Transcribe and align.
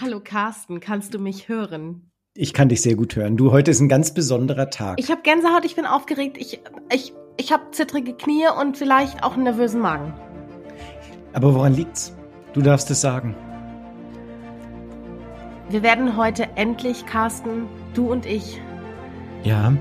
Hallo 0.00 0.20
Carsten, 0.22 0.78
kannst 0.78 1.12
du 1.12 1.18
mich 1.18 1.48
hören? 1.48 2.12
Ich 2.36 2.52
kann 2.54 2.68
dich 2.68 2.82
sehr 2.82 2.94
gut 2.94 3.16
hören. 3.16 3.36
Du, 3.36 3.50
heute 3.50 3.72
ist 3.72 3.80
ein 3.80 3.88
ganz 3.88 4.14
besonderer 4.14 4.70
Tag. 4.70 5.00
Ich 5.00 5.10
habe 5.10 5.22
Gänsehaut, 5.22 5.64
ich 5.64 5.74
bin 5.74 5.86
aufgeregt, 5.86 6.36
ich, 6.38 6.60
ich, 6.92 7.12
ich 7.36 7.52
habe 7.52 7.72
zittrige 7.72 8.12
Knie 8.12 8.46
und 8.60 8.76
vielleicht 8.76 9.24
auch 9.24 9.32
einen 9.32 9.42
nervösen 9.42 9.80
Magen. 9.80 10.14
Aber 11.32 11.52
woran 11.52 11.74
liegt's? 11.74 12.16
Du 12.52 12.62
darfst 12.62 12.88
es 12.92 13.00
sagen. 13.00 13.34
Wir 15.68 15.82
werden 15.82 16.16
heute 16.16 16.46
endlich, 16.54 17.04
Carsten, 17.04 17.66
du 17.94 18.12
und 18.12 18.24
ich. 18.24 18.60
Ja. 19.42 19.72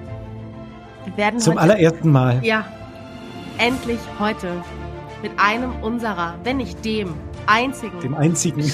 Wir 1.05 1.15
werden 1.15 1.39
Zum 1.39 1.59
allerersten 1.59 2.11
Mal. 2.11 2.43
Ja, 2.43 2.65
endlich 3.59 3.99
heute 4.17 4.63
mit 5.21 5.33
einem 5.37 5.73
unserer, 5.83 6.39
wenn 6.43 6.57
nicht 6.57 6.83
dem 6.83 7.13
einzigen 7.45 7.99
Dem 7.99 8.15
einzigen. 8.15 8.63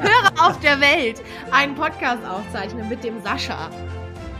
Hörer 0.00 0.48
auf 0.48 0.58
der 0.60 0.80
Welt 0.80 1.22
einen 1.50 1.74
Podcast 1.74 2.24
aufzeichnen 2.28 2.88
mit 2.88 3.02
dem 3.04 3.22
Sascha. 3.22 3.70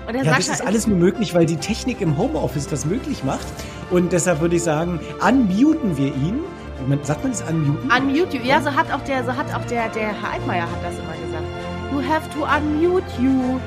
Und 0.06 0.14
der 0.14 0.24
Ja, 0.24 0.32
Sascha 0.34 0.50
das 0.52 0.60
ist 0.60 0.66
alles 0.66 0.86
nur 0.86 0.98
möglich, 0.98 1.34
weil 1.34 1.46
die 1.46 1.56
Technik 1.56 2.00
im 2.00 2.16
Homeoffice 2.18 2.66
das 2.66 2.84
möglich 2.84 3.24
macht. 3.24 3.46
Und 3.90 4.12
deshalb 4.12 4.40
würde 4.40 4.56
ich 4.56 4.62
sagen, 4.62 5.00
unmuten 5.26 5.96
wir 5.96 6.08
ihn. 6.08 6.40
Sagt 7.02 7.22
man 7.22 7.32
das 7.32 7.42
unmuten? 7.42 7.90
Unmute 7.90 8.36
you. 8.36 8.42
Ja, 8.44 8.60
so 8.60 8.74
hat 8.74 8.90
auch 8.92 9.02
der, 9.04 9.24
so 9.24 9.36
hat 9.36 9.54
auch 9.54 9.64
der, 9.66 9.88
der 9.90 10.08
Herr 10.20 10.32
Altmaier 10.32 10.62
hat 10.64 10.82
das 10.82 10.94
immer 10.94 11.12
gesagt. 11.12 11.44
You 11.92 12.02
have 12.02 12.28
to 12.30 12.44
unmute 12.44 13.04
you. 13.20 13.60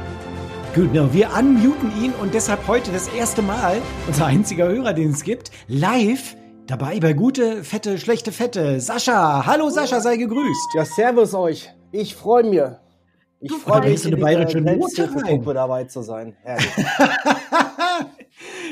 Genau, 0.73 1.13
wir 1.13 1.29
unmuten 1.33 1.93
ihn 2.03 2.11
und 2.21 2.33
deshalb 2.33 2.67
heute 2.67 2.91
das 2.91 3.07
erste 3.07 3.41
Mal, 3.41 3.81
unser 4.07 4.25
einziger 4.25 4.67
Hörer, 4.67 4.91
den 4.91 5.11
es 5.11 5.23
gibt, 5.23 5.51
live 5.69 6.35
dabei 6.67 6.99
bei 6.99 7.13
Gute, 7.13 7.63
Fette, 7.63 7.97
Schlechte, 7.97 8.31
Fette. 8.31 8.79
Sascha, 8.79 9.45
hallo 9.45 9.69
Sascha, 9.69 9.99
sei 10.01 10.17
gegrüßt. 10.17 10.73
Ja, 10.75 10.85
servus 10.85 11.33
euch. 11.33 11.71
Ich 11.91 12.15
freue 12.15 12.43
mich. 12.43 12.61
Ich 13.41 13.51
freue 13.53 13.81
mich, 13.81 14.05
in 14.05 14.13
Eine 14.13 14.21
bayerische 14.23 14.61
dieser 14.61 14.75
Note 14.75 14.95
Selbsthilfegruppe 14.95 15.53
dabei 15.53 15.83
zu 15.85 16.01
sein. 16.01 16.35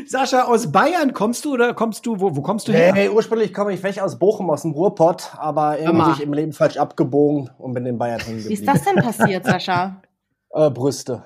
Sascha, 0.07 0.43
aus 0.43 0.71
Bayern 0.71 1.13
kommst 1.13 1.45
du 1.45 1.53
oder 1.53 1.73
kommst 1.73 2.05
du, 2.05 2.19
wo, 2.19 2.35
wo 2.35 2.41
kommst 2.41 2.67
du 2.67 2.73
hey, 2.73 2.85
her? 2.85 2.93
hey, 2.93 3.09
ursprünglich 3.09 3.53
komme 3.53 3.73
ich 3.73 3.83
weg 3.83 4.01
aus 4.01 4.17
Bochum, 4.17 4.49
aus 4.49 4.63
dem 4.63 4.71
Ruhrpott, 4.71 5.31
aber 5.37 5.79
irgendwie 5.79 6.03
bin 6.03 6.13
ich 6.13 6.21
im 6.21 6.33
Leben 6.33 6.53
falsch 6.53 6.77
abgebogen 6.77 7.51
und 7.59 7.73
bin 7.73 7.85
in 7.85 7.97
Bayern 7.97 8.19
hängen 8.19 8.43
Wie 8.43 8.53
ist 8.53 8.67
das 8.67 8.83
denn 8.83 8.95
passiert, 8.95 9.45
Sascha? 9.45 10.01
Äh, 10.55 10.69
Brüste. 10.69 11.25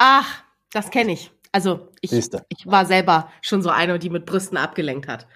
Ach, 0.00 0.42
das 0.72 0.90
kenne 0.90 1.12
ich. 1.12 1.30
Also 1.52 1.90
ich, 2.00 2.10
Siehste. 2.10 2.44
ich 2.48 2.66
war 2.66 2.86
selber 2.86 3.28
schon 3.40 3.62
so 3.62 3.70
eine, 3.70 4.00
die 4.00 4.10
mit 4.10 4.26
Brüsten 4.26 4.58
abgelenkt 4.58 5.06
hat. 5.06 5.28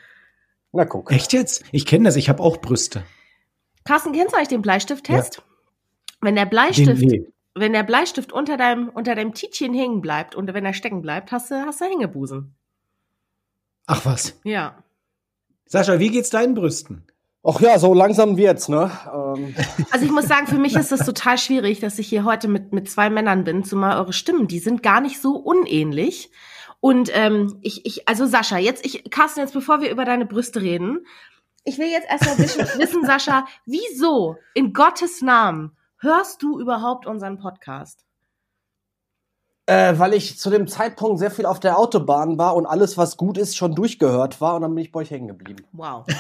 Na 0.73 0.85
guck. 0.85 1.11
Echt 1.11 1.33
jetzt? 1.33 1.65
Ich 1.73 1.87
kenne 1.87 2.05
das, 2.05 2.17
ich 2.17 2.29
habe 2.29 2.43
auch 2.43 2.59
Brüste. 2.59 3.05
Carsten, 3.85 4.13
kennst 4.13 4.33
du 4.33 4.37
eigentlich 4.37 4.49
den 4.49 4.63
Bleistifttest? 4.63 5.43
Wenn 6.21 6.35
der 6.35 6.47
Den, 6.47 6.51
Bleistift, 6.51 7.03
nee. 7.03 7.27
wenn 7.55 7.73
der 7.73 7.85
Bleistift 7.85 8.33
unter 8.33 8.57
deinem, 8.57 8.89
unter 8.89 9.15
deinem 9.15 9.35
Tietchen 9.35 9.73
hängen 9.73 10.01
bleibt 10.01 10.35
und 10.35 10.53
wenn 10.53 10.67
er 10.67 10.75
stecken 10.75 11.01
bleibt, 11.01 11.33
hast 11.33 11.51
du, 11.51 11.55
hast 11.55 11.81
du 11.81 11.87
Hängebusen. 11.87 12.55
Ach 13.87 14.05
was. 14.05 14.39
Ja. 14.45 14.83
Sascha, 15.65 15.99
wie 15.99 16.11
geht's 16.11 16.31
deinen 16.31 16.55
Brüsten? 16.55 17.05
Ach 17.43 17.61
ja, 17.61 17.79
so 17.79 17.95
langsam 17.95 18.37
wird's, 18.37 18.69
ne? 18.69 18.91
Ähm, 19.13 19.55
Also 19.91 20.05
ich 20.05 20.11
muss 20.11 20.27
sagen, 20.27 20.47
für 20.47 20.59
mich 20.59 20.75
ist 20.75 20.93
es 20.93 21.07
total 21.07 21.39
schwierig, 21.39 21.81
dass 21.81 21.99
ich 21.99 22.09
hier 22.09 22.25
heute 22.25 22.49
mit, 22.49 22.73
mit 22.73 22.91
zwei 22.91 23.09
Männern 23.09 23.45
bin, 23.45 23.65
zumal 23.65 23.97
eure 23.97 24.13
Stimmen, 24.13 24.49
die 24.49 24.59
sind 24.59 24.83
gar 24.83 25.01
nicht 25.01 25.21
so 25.21 25.37
unähnlich. 25.37 26.31
Und 26.81 27.11
ähm, 27.13 27.59
ich, 27.63 27.85
ich, 27.87 28.09
also 28.09 28.27
Sascha, 28.27 28.59
jetzt, 28.59 28.85
ich, 28.85 29.11
Carsten, 29.11 29.41
jetzt 29.41 29.55
bevor 29.55 29.81
wir 29.81 29.91
über 29.91 30.05
deine 30.05 30.27
Brüste 30.27 30.61
reden, 30.61 31.07
ich 31.65 31.79
will 31.79 31.89
jetzt 31.89 32.09
erstmal 32.09 32.39
wissen, 32.39 32.61
wissen, 32.79 33.05
Sascha, 33.05 33.47
wieso 33.67 34.37
in 34.55 34.73
Gottes 34.73 35.23
Namen 35.23 35.77
hörst 35.99 36.43
du 36.43 36.61
überhaupt 36.61 37.07
unseren 37.07 37.39
Podcast? 37.39 38.05
äh, 39.69 39.99
weil 39.99 40.15
ich 40.15 40.39
zu 40.39 40.49
dem 40.49 40.67
Zeitpunkt 40.67 41.19
sehr 41.19 41.31
viel 41.31 41.45
auf 41.45 41.61
der 41.61 41.79
Autobahn 41.79 42.39
war 42.39 42.57
und 42.57 42.65
alles, 42.65 42.97
was 42.97 43.19
gut 43.19 43.37
ist, 43.37 43.55
schon 43.55 43.75
durchgehört 43.75 44.41
war 44.41 44.55
und 44.57 44.63
dann 44.63 44.75
bin 44.75 44.83
ich 44.83 44.91
bei 44.91 45.01
euch 45.01 45.11
hängen 45.11 45.29
geblieben. 45.29 45.65
Wow. 45.73 46.05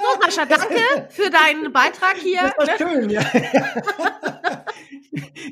So, 0.00 0.22
Sascha, 0.22 0.46
danke 0.46 1.08
für 1.10 1.28
deinen 1.28 1.70
Beitrag 1.70 2.16
hier. 2.16 2.52
Das 2.56 2.68
war 2.68 2.78
schön, 2.78 3.10
ja. 3.10 3.20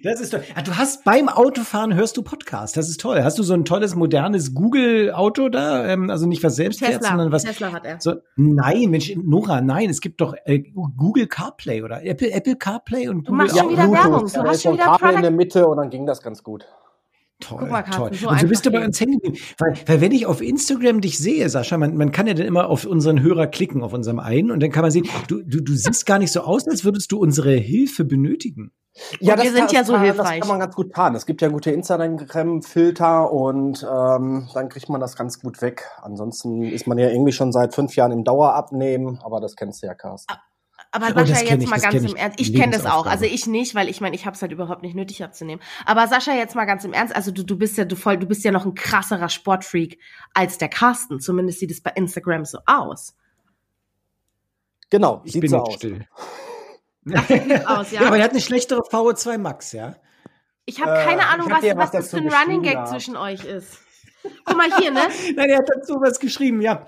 Das 0.03 0.21
ist 0.21 0.31
toll. 0.31 0.43
Ah, 0.55 0.63
du 0.63 0.77
hast 0.77 1.05
beim 1.05 1.29
Autofahren 1.29 1.95
hörst 1.95 2.17
du 2.17 2.23
Podcast. 2.23 2.77
Das 2.77 2.89
ist 2.89 3.01
toll. 3.01 3.23
Hast 3.23 3.39
du 3.39 3.43
so 3.43 3.55
ein 3.55 3.65
tolles 3.65 3.95
modernes 3.95 4.55
Google-Auto 4.55 5.49
da? 5.49 5.87
Ähm, 5.87 6.11
also 6.11 6.27
nicht 6.27 6.43
was 6.43 6.57
selbst 6.57 6.81
fährt, 6.85 7.03
sondern 7.05 7.33
was. 7.33 7.45
Tesla 7.45 7.73
hat 7.73 7.85
er. 7.85 8.01
So, 8.01 8.15
nein, 8.37 8.91
Mensch, 8.91 9.15
Nora, 9.17 9.61
nein, 9.61 9.91
es 9.91 10.01
gibt 10.01 10.21
doch 10.21 10.35
äh, 10.45 10.61
Google 10.97 11.27
CarPlay 11.27 11.83
oder 11.83 12.05
Apple, 12.05 12.31
Apple 12.31 12.57
CarPlay 12.57 13.09
und 13.09 13.27
Du 13.29 13.33
Google 13.33 13.47
machst 13.47 13.59
schon 13.59 13.71
wieder 13.71 13.87
Bluetooth. 13.87 14.05
Werbung. 14.05 14.27
Du 14.27 14.33
Da 14.33 14.45
hast 14.45 14.57
ist 14.57 14.63
schon 14.63 14.77
so 14.77 14.83
ein 14.83 14.87
wieder 14.89 14.99
Kabel 14.99 15.17
in 15.17 15.23
der 15.23 15.31
Mitte 15.31 15.67
und 15.67 15.77
dann 15.79 15.91
ging 15.91 16.07
das 16.07 16.23
ganz 16.23 16.43
gut. 16.43 16.67
Toll, 17.39 17.59
Guck 17.61 17.71
mal, 17.71 17.83
toll. 17.83 18.15
so 18.15 18.31
und 18.31 18.41
so 18.41 18.47
bist 18.49 18.65
du 18.65 18.71
bei 18.71 18.83
uns 18.83 18.99
hängen 18.99 19.19
geblieben. 19.21 19.37
Weil, 19.59 19.75
weil 19.85 20.01
wenn 20.01 20.13
ich 20.13 20.25
auf 20.25 20.41
Instagram 20.41 21.03
dich 21.03 21.19
sehe, 21.19 21.47
Sascha, 21.51 21.77
man, 21.77 21.95
man 21.95 22.11
kann 22.11 22.27
ja 22.27 22.33
dann 22.33 22.47
immer 22.47 22.71
auf 22.71 22.87
unseren 22.87 23.21
Hörer 23.21 23.47
klicken, 23.47 23.83
auf 23.83 23.93
unserem 23.93 24.21
einen, 24.21 24.51
und 24.51 24.63
dann 24.63 24.71
kann 24.71 24.81
man 24.81 24.91
sehen, 24.91 25.07
du, 25.29 25.43
du, 25.43 25.61
du 25.61 25.75
siehst 25.75 26.07
gar 26.07 26.19
nicht 26.19 26.33
so 26.33 26.41
aus, 26.41 26.67
als 26.67 26.87
würdest 26.87 27.13
du 27.13 27.19
unsere 27.19 27.53
Hilfe 27.55 28.07
benötigen. 28.07 28.73
Und 29.21 29.43
wir 29.43 29.53
sind 29.53 29.73
ja 29.73 29.85
so 29.85 29.93
kann, 29.95 30.05
hilfreich. 30.05 30.41
Das 30.41 30.49
kann 30.49 30.49
man 30.49 30.61
ganz 30.61 30.75
gut 30.75 30.93
tarnen. 30.95 31.17
Es 31.17 31.27
gibt 31.27 31.43
ja 31.43 31.49
gute 31.49 31.71
Instagram-Filter 31.71 33.31
und 33.31 33.83
ähm, 33.83 34.49
dann 34.55 34.69
kriegt 34.69 34.89
man 34.89 35.01
das 35.01 35.17
ganz 35.17 35.41
gut 35.41 35.61
weg. 35.61 35.85
Ansonsten 36.03 36.63
ist 36.63 36.87
man 36.87 36.99
ja 36.99 37.09
irgendwie 37.09 37.33
schon 37.33 37.53
seit 37.53 37.75
fünf 37.75 37.95
Jahren 37.97 38.13
im 38.13 38.25
Dauerabnehmen, 38.25 39.21
aber 39.23 39.41
das 39.41 39.55
kennst 39.57 39.83
du 39.83 39.87
ja, 39.87 39.95
Carsten. 39.95 40.33
Aber 40.93 41.09
Oh, 41.09 41.13
das 41.13 41.29
Sascha, 41.29 41.45
jetzt 41.45 41.63
ich, 41.63 41.69
mal 41.69 41.77
das 41.77 41.83
ganz 41.93 42.11
im. 42.11 42.17
Ernst. 42.17 42.41
Ich 42.41 42.55
kenne 42.55 42.73
das 42.73 42.87
auch. 42.87 43.05
Also 43.07 43.27
ich 43.27 43.47
nicht, 43.47 43.75
weil 43.75 43.91
ich 43.91 44.01
meine, 44.01 44.17
ich 44.17 44.25
habe 44.25 44.35
es 44.35 44.41
halt 44.41 44.53
überhaupt 44.53 44.83
nicht 44.83 44.95
nötig 44.95 45.23
abzunehmen. 45.23 45.63
Aber 45.85 46.07
Sascha, 46.09 46.33
jetzt 46.33 46.55
mal 46.55 46.65
ganz 46.65 46.85
im 46.85 46.95
Ernst. 46.95 47.15
Also 47.15 47.33
du, 47.33 47.43
du 47.45 47.59
bist 47.59 47.77
ja 47.77 47.85
du 47.85 47.97
voll, 47.97 48.17
du 48.17 48.27
bist 48.27 48.45
ja 48.45 48.51
noch 48.53 48.65
ein 48.65 48.75
krasserer 48.75 49.29
Sportfreak 49.29 49.99
als 50.33 50.57
der 50.57 50.69
Carsten. 50.69 51.21
Zumindest 51.21 51.59
sieht 51.61 51.71
es 51.71 51.83
bei 51.83 51.91
Instagram 51.91 52.47
so 52.47 52.59
aus. 52.65 53.15
Genau, 54.89 55.21
Ich 55.25 55.33
sieht 55.33 55.43
bin 55.43 55.51
so 55.51 55.57
jetzt 55.59 55.69
aus. 55.69 55.75
still. 55.75 56.07
Sieht 57.07 57.67
aus, 57.67 57.93
ja. 57.93 58.03
Ja, 58.03 58.07
aber 58.09 58.19
er 58.19 58.25
hat 58.25 58.33
eine 58.33 58.41
schlechtere 58.41 58.81
VO2 58.81 59.39
Max, 59.39 59.73
ja? 59.73 59.95
ich 60.67 60.83
habe 60.83 60.99
Äh, 60.99 61.05
keine 61.05 61.27
Ahnung, 61.29 61.47
ich 61.49 61.55
hab 61.55 61.63
was, 61.63 61.71
was 61.71 61.79
was 61.79 61.91
das 61.93 62.11
für 62.11 62.17
ein 62.19 62.29
Running 62.29 62.63
Gag 62.63 62.87
zwischen 62.89 63.17
euch 63.17 63.45
ist. 63.45 63.79
Guck 64.45 64.57
mal 64.57 64.69
hier, 64.79 64.91
ne? 64.91 65.09
Nein, 65.37 65.51
er 65.51 65.59
hat 65.59 65.69
dazu 65.73 65.95
was 66.01 66.19
geschrieben, 66.19 66.61
ja. 66.61 66.87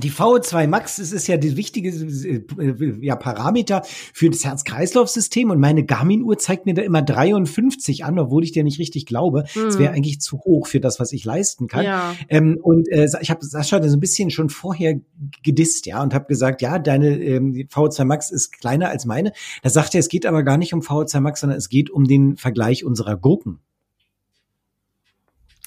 Die 0.00 0.10
VO2 0.10 0.68
Max, 0.68 0.96
das 0.96 1.12
ist 1.12 1.26
ja 1.26 1.36
die 1.36 1.56
wichtige 1.58 1.90
äh, 1.90 3.04
ja, 3.04 3.14
Parameter 3.14 3.82
für 4.14 4.30
das 4.30 4.42
Herz-Kreislauf-System 4.42 5.50
und 5.50 5.60
meine 5.60 5.84
Garmin-Uhr 5.84 6.38
zeigt 6.38 6.64
mir 6.64 6.72
da 6.72 6.80
immer 6.80 7.02
53 7.02 8.02
an, 8.02 8.18
obwohl 8.18 8.42
ich 8.42 8.52
dir 8.52 8.64
nicht 8.64 8.78
richtig 8.78 9.04
glaube. 9.04 9.44
Es 9.54 9.78
wäre 9.78 9.92
eigentlich 9.92 10.20
zu 10.22 10.38
hoch 10.40 10.66
für 10.66 10.80
das, 10.80 10.98
was 10.98 11.12
ich 11.12 11.26
leisten 11.26 11.66
kann. 11.66 11.80
Hm. 11.80 11.86
Ja. 11.86 12.14
Ähm, 12.30 12.58
und 12.62 12.88
äh, 12.88 13.06
ich 13.20 13.30
habe 13.30 13.44
Sascha 13.44 13.82
so 13.86 13.96
ein 13.96 14.00
bisschen 14.00 14.30
schon 14.30 14.48
vorher 14.48 14.98
gedisst, 15.42 15.84
ja, 15.84 16.02
und 16.02 16.14
habe 16.14 16.24
gesagt, 16.24 16.62
ja, 16.62 16.78
deine 16.78 17.20
ähm, 17.20 17.52
die 17.52 17.66
VO2 17.66 18.04
Max 18.06 18.30
ist 18.30 18.58
kleiner 18.58 18.88
als 18.88 19.04
meine. 19.04 19.32
Da 19.62 19.68
sagt 19.68 19.94
er, 19.94 20.00
es 20.00 20.08
geht 20.08 20.24
aber 20.24 20.42
gar 20.42 20.56
nicht 20.56 20.72
um 20.72 20.80
VO2 20.80 21.20
Max, 21.20 21.40
sondern 21.40 21.58
es 21.58 21.68
geht 21.68 21.90
um 21.90 22.04
den 22.04 22.38
Vergleich 22.38 22.82
unserer 22.84 23.16
Gurken. 23.18 23.58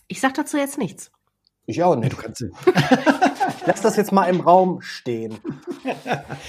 Ich 0.08 0.20
sag 0.20 0.34
dazu 0.34 0.58
jetzt 0.58 0.78
nichts. 0.80 1.12
Ich 1.66 1.82
auch 1.84 1.94
Ja, 1.94 2.00
nicht. 2.00 2.14
du 2.14 2.18
kannst, 2.18 2.44
Lass 3.66 3.82
das 3.82 3.96
jetzt 3.96 4.12
mal 4.12 4.26
im 4.26 4.42
Raum 4.42 4.82
stehen. 4.82 5.38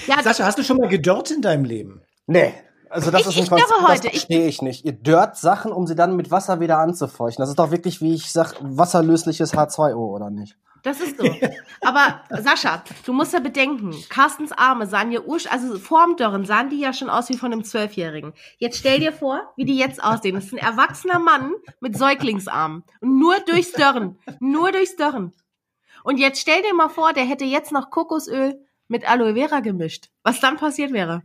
Ja, 0.07 0.23
Sascha, 0.23 0.45
hast 0.45 0.59
du 0.59 0.63
schon 0.63 0.77
mal 0.77 0.89
gedörrt 0.89 1.31
in 1.31 1.41
deinem 1.43 1.65
Leben? 1.65 2.03
Nee. 2.27 2.53
Also 2.91 3.11
das 3.11 3.23
Ich- 3.23 3.27
ist 3.29 3.37
ein 3.37 3.43
ich 3.45 3.49
dörre 3.49 3.61
Konzept, 3.63 3.89
heute. 3.89 4.03
das 4.03 4.05
Ich- 4.13 4.21
verstehe 4.21 4.47
ich 4.47 4.63
nicht. 4.63 4.85
Ihr 4.85 4.93
dört 4.93 5.37
Sachen, 5.37 5.73
um 5.73 5.87
sie 5.87 5.95
dann 5.95 6.15
mit 6.17 6.31
Wasser 6.31 6.61
wieder 6.61 6.79
anzufeuchten. 6.79 7.43
Das 7.43 7.49
ist 7.49 7.59
doch 7.59 7.71
wirklich, 7.71 8.01
wie 8.01 8.15
ich 8.15 8.31
sag, 8.31 8.55
wasserlösliches 8.61 9.55
H2O, 9.55 9.97
oder 9.97 10.31
nicht? 10.31 10.57
Das 10.87 11.01
ist 11.01 11.19
so. 11.19 11.25
Aber 11.81 12.21
Sascha, 12.31 12.85
du 13.05 13.13
musst 13.13 13.33
ja 13.33 13.41
bedenken, 13.41 13.93
Carstens 14.09 14.53
Arme 14.53 14.87
sahen 14.87 15.11
ja 15.11 15.21
ursch, 15.21 15.49
also 15.49 15.81
vorm 15.81 16.17
Dörren 16.17 16.45
sahen 16.45 16.71
die 16.71 16.79
ja 16.79 16.93
schon 16.93 17.11
aus 17.11 17.29
wie 17.29 17.37
von 17.37 17.53
einem 17.53 17.65
Zwölfjährigen. 17.65 18.35
Jetzt 18.59 18.79
stell 18.79 19.01
dir 19.01 19.13
vor, 19.13 19.53
wie 19.57 19.65
die 19.65 19.77
jetzt 19.77 20.01
aussehen. 20.01 20.37
Das 20.37 20.45
ist 20.45 20.53
ein 20.53 20.59
erwachsener 20.59 21.19
Mann 21.19 21.55
mit 21.81 21.99
Säuglingsarmen. 21.99 22.85
Und 23.01 23.19
nur 23.19 23.35
durchs 23.41 23.73
Dörren. 23.73 24.21
Nur 24.39 24.71
durchs 24.71 24.95
Dörren. 24.95 25.33
Und 26.05 26.19
jetzt 26.19 26.41
stell 26.41 26.63
dir 26.63 26.73
mal 26.73 26.89
vor, 26.89 27.13
der 27.13 27.25
hätte 27.25 27.45
jetzt 27.45 27.73
noch 27.73 27.91
Kokosöl 27.91 28.65
mit 28.87 29.11
Aloe 29.11 29.35
Vera 29.35 29.59
gemischt. 29.59 30.11
Was 30.23 30.39
dann 30.39 30.57
passiert 30.57 30.93
wäre. 30.93 31.23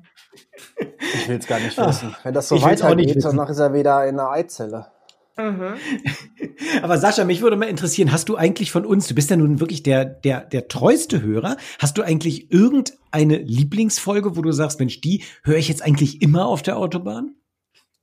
Ich 1.14 1.28
will 1.28 1.38
es 1.38 1.46
gar 1.46 1.60
nicht 1.60 1.78
wissen. 1.78 2.16
Wenn 2.24 2.34
das 2.34 2.50
so 2.50 2.56
Ich 2.56 2.64
weitergeht, 2.64 3.24
danach 3.24 3.50
ist 3.50 3.60
er 3.60 3.76
wieder 3.76 4.08
in 4.08 4.16
der 4.18 4.32
Eizelle. 4.32 4.92
Mhm. 5.38 5.76
Aber 6.82 6.98
Sascha, 6.98 7.24
mich 7.24 7.42
würde 7.42 7.56
mal 7.56 7.70
interessieren, 7.70 8.12
hast 8.12 8.30
du 8.30 8.36
eigentlich 8.36 8.72
von 8.72 8.86
uns, 8.86 9.08
du 9.08 9.16
bist 9.16 9.30
ja 9.30 9.38
nun 9.38 9.60
wirklich 9.60 9.84
der, 9.84 10.06
der, 10.06 10.42
der 10.42 10.68
treueste 10.68 11.22
Hörer, 11.22 11.58
hast 11.80 11.98
du 11.98 12.04
eigentlich 12.04 12.52
irgendeine 12.52 13.38
Lieblingsfolge, 13.38 14.36
wo 14.36 14.42
du 14.42 14.52
sagst, 14.52 14.80
Mensch, 14.80 15.02
die 15.02 15.24
höre 15.44 15.58
ich 15.58 15.68
jetzt 15.68 15.84
eigentlich 15.84 16.22
immer 16.22 16.48
auf 16.48 16.62
der 16.62 16.78
Autobahn? 16.78 17.36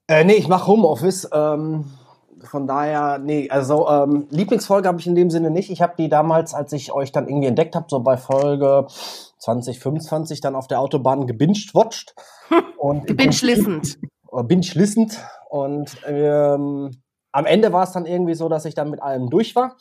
Äh, 0.08 0.24
nee, 0.24 0.34
ich 0.34 0.48
mache 0.48 0.66
Homeoffice. 0.66 1.28
Ähm, 1.32 1.84
von 2.44 2.66
daher, 2.66 3.18
nee, 3.18 3.50
also 3.50 3.88
ähm, 3.88 4.26
Lieblingsfolge 4.30 4.88
habe 4.88 5.00
ich 5.00 5.06
in 5.06 5.14
dem 5.14 5.30
Sinne 5.30 5.50
nicht. 5.50 5.70
Ich 5.70 5.82
habe 5.82 5.94
die 5.98 6.08
damals, 6.08 6.54
als 6.54 6.72
ich 6.72 6.92
euch 6.92 7.12
dann 7.12 7.28
irgendwie 7.28 7.48
entdeckt 7.48 7.74
habe, 7.74 7.86
so 7.88 8.00
bei 8.00 8.16
Folge 8.16 8.86
20, 9.38 9.78
25 9.78 10.40
dann 10.40 10.54
auf 10.54 10.66
der 10.66 10.80
Autobahn 10.80 11.26
gebinged-watched. 11.26 12.14
und 12.78 13.00
im 13.00 13.16
Gebinge-listend. 13.16 13.98
oder 14.28 14.44
binge-listend. 14.44 15.18
Und 15.50 15.96
ähm, 16.06 16.90
am 17.38 17.46
Ende 17.46 17.72
war 17.72 17.84
es 17.84 17.92
dann 17.92 18.04
irgendwie 18.04 18.34
so, 18.34 18.48
dass 18.48 18.64
ich 18.64 18.74
dann 18.74 18.90
mit 18.90 19.00
allem 19.00 19.30
durch 19.30 19.54
war. 19.54 19.76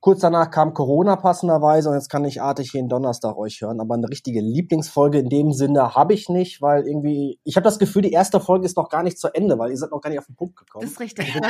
Kurz 0.00 0.20
danach 0.20 0.50
kam 0.50 0.72
Corona 0.72 1.16
passenderweise 1.16 1.90
und 1.90 1.96
jetzt 1.96 2.08
kann 2.08 2.24
ich 2.24 2.40
artig 2.40 2.72
jeden 2.72 2.88
Donnerstag 2.88 3.36
euch 3.36 3.60
hören. 3.60 3.80
Aber 3.80 3.94
eine 3.94 4.08
richtige 4.08 4.40
Lieblingsfolge 4.40 5.18
in 5.18 5.28
dem 5.28 5.52
Sinne 5.52 5.94
habe 5.94 6.14
ich 6.14 6.28
nicht, 6.28 6.62
weil 6.62 6.86
irgendwie, 6.86 7.38
ich 7.44 7.56
habe 7.56 7.64
das 7.64 7.78
Gefühl, 7.78 8.02
die 8.02 8.12
erste 8.12 8.40
Folge 8.40 8.64
ist 8.64 8.76
noch 8.78 8.88
gar 8.88 9.02
nicht 9.02 9.18
zu 9.18 9.28
Ende, 9.34 9.58
weil 9.58 9.70
ihr 9.70 9.76
seid 9.76 9.90
noch 9.90 10.00
gar 10.00 10.08
nicht 10.08 10.18
auf 10.18 10.26
den 10.26 10.36
Punkt 10.36 10.56
gekommen. 10.56 10.84
Das 10.84 10.92
ist 10.92 11.00
richtig. 11.00 11.34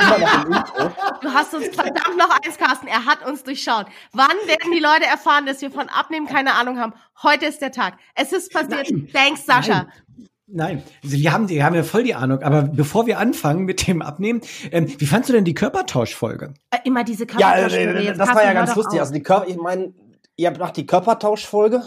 Du 1.21 1.29
hast 1.29 1.53
uns 1.53 1.67
verdammt 1.67 2.17
noch 2.17 2.29
eins, 2.29 2.57
Carsten. 2.57 2.87
Er 2.87 3.05
hat 3.05 3.25
uns 3.27 3.43
durchschaut. 3.43 3.87
Wann 4.13 4.37
werden 4.45 4.71
die 4.71 4.79
Leute 4.79 5.05
erfahren, 5.05 5.45
dass 5.45 5.61
wir 5.61 5.71
von 5.71 5.89
Abnehmen 5.89 6.27
keine 6.27 6.53
Ahnung 6.53 6.79
haben? 6.79 6.93
Heute 7.23 7.45
ist 7.45 7.61
der 7.61 7.71
Tag. 7.71 7.97
Es 8.15 8.33
ist 8.33 8.53
passiert. 8.53 8.87
Nein. 8.91 9.09
Thanks, 9.11 9.45
Sascha. 9.45 9.87
Nein. 10.17 10.29
Nein, 10.49 10.81
wir 11.01 11.33
haben, 11.33 11.49
wir 11.49 11.65
haben 11.65 11.75
ja 11.75 11.83
voll 11.83 12.03
die 12.03 12.15
Ahnung. 12.15 12.41
Aber 12.41 12.61
bevor 12.63 13.05
wir 13.05 13.19
anfangen 13.19 13.65
mit 13.65 13.85
dem 13.87 14.01
Abnehmen, 14.01 14.39
ähm, 14.71 14.87
wie 14.97 15.05
fandst 15.05 15.27
du 15.29 15.33
denn 15.33 15.43
die 15.43 15.53
Körpertauschfolge? 15.53 16.53
Äh, 16.71 16.77
Immer 16.85 17.03
diese 17.03 17.25
Ja, 17.37 17.51
Körpertauschfolge. 17.53 17.99
äh, 17.99 18.03
Jetzt, 18.05 18.19
das 18.19 18.29
war 18.29 18.43
ja 18.45 18.53
ganz 18.53 18.73
lustig. 18.75 18.95
auf. 18.95 19.01
Also 19.01 19.13
die 19.13 19.23
Körper, 19.23 19.47
ich 19.49 19.57
meine, 19.57 19.93
ihr 20.37 20.47
habt 20.47 20.57
nach 20.57 20.71
die 20.71 20.85
Körpertauschfolge 20.85 21.83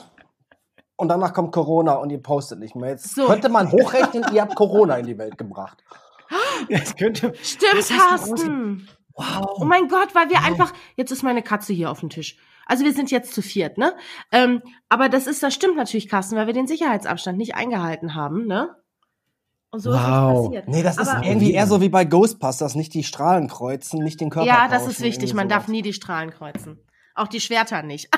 und 0.97 1.09
danach 1.09 1.33
kommt 1.33 1.53
Corona 1.53 1.95
und 1.95 2.11
ihr 2.11 2.23
postet 2.23 2.59
nicht 2.59 2.77
mehr. 2.77 2.91
Jetzt 2.91 3.15
So. 3.15 3.27
könnte 3.27 3.49
man 3.49 3.73
hochrechnen, 3.73 4.25
ihr 4.35 4.43
habt 4.43 4.55
Corona 4.57 4.99
in 4.99 5.07
die 5.07 5.17
Welt 5.19 5.39
gebracht. 5.39 5.83
Das 6.69 6.95
könnte. 6.95 7.33
Stimmt, 7.43 7.73
Das 7.73 7.91
hast 7.91 8.27
du 8.29 8.35
Carsten. 8.37 8.89
Wow. 9.15 9.57
Oh 9.61 9.65
mein 9.65 9.89
Gott, 9.89 10.15
weil 10.15 10.29
wir 10.31 10.43
einfach, 10.43 10.73
jetzt 10.97 11.11
ist 11.11 11.23
meine 11.23 11.43
Katze 11.43 11.73
hier 11.73 11.91
auf 11.91 12.01
dem 12.01 12.11
Tisch. 12.11 12.37
Also 12.71 12.85
wir 12.85 12.93
sind 12.93 13.11
jetzt 13.11 13.35
zu 13.35 13.43
viert, 13.43 13.79
ne? 13.79 13.93
Ähm, 14.31 14.63
aber 14.89 15.09
das 15.09 15.27
ist, 15.27 15.43
das 15.43 15.53
stimmt 15.53 15.77
natürlich, 15.77 16.09
Carsten, 16.09 16.37
weil 16.37 16.47
wir 16.47 16.55
den 16.55 16.69
Sicherheitsabstand 16.69 17.37
nicht 17.37 17.57
eingehalten 17.57 18.15
haben, 18.15 18.47
ne? 18.47 18.77
Und 19.73 19.81
so 19.81 19.91
ist 19.91 19.97
Wow. 19.97 20.03
das 20.03 20.45
passiert. 20.47 20.69
Nee, 20.69 20.83
das 20.85 20.99
ist 20.99 21.09
Aber- 21.09 21.27
irgendwie 21.27 21.53
eher 21.53 21.67
so 21.67 21.81
wie 21.81 21.89
bei 21.89 22.05
Ghostbusters, 22.05 22.77
nicht 22.77 22.95
die 22.95 23.03
Strahlen 23.03 23.49
kreuzen, 23.49 24.03
nicht 24.05 24.21
den 24.21 24.31
Körper 24.31 24.47
Ja, 24.49 24.69
das 24.69 24.87
ist 24.87 25.01
wichtig. 25.01 25.35
Man 25.35 25.49
darf 25.49 25.65
sowas. 25.65 25.73
nie 25.73 25.83
die 25.83 25.93
Strahlen 25.93 26.31
kreuzen. 26.31 26.79
Auch 27.17 27.27
die 27.29 27.41
Schwerter 27.41 27.83
nicht. 27.83 28.09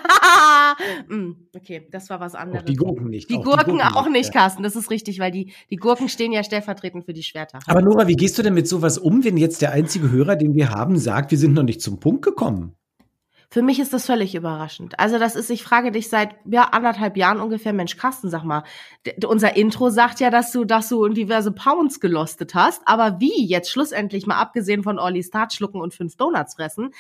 Hm, 1.09 1.49
okay, 1.57 1.89
das 1.91 2.11
war 2.11 2.21
was 2.21 2.35
anderes. 2.35 2.61
Auch 2.63 2.67
die 2.67 2.77
Gurken 2.77 3.09
nicht. 3.09 3.31
Die 3.31 3.37
Auch 3.39 3.45
Gurken 3.45 3.81
auch 3.81 4.09
nicht, 4.09 4.35
ja. 4.35 4.41
Carsten. 4.41 4.63
Das 4.63 4.77
ist 4.77 4.91
richtig, 4.91 5.19
weil 5.19 5.31
die, 5.31 5.53
die 5.71 5.77
Gurken 5.77 6.09
stehen 6.09 6.31
ja 6.33 6.45
stellvertretend 6.45 7.05
für 7.07 7.13
die 7.15 7.23
Schwerter. 7.23 7.59
Aber 7.67 7.81
Nora, 7.83 8.07
wie 8.07 8.17
gehst 8.17 8.39
du 8.39 8.43
denn 8.43 8.55
mit 8.55 8.69
sowas 8.69 8.99
um, 8.99 9.25
wenn 9.25 9.37
jetzt 9.37 9.63
der 9.63 9.73
einzige 9.73 10.11
Hörer, 10.11 10.37
den 10.37 10.55
wir 10.55 10.71
haben, 10.71 10.99
sagt, 10.99 11.31
wir 11.31 11.39
sind 11.39 11.55
noch 11.55 11.63
nicht 11.63 11.81
zum 11.81 12.01
Punkt 12.01 12.23
gekommen? 12.23 12.77
Für 13.53 13.61
mich 13.61 13.79
ist 13.81 13.93
das 13.93 14.07
völlig 14.07 14.35
überraschend. 14.35 14.99
Also 14.99 15.19
das 15.19 15.37
ist, 15.37 15.51
ich 15.51 15.63
frage 15.63 15.93
dich 15.93 16.09
seit 16.09 16.31
ja, 16.47 16.71
anderthalb 16.73 17.19
Jahren 17.19 17.39
ungefähr, 17.39 17.75
Mensch, 17.75 17.99
Carsten, 17.99 18.31
sag 18.31 18.45
mal, 18.45 18.65
unser 19.27 19.57
Intro 19.57 19.91
sagt 19.91 20.21
ja, 20.21 20.31
dass 20.31 20.53
du, 20.53 20.65
dass 20.65 20.89
du 20.89 21.07
diverse 21.09 21.53
Pounds 21.53 22.01
gelostet 22.01 22.55
hast, 22.55 22.81
aber 22.87 23.21
wie 23.21 23.47
jetzt 23.47 23.71
schlussendlich 23.71 24.27
mal 24.27 24.41
abgesehen 24.41 24.83
von 24.83 24.99
Olli 24.99 25.23
Start 25.23 25.53
schlucken 25.53 25.83
und 25.83 25.93
fünf 25.93 26.17
Donuts 26.17 26.55
fressen, 26.55 26.95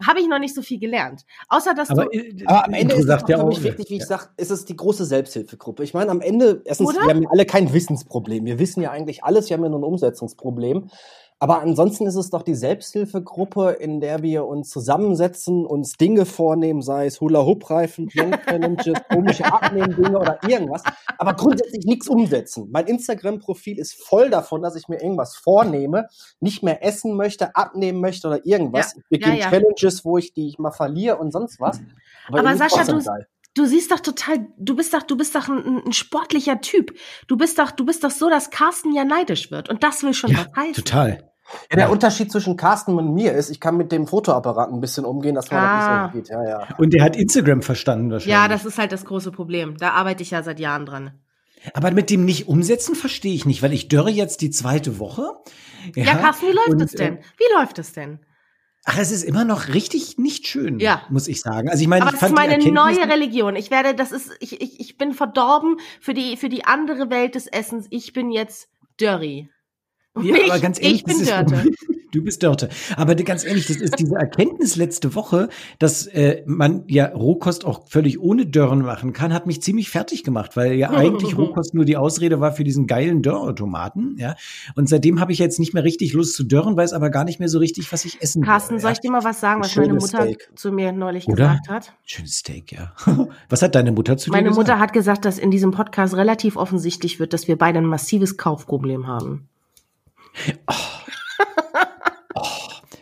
habe 0.00 0.20
ich 0.20 0.28
noch 0.28 0.38
nicht 0.38 0.54
so 0.54 0.62
viel 0.62 0.78
gelernt. 0.78 1.24
Außer 1.48 1.74
dass 1.74 1.90
Aber, 1.90 2.04
du, 2.04 2.44
Aber 2.46 2.66
am 2.66 2.74
Ende 2.74 2.94
ist 2.94 3.00
es 3.00 3.06
sagt 3.06 3.22
doch 3.24 3.30
ja 3.30 3.38
für 3.38 3.42
auch, 3.42 3.48
mich 3.48 3.64
wichtig, 3.64 3.90
wie 3.90 3.94
ich 3.94 4.02
ja. 4.02 4.06
sage, 4.06 4.28
ist 4.36 4.52
es 4.52 4.66
die 4.66 4.76
große 4.76 5.04
Selbsthilfegruppe. 5.04 5.82
Ich 5.82 5.94
meine, 5.94 6.12
am 6.12 6.20
Ende, 6.20 6.62
erstens, 6.64 6.90
Oder? 6.90 7.00
wir 7.00 7.08
haben 7.08 7.22
ja 7.22 7.28
alle 7.30 7.44
kein 7.44 7.72
Wissensproblem. 7.72 8.44
Wir 8.44 8.60
wissen 8.60 8.82
ja 8.82 8.92
eigentlich 8.92 9.24
alles, 9.24 9.50
wir 9.50 9.56
haben 9.56 9.64
ja 9.64 9.70
nur 9.70 9.80
ein 9.80 9.84
Umsetzungsproblem. 9.84 10.90
Aber 11.40 11.60
ansonsten 11.60 12.06
ist 12.08 12.16
es 12.16 12.30
doch 12.30 12.42
die 12.42 12.56
Selbsthilfegruppe, 12.56 13.70
in 13.70 14.00
der 14.00 14.22
wir 14.22 14.46
uns 14.46 14.70
zusammensetzen, 14.70 15.64
uns 15.66 15.92
Dinge 15.92 16.26
vornehmen, 16.26 16.82
sei 16.82 17.06
es 17.06 17.20
Hula-Hoop-Reifen, 17.20 18.06
Plank-Challenges, 18.12 18.94
komische 19.08 19.44
Abnehmen-Dinge 19.44 20.18
oder 20.18 20.38
irgendwas. 20.46 20.82
Aber 21.16 21.34
grundsätzlich 21.34 21.84
nichts 21.84 22.08
umsetzen. 22.08 22.68
Mein 22.72 22.86
Instagram-Profil 22.86 23.78
ist 23.78 23.94
voll 23.94 24.30
davon, 24.30 24.62
dass 24.62 24.74
ich 24.74 24.88
mir 24.88 25.00
irgendwas 25.00 25.36
vornehme, 25.36 26.08
nicht 26.40 26.62
mehr 26.64 26.84
essen 26.84 27.14
möchte, 27.14 27.54
abnehmen 27.54 28.00
möchte 28.00 28.26
oder 28.26 28.44
irgendwas. 28.44 28.94
Ja, 28.94 29.00
Ich 29.02 29.08
beginne 29.08 29.38
ja, 29.38 29.44
ja. 29.44 29.50
Challenges, 29.50 30.04
wo 30.04 30.18
ich 30.18 30.34
die 30.34 30.48
ich 30.48 30.58
mal 30.58 30.72
verliere 30.72 31.18
und 31.18 31.32
sonst 31.32 31.60
was. 31.60 31.80
Aber 32.26 32.38
irgendwie 32.38 32.58
Sascha, 32.58 32.84
du- 32.84 33.04
geil. 33.04 33.26
Du 33.54 33.66
siehst 33.66 33.90
doch 33.90 34.00
total, 34.00 34.46
du 34.56 34.76
bist 34.76 34.94
doch, 34.94 35.02
du 35.02 35.16
bist 35.16 35.34
doch 35.34 35.48
ein, 35.48 35.82
ein 35.86 35.92
sportlicher 35.92 36.60
Typ. 36.60 36.92
Du 37.26 37.36
bist 37.36 37.58
doch, 37.58 37.70
du 37.72 37.84
bist 37.84 38.04
doch 38.04 38.10
so, 38.10 38.30
dass 38.30 38.50
Carsten 38.50 38.92
ja 38.94 39.04
neidisch 39.04 39.50
wird. 39.50 39.68
Und 39.68 39.82
das 39.82 40.02
will 40.02 40.14
schon 40.14 40.30
Ja, 40.30 40.46
was 40.54 40.56
heißen. 40.64 40.84
total. 40.84 41.24
Ja, 41.70 41.76
der 41.76 41.90
Unterschied 41.90 42.30
zwischen 42.30 42.56
Carsten 42.58 42.96
und 42.98 43.14
mir 43.14 43.32
ist, 43.32 43.48
ich 43.50 43.58
kann 43.58 43.76
mit 43.78 43.90
dem 43.90 44.06
Fotoapparat 44.06 44.70
ein 44.70 44.80
bisschen 44.80 45.06
umgehen, 45.06 45.34
dass 45.34 45.50
man 45.50 45.60
Ah. 45.60 46.04
das 46.04 46.14
nicht 46.14 46.26
so 46.28 46.34
geht. 46.34 46.44
Ja, 46.46 46.48
ja. 46.68 46.68
Und 46.76 46.92
der 46.92 47.02
hat 47.02 47.16
Instagram 47.16 47.62
verstanden 47.62 48.10
wahrscheinlich. 48.10 48.32
Ja, 48.34 48.48
das 48.48 48.66
ist 48.66 48.76
halt 48.78 48.92
das 48.92 49.06
große 49.06 49.32
Problem. 49.32 49.76
Da 49.78 49.92
arbeite 49.92 50.22
ich 50.22 50.30
ja 50.30 50.42
seit 50.42 50.60
Jahren 50.60 50.84
dran. 50.84 51.12
Aber 51.74 51.90
mit 51.90 52.10
dem 52.10 52.24
nicht 52.26 52.48
umsetzen 52.48 52.94
verstehe 52.94 53.34
ich 53.34 53.46
nicht, 53.46 53.62
weil 53.62 53.72
ich 53.72 53.88
dörre 53.88 54.10
jetzt 54.10 54.42
die 54.42 54.50
zweite 54.50 54.98
Woche. 54.98 55.32
Ja, 55.96 56.14
Carsten, 56.16 56.48
wie 56.48 56.52
läuft 56.52 56.68
und, 56.68 56.82
es 56.82 56.92
denn? 56.92 57.16
äh, 57.16 57.22
Wie 57.38 57.58
läuft 57.58 57.78
es 57.78 57.92
denn? 57.94 58.20
Ach, 58.90 58.96
es 58.96 59.10
ist 59.10 59.22
immer 59.22 59.44
noch 59.44 59.68
richtig 59.68 60.16
nicht 60.16 60.46
schön, 60.46 60.80
Ja. 60.80 61.02
muss 61.10 61.28
ich 61.28 61.42
sagen. 61.42 61.68
Also 61.68 61.82
ich 61.82 61.88
meine, 61.88 62.06
Aber 62.06 62.14
ich 62.14 62.20
das 62.20 62.30
ist 62.30 62.34
fand 62.34 62.48
meine 62.48 62.72
neue 62.72 63.06
Religion. 63.06 63.54
Ich 63.54 63.70
werde, 63.70 63.94
das 63.94 64.12
ist, 64.12 64.30
ich, 64.40 64.62
ich, 64.62 64.80
ich 64.80 64.96
bin 64.96 65.12
verdorben 65.12 65.76
für 66.00 66.14
die, 66.14 66.38
für 66.38 66.48
die 66.48 66.64
andere 66.64 67.10
Welt 67.10 67.34
des 67.34 67.48
Essens. 67.48 67.86
Ich 67.90 68.14
bin 68.14 68.30
jetzt 68.30 68.70
Dörri. 68.98 69.50
Ja, 70.18 70.36
ich, 70.36 70.50
aber 70.50 70.58
ganz 70.58 70.80
ehrlich, 70.80 71.00
ich 71.00 71.04
bin 71.04 71.22
Dörte. 71.22 71.64
Du 72.10 72.22
bist 72.22 72.42
Dörte. 72.42 72.70
Aber 72.96 73.14
ganz 73.14 73.44
ehrlich, 73.44 73.66
das 73.66 73.76
ist 73.76 73.98
diese 73.98 74.14
Erkenntnis 74.14 74.76
letzte 74.76 75.14
Woche, 75.14 75.48
dass 75.78 76.06
äh, 76.06 76.42
man 76.46 76.84
ja 76.88 77.06
Rohkost 77.06 77.64
auch 77.66 77.86
völlig 77.88 78.20
ohne 78.20 78.46
Dörren 78.46 78.80
machen 78.80 79.12
kann, 79.12 79.34
hat 79.34 79.46
mich 79.46 79.60
ziemlich 79.62 79.90
fertig 79.90 80.24
gemacht, 80.24 80.56
weil 80.56 80.74
ja 80.74 80.90
eigentlich 80.98 81.36
Rohkost 81.36 81.74
nur 81.74 81.84
die 81.84 81.96
Ausrede 81.96 82.40
war 82.40 82.52
für 82.52 82.64
diesen 82.64 82.86
geilen 82.86 83.22
Dörrautomaten. 83.22 84.16
Ja, 84.18 84.36
und 84.74 84.88
seitdem 84.88 85.20
habe 85.20 85.32
ich 85.32 85.38
jetzt 85.38 85.58
nicht 85.58 85.74
mehr 85.74 85.84
richtig 85.84 86.14
Lust 86.14 86.34
zu 86.34 86.44
dörren, 86.44 86.76
weiß 86.76 86.94
aber 86.94 87.10
gar 87.10 87.24
nicht 87.24 87.40
mehr 87.40 87.48
so 87.48 87.58
richtig, 87.58 87.92
was 87.92 88.04
ich 88.04 88.22
essen 88.22 88.42
Carsten, 88.42 88.74
will. 88.74 88.80
soll 88.80 88.90
ja. 88.90 88.92
ich 88.94 89.00
dir 89.00 89.10
mal 89.10 89.24
was 89.24 89.40
sagen, 89.40 89.62
was 89.62 89.76
Ein 89.76 89.82
meine 89.82 89.94
Mutter 89.94 90.22
Steak. 90.22 90.50
zu 90.54 90.72
mir 90.72 90.92
neulich 90.92 91.28
Oder? 91.28 91.48
gesagt 91.48 91.68
hat? 91.68 91.92
Schönes 92.04 92.36
Steak, 92.36 92.72
ja. 92.72 92.92
was 93.48 93.62
hat 93.62 93.74
deine 93.74 93.92
Mutter 93.92 94.16
zu 94.16 94.30
Meine 94.30 94.44
dir 94.44 94.48
gesagt? 94.50 94.68
Mutter 94.68 94.80
hat 94.80 94.92
gesagt, 94.92 95.24
dass 95.24 95.38
in 95.38 95.50
diesem 95.50 95.72
Podcast 95.72 96.14
relativ 96.14 96.56
offensichtlich 96.56 97.20
wird, 97.20 97.32
dass 97.32 97.48
wir 97.48 97.58
beide 97.58 97.78
ein 97.78 97.86
massives 97.86 98.36
Kaufproblem 98.36 99.06
haben. 99.06 99.48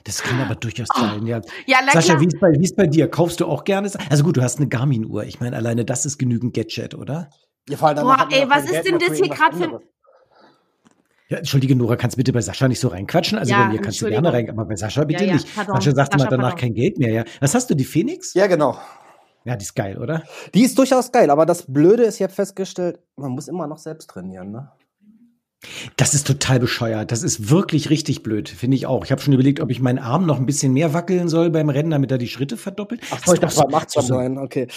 Das 0.05 0.23
kann 0.23 0.41
aber 0.41 0.55
durchaus 0.55 0.87
sein, 0.95 1.27
ja. 1.27 1.41
Ja, 1.67 1.79
na 1.85 1.93
Sascha, 1.93 2.21
wie 2.21 2.27
ist, 2.27 2.39
bei, 2.39 2.53
wie 2.53 2.63
ist 2.63 2.77
bei 2.77 2.87
dir? 2.87 3.09
Kaufst 3.09 3.41
du 3.41 3.47
auch 3.47 3.65
gerne? 3.65 3.91
Also 4.09 4.23
gut, 4.23 4.37
du 4.37 4.43
hast 4.43 4.59
eine 4.59 4.69
Garmin-Uhr. 4.69 5.25
Ich 5.25 5.41
meine, 5.41 5.57
alleine 5.57 5.85
das 5.85 6.07
ist 6.07 6.17
genügend 6.17 6.55
Gadget, 6.55 6.95
oder? 6.95 7.29
Ja, 7.69 7.77
vor 7.77 7.89
allem 7.89 8.03
Boah, 8.03 8.29
ey, 8.31 8.49
was 8.49 8.71
ist 8.71 8.85
denn 8.85 9.01
das 9.01 9.17
hier 9.19 9.29
grad 9.29 9.55
für. 9.55 9.81
Ja, 11.29 11.39
entschuldige, 11.39 11.75
Nora, 11.75 11.97
kannst 11.97 12.17
bitte 12.17 12.33
bei 12.33 12.41
Sascha 12.41 12.69
nicht 12.69 12.79
so 12.79 12.87
reinquatschen? 12.87 13.37
Also 13.37 13.51
Ja, 13.51 13.65
bei 13.67 13.73
mir 13.73 13.81
kannst 13.81 14.01
du 14.01 14.07
gerne 14.07 14.33
rein, 14.33 14.49
aber 14.49 14.65
bei 14.65 14.77
Sascha 14.77 15.03
bitte 15.03 15.25
Ja, 15.25 15.31
ja, 15.31 15.35
nicht. 15.35 15.53
pardon. 15.57 15.75
Sascha 15.75 15.93
sagt 15.93 16.15
immer 16.15 16.27
danach 16.27 16.51
pardon. 16.51 16.61
kein 16.61 16.75
Geld 16.75 16.99
mehr, 16.99 17.11
ja. 17.11 17.25
Was 17.41 17.57
hast 17.57 17.69
du, 17.69 17.75
die 17.75 17.85
Phoenix? 17.85 18.33
Ja, 18.35 18.47
genau. 18.47 18.79
Ja, 19.45 19.57
die 19.57 19.65
ist 19.65 19.75
geil, 19.75 19.99
oder? 19.99 20.23
Die 20.55 20.63
ist 20.63 20.79
durchaus 20.79 21.11
geil, 21.11 21.31
aber 21.31 21.45
das 21.47 21.65
Blöde 21.67 22.05
ist, 22.05 22.17
ich 22.17 22.23
habe 22.23 22.33
festgestellt, 22.33 23.01
man 23.17 23.33
muss 23.33 23.49
immer 23.49 23.67
noch 23.67 23.79
selbst 23.79 24.09
trainieren, 24.09 24.53
ne? 24.53 24.71
Das 25.97 26.15
ist 26.15 26.27
total 26.27 26.59
bescheuert. 26.61 27.13
Das 27.13 27.23
ist 27.23 27.51
wirklich 27.51 27.91
richtig 27.91 28.23
blöd, 28.23 28.49
finde 28.49 28.77
ich 28.77 28.87
auch. 28.87 29.05
Ich 29.05 29.13
habe 29.13 29.21
schon 29.21 29.33
überlegt, 29.33 29.61
ob 29.61 29.71
ich 29.71 29.81
meinen 29.81 29.99
Arm 29.99 30.27
noch 30.27 30.39
ein 30.39 30.47
bisschen 30.47 30.73
mehr 30.73 30.93
wackeln 30.95 31.29
soll 31.29 31.51
beim 31.51 31.69
Rennen, 31.69 31.91
damit 31.91 32.11
er 32.11 32.19
die 32.19 32.29
Schritte 32.29 32.57
verdoppelt. 32.57 33.01
Ach, 33.11 33.21
Hast 33.25 33.35
ich 33.35 33.41
dachte, 33.41 33.61
man 33.61 33.71
macht 33.71 33.91
so- 33.91 34.01
sein, 34.01 34.39
okay. 34.39 34.69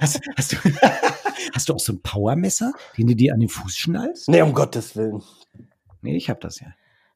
Hast, 0.00 0.20
hast, 0.36 0.52
du, 0.52 0.56
hast 1.54 1.68
du 1.68 1.74
auch 1.74 1.80
so 1.80 1.92
ein 1.92 2.00
Powermesser, 2.02 2.72
den 2.96 3.06
du 3.08 3.14
dir 3.16 3.32
an 3.34 3.40
den 3.40 3.48
Fuß 3.48 3.76
schnallst? 3.76 4.28
Nee, 4.28 4.42
um 4.42 4.52
Gottes 4.52 4.96
Willen. 4.96 5.22
Nee, 6.02 6.16
ich 6.16 6.28
habe 6.30 6.40
das 6.40 6.60
ja. 6.60 6.68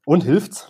Und 0.04 0.24
hilft's? 0.24 0.68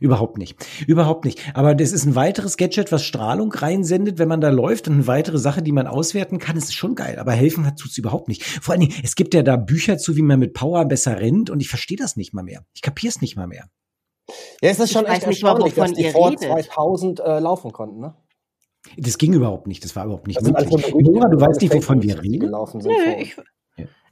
Überhaupt 0.00 0.38
nicht. 0.38 0.56
Überhaupt 0.86 1.24
nicht. 1.24 1.40
Aber 1.54 1.74
das 1.74 1.92
ist 1.92 2.04
ein 2.04 2.14
weiteres 2.14 2.56
Gadget, 2.56 2.92
was 2.92 3.04
Strahlung 3.04 3.52
reinsendet, 3.52 4.18
wenn 4.18 4.28
man 4.28 4.40
da 4.40 4.50
läuft 4.50 4.88
und 4.88 4.94
eine 4.94 5.06
weitere 5.06 5.38
Sache, 5.38 5.62
die 5.62 5.72
man 5.72 5.86
auswerten 5.86 6.38
kann. 6.38 6.56
Es 6.56 6.64
ist 6.64 6.74
schon 6.74 6.94
geil. 6.94 7.18
Aber 7.18 7.32
helfen 7.32 7.66
hat 7.66 7.78
tut's 7.78 7.98
überhaupt 7.98 8.28
nicht. 8.28 8.44
Vor 8.44 8.72
allen 8.72 8.80
Dingen, 8.80 8.94
es 9.02 9.14
gibt 9.14 9.34
ja 9.34 9.42
da 9.42 9.56
Bücher 9.56 9.98
zu, 9.98 10.16
wie 10.16 10.22
man 10.22 10.38
mit 10.38 10.54
Power 10.54 10.84
besser 10.84 11.18
rennt 11.18 11.50
und 11.50 11.60
ich 11.60 11.68
verstehe 11.68 11.96
das 11.96 12.16
nicht 12.16 12.34
mal 12.34 12.42
mehr. 12.42 12.64
Ich 12.74 12.82
kapier's 12.82 13.20
nicht 13.20 13.36
mal 13.36 13.46
mehr. 13.46 13.68
Ja, 14.60 14.70
es 14.70 14.80
ist 14.80 14.92
schon 14.92 15.06
echt 15.06 15.26
nicht 15.26 15.42
mal, 15.42 15.50
erstaunlich, 15.50 15.74
dass 15.74 15.90
wovon 15.90 15.94
die 15.94 16.02
ihr 16.04 16.12
vor 16.12 16.30
redet. 16.30 16.40
2000 16.40 17.20
äh, 17.20 17.38
laufen 17.38 17.72
konnten, 17.72 18.00
ne? 18.00 18.14
Das 18.96 19.18
ging 19.18 19.32
überhaupt 19.32 19.66
nicht. 19.66 19.84
Das 19.84 19.96
war 19.96 20.04
überhaupt 20.04 20.26
nicht 20.26 20.40
möglich. 20.40 20.68
Gerüchte, 20.68 21.02
Nora, 21.02 21.28
du 21.28 21.38
keine 21.38 21.50
weißt 21.50 21.60
nicht, 21.60 21.74
wovon 21.74 22.02
wir 22.02 22.22
reden? 22.22 22.40
gelaufen 22.40 22.80
sind 22.80 22.92
Nö, 22.92 23.14
ich, 23.18 23.36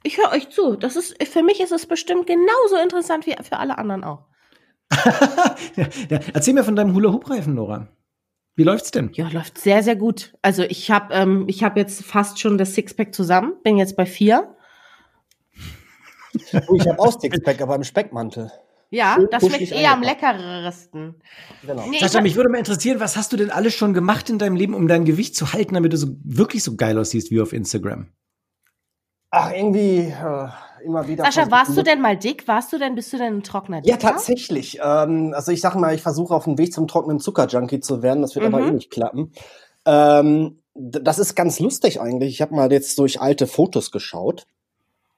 ich 0.03 0.17
höre 0.17 0.31
euch 0.31 0.49
zu. 0.49 0.75
Das 0.75 0.95
ist, 0.95 1.15
für 1.23 1.43
mich 1.43 1.61
ist 1.61 1.71
es 1.71 1.85
bestimmt 1.85 2.27
genauso 2.27 2.75
interessant 2.83 3.25
wie 3.25 3.35
für 3.43 3.57
alle 3.57 3.77
anderen 3.77 4.03
auch. 4.03 4.25
Ja, 4.91 5.87
ja. 6.09 6.19
Erzähl 6.33 6.53
mir 6.53 6.63
von 6.63 6.75
deinem 6.75 6.93
Hula-Hoop-Reifen, 6.93 7.53
Nora. 7.53 7.87
Wie 8.55 8.63
läuft's 8.63 8.91
denn? 8.91 9.09
Ja, 9.13 9.27
läuft 9.29 9.57
sehr, 9.57 9.83
sehr 9.83 9.95
gut. 9.95 10.33
Also 10.41 10.63
ich 10.63 10.89
habe 10.89 11.13
ähm, 11.13 11.45
ich 11.47 11.63
hab 11.63 11.75
jetzt 11.75 12.03
fast 12.03 12.39
schon 12.39 12.57
das 12.57 12.73
Sixpack 12.73 13.13
zusammen, 13.13 13.53
bin 13.63 13.77
jetzt 13.77 13.97
bei 13.97 14.05
vier. 14.05 14.55
Ich 16.33 16.53
habe 16.53 16.99
auch 16.99 17.19
Sixpack, 17.19 17.61
aber 17.61 17.75
im 17.75 17.83
Speckmantel. 17.83 18.51
Ja, 18.91 19.15
Schön 19.15 19.27
das 19.31 19.45
schmeckt 19.45 19.71
eher 19.71 19.91
am 19.91 20.01
leckersten. 20.01 21.15
Genau. 21.65 21.87
Nee, 21.87 21.95
ich 21.95 21.99
Sascha, 21.99 22.21
mich 22.21 22.35
würde 22.35 22.49
mal 22.49 22.59
interessieren, 22.59 22.99
was 22.99 23.17
hast 23.17 23.33
du 23.33 23.37
denn 23.37 23.49
alles 23.49 23.73
schon 23.73 23.93
gemacht 23.93 24.29
in 24.29 24.39
deinem 24.39 24.55
Leben, 24.55 24.73
um 24.73 24.87
dein 24.87 25.05
Gewicht 25.05 25.35
zu 25.35 25.51
halten, 25.53 25.73
damit 25.73 25.91
du 25.91 25.97
so 25.97 26.15
wirklich 26.23 26.63
so 26.63 26.75
geil 26.75 26.97
aussiehst 26.97 27.31
wie 27.31 27.41
auf 27.41 27.51
Instagram? 27.51 28.07
Ach, 29.31 29.51
irgendwie 29.51 30.13
äh, 30.13 30.47
immer 30.85 31.07
wieder. 31.07 31.25
Sascha, 31.25 31.51
warst 31.51 31.75
du 31.77 31.83
denn 31.83 31.99
mal 32.01 32.15
dick? 32.17 32.47
Warst 32.47 32.71
du 32.71 32.77
denn, 32.79 32.95
bist 32.95 33.11
du 33.11 33.17
denn 33.17 33.37
ein 33.37 33.43
trockener 33.43 33.77
Ja, 33.83 33.97
Dicker? 33.97 34.11
tatsächlich. 34.13 34.79
Ähm, 34.81 35.33
also 35.35 35.51
ich 35.51 35.59
sag 35.61 35.75
mal, 35.75 35.93
ich 35.93 36.01
versuche 36.01 36.33
auf 36.33 36.45
dem 36.45 36.57
Weg 36.57 36.71
zum 36.71 36.87
trockenen 36.87 37.19
Zuckerjunkie 37.19 37.79
zu 37.81 38.01
werden. 38.01 38.21
Das 38.21 38.35
wird 38.35 38.45
aber 38.45 38.59
Mhm. 38.61 38.67
eh 38.67 38.71
nicht 38.71 38.91
klappen. 38.91 39.33
Ähm, 39.85 40.61
das 40.73 41.19
ist 41.19 41.35
ganz 41.35 41.59
lustig 41.59 41.99
eigentlich. 42.01 42.33
Ich 42.33 42.41
habe 42.41 42.55
mal 42.55 42.71
jetzt 42.71 42.97
durch 42.99 43.19
alte 43.21 43.47
Fotos 43.47 43.91
geschaut 43.91 44.45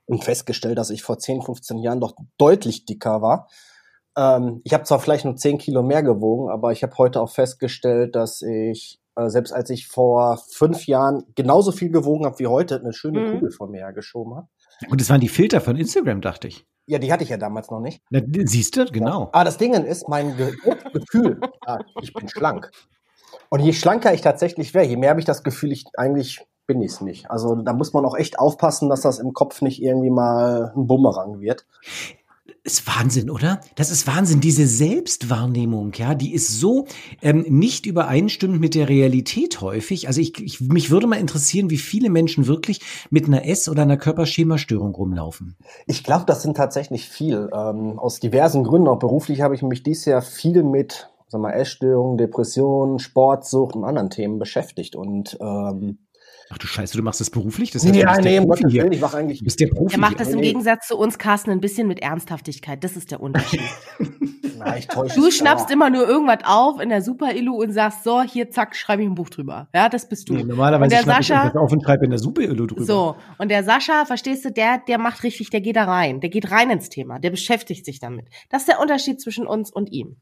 und 0.06 0.24
festgestellt, 0.24 0.78
dass 0.78 0.90
ich 0.90 1.04
vor 1.04 1.18
10, 1.20 1.42
15 1.42 1.80
Jahren 1.80 2.00
doch 2.00 2.14
deutlich 2.38 2.86
dicker 2.86 3.22
war. 3.22 3.50
Ähm, 4.16 4.62
ich 4.64 4.74
habe 4.74 4.84
zwar 4.84 5.00
vielleicht 5.00 5.26
nur 5.26 5.36
10 5.36 5.58
Kilo 5.58 5.84
mehr 5.84 6.04
gewogen, 6.04 6.50
aber 6.50 6.72
ich 6.72 6.84
habe 6.84 6.96
heute 6.98 7.22
auch 7.22 7.30
festgestellt, 7.30 8.16
dass 8.16 8.42
ich, 8.42 9.00
äh, 9.16 9.30
selbst 9.30 9.52
als 9.54 9.70
ich 9.70 9.88
vor 9.88 10.42
fünf 10.50 10.88
Jahren 10.88 11.24
genauso 11.36 11.72
viel 11.72 11.90
gewogen 11.90 12.26
habe 12.26 12.40
wie 12.40 12.48
heute, 12.48 12.80
eine 12.80 12.94
schöne 12.94 13.22
Mhm. 13.22 13.32
Kugel 13.32 13.52
vor 13.52 13.68
mir 13.68 13.80
hergeschoben 13.80 14.36
habe. 14.36 14.48
Und 14.90 15.02
das 15.02 15.10
waren 15.10 15.22
die 15.22 15.30
Filter 15.30 15.62
von 15.62 15.76
Instagram, 15.76 16.22
dachte 16.22 16.48
ich. 16.48 16.66
Ja, 16.86 17.00
die 17.00 17.12
hatte 17.12 17.24
ich 17.24 17.30
ja 17.30 17.38
damals 17.38 17.70
noch 17.70 17.82
nicht. 17.82 18.02
Na, 18.10 18.22
siehst 18.46 18.78
du, 18.78 18.86
genau. 18.86 19.30
Aber 19.34 19.44
das 19.44 19.58
Ding 19.58 19.74
ist, 19.74 20.08
mein 20.08 20.38
Ge 20.38 20.56
Gefühl, 20.94 21.40
ja, 21.66 21.80
ich 22.02 22.14
bin 22.14 22.30
schlank. 22.30 22.72
Und 23.50 23.60
je 23.60 23.74
schlanker 23.74 24.14
ich 24.14 24.22
tatsächlich 24.22 24.74
wäre, 24.74 24.86
je 24.86 24.96
mehr 24.96 25.10
habe 25.10 25.20
ich 25.20 25.26
das 25.26 25.44
Gefühl, 25.44 25.72
ich 25.72 25.86
eigentlich 25.98 26.46
bin 26.66 26.82
ich 26.82 26.92
es 26.92 27.02
nicht. 27.02 27.32
Also 27.32 27.56
da 27.56 27.74
muss 27.74 27.94
man 27.94 28.06
auch 28.06 28.16
echt 28.16 28.40
aufpassen, 28.40 28.90
dass 28.90 29.02
das 29.02 29.20
im 29.20 29.34
Kopf 29.34 29.62
nicht 29.62 29.82
irgendwie 29.82 30.10
mal 30.10 30.74
ein 30.76 30.88
Bumerang 30.88 31.40
wird. 31.40 31.66
Ist 32.68 32.86
Wahnsinn, 32.86 33.30
oder? 33.30 33.62
Das 33.76 33.92
ist 33.92 34.08
Wahnsinn. 34.08 34.42
Diese 34.42 34.68
Selbstwahrnehmung, 34.68 35.94
ja, 35.94 36.16
die 36.16 36.34
ist 36.34 36.60
so 36.60 36.86
ähm, 37.22 37.46
nicht 37.48 37.86
übereinstimmend 37.86 38.60
mit 38.60 38.76
der 38.76 38.90
Realität 38.90 39.62
häufig. 39.62 40.10
Also 40.10 40.20
ich, 40.20 40.38
ich, 40.42 40.60
mich 40.60 40.92
würde 40.92 41.08
mal 41.08 41.16
interessieren, 41.16 41.70
wie 41.70 41.78
viele 41.78 42.10
Menschen 42.10 42.46
wirklich 42.46 42.82
mit 43.10 43.26
einer 43.26 43.46
Ess- 43.46 43.70
oder 43.70 43.84
einer 43.84 43.96
Körperschemastörung 43.96 44.94
rumlaufen. 44.94 45.56
Ich 45.86 46.04
glaube, 46.04 46.26
das 46.28 46.42
sind 46.42 46.58
tatsächlich 46.58 47.08
viel. 47.08 47.50
Ähm, 47.54 47.98
aus 48.00 48.20
diversen 48.20 48.66
Gründen, 48.66 48.90
auch 48.90 49.00
beruflich 49.00 49.40
habe 49.40 49.56
ich 49.56 49.62
mich 49.62 49.82
dieses 49.82 50.04
Jahr 50.04 50.22
viel 50.22 50.62
mit 50.62 51.10
sag 51.30 51.40
mal, 51.40 51.54
Essstörungen, 51.54 52.18
Depressionen, 52.18 53.00
Sportsucht 53.00 53.78
und 53.78 53.86
anderen 53.86 54.10
Themen 54.10 54.40
beschäftigt. 54.40 54.98
Und 54.98 55.38
ähm, 55.40 56.00
Ach 56.50 56.58
du 56.58 56.66
Scheiße, 56.68 56.96
du 56.96 57.04
machst 57.04 57.20
das 57.20 57.30
beruflich? 57.30 57.72
Das 57.72 57.84
ja, 57.84 57.92
du 57.92 58.22
nee, 58.22 58.32
der 58.32 58.42
um 58.42 58.48
Profi 58.48 58.64
Gottes. 58.64 58.78
Willen, 58.78 58.92
ich 58.94 59.02
mache 59.02 59.18
eigentlich 59.18 59.40
Du 59.40 59.46
bist 59.46 59.60
der 59.60 59.68
Profi. 59.68 59.96
Er 59.96 60.00
macht 60.00 60.20
das 60.20 60.30
im. 60.30 60.42
Gegensatz 60.42 60.88
zu 60.88 60.98
uns, 60.98 61.18
Carsten, 61.18 61.52
ein 61.52 61.60
bisschen 61.60 61.88
mit 61.88 62.00
Ernsthaftigkeit. 62.00 62.84
Das 62.84 62.96
ist 62.96 63.12
der 63.12 63.20
Unterschied. 63.20 63.62
Na, 64.58 64.78
ich 64.78 64.88
täusche 64.88 65.16
Du 65.16 65.28
es 65.28 65.38
schnappst 65.38 65.70
immer 65.70 65.90
nur 65.90 66.08
irgendwas 66.08 66.40
auf 66.46 66.80
in 66.80 66.90
der 66.90 67.02
Super-Illu 67.02 67.62
und 67.62 67.72
sagst, 67.74 68.04
so, 68.04 68.22
hier, 68.22 68.50
zack, 68.50 68.76
schreibe 68.76 69.04
ich 69.04 69.10
ein 69.10 69.16
Buch 69.16 69.30
drüber. 69.30 69.68
Ja, 69.74 69.90
das 69.90 70.08
bist 70.08 70.30
du. 70.30 70.34
Nee, 70.34 70.42
und 70.42 70.48
normalerweise 70.48 70.90
der 70.90 71.04
schnapp 71.04 71.20
ich 71.20 71.28
Sascha, 71.28 71.44
irgendwas 71.44 71.62
auf 71.62 71.72
und 71.72 71.84
schreibe 71.84 72.06
in 72.06 72.12
der 72.12 72.20
Suppe 72.20 72.48
drüber. 72.48 72.84
so, 72.84 73.16
und 73.38 73.50
der 73.50 73.64
Sascha, 73.64 74.06
verstehst 74.06 74.46
du, 74.46 74.52
der, 74.52 74.80
der 74.88 74.98
macht 74.98 75.24
richtig, 75.24 75.50
der 75.50 75.62
geht 75.62 75.76
da 75.76 75.84
rein. 75.84 76.22
Der 76.22 76.30
geht 76.30 76.50
rein 76.52 76.70
ins 76.70 76.90
Thema. 76.90 77.20
Der 77.20 77.30
beschäftigt 77.30 77.86
sich 77.86 78.00
damit. 78.00 78.30
Das 78.50 78.62
ist 78.62 78.70
der 78.70 78.80
Unterschied 78.80 79.22
zwischen 79.22 79.46
uns 79.46 79.72
und 79.72 79.92
ihm. 79.92 80.18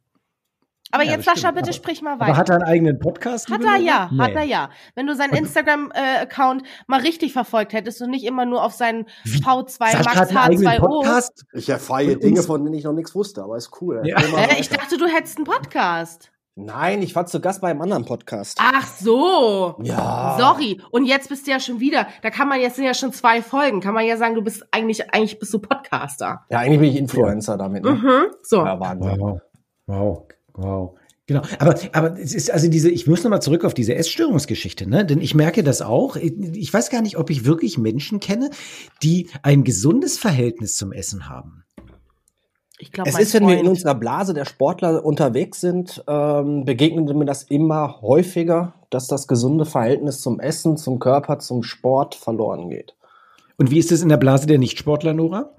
Aber 0.96 1.04
Ja, 1.04 1.12
jetzt, 1.12 1.26
Sascha, 1.26 1.52
bitte 1.52 1.66
Aber- 1.66 1.74
sprich 1.74 2.02
mal 2.02 2.14
Aber 2.14 2.22
weiter. 2.28 2.38
hat 2.38 2.50
er 2.50 2.56
einen 2.56 2.64
eigenen 2.64 3.00
Podcast? 3.00 3.50
Hat 3.52 3.64
er 3.64 3.76
ja, 3.78 4.10
hat 4.18 4.32
Nee. 4.32 4.36
er 4.36 4.44
ja. 4.44 4.70
Wenn 4.96 5.06
du 5.08 5.14
seinen 5.16 5.34
Instagram-Account 5.36 6.64
mal 6.88 7.02
richtig 7.02 7.34
verfolgt 7.34 7.74
hättest 7.74 8.02
und 8.02 8.10
nicht 8.10 8.26
immer 8.26 8.46
nur 8.46 8.64
auf 8.64 8.74
seinen 8.74 9.06
Wie? 9.24 9.40
V2 9.40 9.92
Sascha 9.92 9.98
Max 10.04 10.16
hat 10.20 10.30
einen 10.30 10.38
eigenen 10.38 10.68
H2O. 10.74 10.88
Podcast? 10.88 11.46
Ich 11.54 11.70
erfahre 11.70 12.16
Dinge, 12.18 12.42
von 12.42 12.64
denen 12.64 12.76
ich 12.76 12.84
noch 12.84 12.94
nichts 12.94 13.14
wusste, 13.14 13.44
aber 13.44 13.58
ist 13.58 13.72
cool. 13.82 14.02
Ja. 14.06 14.18
Äh, 14.18 14.60
ich 14.60 14.70
dachte, 14.70 14.98
du 14.98 15.06
hättest 15.08 15.38
einen 15.38 15.46
Podcast. 15.46 16.32
Nein, 16.58 17.02
ich 17.02 17.14
war 17.14 17.26
zu 17.26 17.42
Gast 17.42 17.60
bei 17.60 17.70
einem 17.70 17.82
anderen 17.82 18.06
Podcast. 18.06 18.58
Ach 18.62 18.88
so. 18.88 19.76
Ja. 19.84 20.38
Sorry. 20.40 20.80
Und 20.90 21.04
jetzt 21.04 21.28
bist 21.28 21.46
du 21.48 21.52
ja 21.52 21.60
schon 21.60 21.82
wieder. 21.82 22.08
Da 22.22 22.30
kann 22.30 22.48
man 22.48 22.62
jetzt 22.62 22.78
sind 22.78 22.86
ja 22.86 22.94
schon 22.94 23.12
zwei 23.12 23.42
Folgen. 23.42 23.82
Kann 23.82 23.94
man 23.94 24.06
ja 24.06 24.16
sagen, 24.16 24.36
du 24.36 24.42
bist 24.42 24.66
eigentlich 24.72 25.14
eigentlich 25.14 25.38
bist 25.38 25.54
du 25.54 25.60
Podcaster. 25.60 26.46
Ja, 26.50 26.60
eigentlich 26.60 26.80
bin 26.80 26.90
ich 26.92 26.96
Influencer 26.96 27.58
damit. 27.58 27.84
Ne? 27.84 27.92
Mhm. 27.92 28.28
So. 28.42 28.64
Ja, 28.66 28.80
Wahnsinn. 28.80 29.20
Wow. 29.20 29.42
Wow. 29.88 30.24
Wow. 30.56 30.98
Genau, 31.28 31.42
aber, 31.58 31.76
aber 31.94 32.20
es 32.20 32.36
ist 32.36 32.52
also 32.52 32.70
diese, 32.70 32.90
ich 32.92 33.08
muss 33.08 33.24
nochmal 33.24 33.42
zurück 33.42 33.66
auf 33.66 33.74
diese 33.74 33.96
Essstörungsgeschichte, 33.96 34.88
ne? 34.88 35.06
Denn 35.06 35.22
ich 35.22 35.34
merke 35.34 35.64
das 35.64 35.82
auch. 35.82 36.18
Ich 36.18 36.72
weiß 36.72 36.92
gar 36.92 37.02
nicht, 37.02 37.18
ob 37.18 37.32
ich 37.32 37.46
wirklich 37.46 37.80
Menschen 37.80 38.20
kenne, 38.20 38.52
die 39.02 39.30
ein 39.42 39.64
gesundes 39.64 40.20
Verhältnis 40.20 40.76
zum 40.76 40.92
Essen 40.92 41.28
haben. 41.28 41.64
Ich 42.78 42.92
glaube, 42.92 43.10
Es 43.10 43.18
ist, 43.18 43.34
wenn 43.34 43.48
wir 43.48 43.58
in 43.58 43.68
unserer 43.68 43.96
Blase 43.96 44.36
der 44.36 44.46
Sportler 44.46 45.04
unterwegs 45.04 45.62
sind, 45.62 46.04
ähm, 46.08 46.66
begegnet 46.66 47.16
mir 47.16 47.26
das 47.26 47.44
immer 47.44 48.02
häufiger, 48.02 48.76
dass 48.92 49.08
das 49.08 49.28
gesunde 49.28 49.66
Verhältnis 49.66 50.20
zum 50.22 50.40
Essen, 50.40 50.78
zum 50.78 51.00
Körper, 51.00 51.40
zum 51.40 51.64
Sport 51.64 52.14
verloren 52.14 52.70
geht. 52.70 52.96
Und 53.58 53.72
wie 53.72 53.80
ist 53.80 53.92
es 53.92 54.02
in 54.02 54.10
der 54.10 54.18
Blase 54.18 54.48
der 54.48 54.58
Nichtsportler, 54.58 55.14
Nora? 55.14 55.56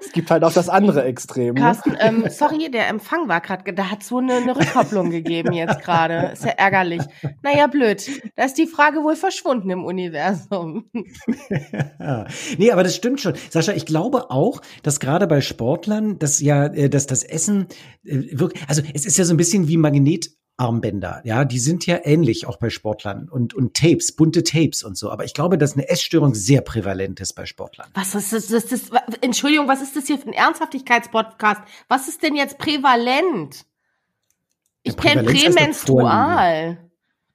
Es 0.00 0.12
gibt 0.12 0.30
halt 0.30 0.44
auch 0.44 0.52
das 0.52 0.68
andere 0.68 1.04
Extrem. 1.04 1.54
Ne? 1.54 1.60
Carsten, 1.60 1.96
ähm, 1.98 2.24
sorry, 2.28 2.70
der 2.70 2.88
Empfang 2.88 3.28
war 3.28 3.40
gerade, 3.40 3.72
da 3.72 3.90
hat 3.90 4.02
so 4.02 4.18
eine, 4.18 4.34
eine 4.34 4.56
Rückkopplung 4.56 5.10
gegeben 5.10 5.52
jetzt 5.52 5.82
gerade. 5.82 6.30
Ist 6.32 6.44
ja 6.44 6.52
ärgerlich. 6.52 7.02
Naja, 7.42 7.66
blöd. 7.66 8.08
Da 8.36 8.44
ist 8.44 8.58
die 8.58 8.66
Frage 8.66 9.02
wohl 9.02 9.16
verschwunden 9.16 9.70
im 9.70 9.84
Universum. 9.84 10.90
Ja. 12.00 12.26
Nee, 12.58 12.70
aber 12.70 12.82
das 12.82 12.94
stimmt 12.96 13.20
schon. 13.20 13.34
Sascha, 13.50 13.72
ich 13.72 13.86
glaube 13.86 14.30
auch, 14.30 14.62
dass 14.82 15.00
gerade 15.00 15.26
bei 15.26 15.40
Sportlern, 15.40 16.18
dass 16.18 16.40
ja, 16.40 16.66
äh, 16.66 16.88
dass 16.88 17.06
das 17.06 17.22
Essen 17.22 17.66
äh, 18.04 18.38
wirklich, 18.38 18.62
also 18.68 18.82
es 18.94 19.04
ist 19.04 19.18
ja 19.18 19.24
so 19.24 19.34
ein 19.34 19.36
bisschen 19.36 19.68
wie 19.68 19.76
Magnetarmbänder, 20.58 21.20
ja, 21.24 21.44
die 21.44 21.58
sind 21.58 21.86
ja 21.86 21.98
ähnlich 22.02 22.46
auch 22.46 22.56
bei 22.56 22.70
Sportlern 22.70 23.28
und, 23.28 23.54
und 23.54 23.74
Tapes, 23.74 24.12
bunte 24.12 24.42
Tapes 24.42 24.82
und 24.82 24.96
so. 24.96 25.10
Aber 25.10 25.24
ich 25.24 25.34
glaube, 25.34 25.58
dass 25.58 25.74
eine 25.74 25.88
Essstörung 25.88 26.34
sehr 26.34 26.62
prävalent 26.62 27.20
ist 27.20 27.34
bei 27.34 27.46
Sportlern. 27.46 27.88
Was 27.94 28.14
ist 28.14 28.32
das, 28.32 28.48
das, 28.48 28.66
das? 28.66 28.90
Entschuldigung, 29.20 29.68
was 29.68 29.82
ist 29.82 29.96
das 29.96 30.06
hier 30.06 30.18
für 30.18 30.28
ein 30.28 30.32
Ernsthaftigkeitspodcast? 30.32 31.62
Was 31.88 32.08
ist 32.08 32.22
denn 32.22 32.36
jetzt 32.36 32.58
prävalent? 32.58 33.66
Ich 34.82 34.96
kenne 34.96 35.24
prämenstrual. 35.24 36.78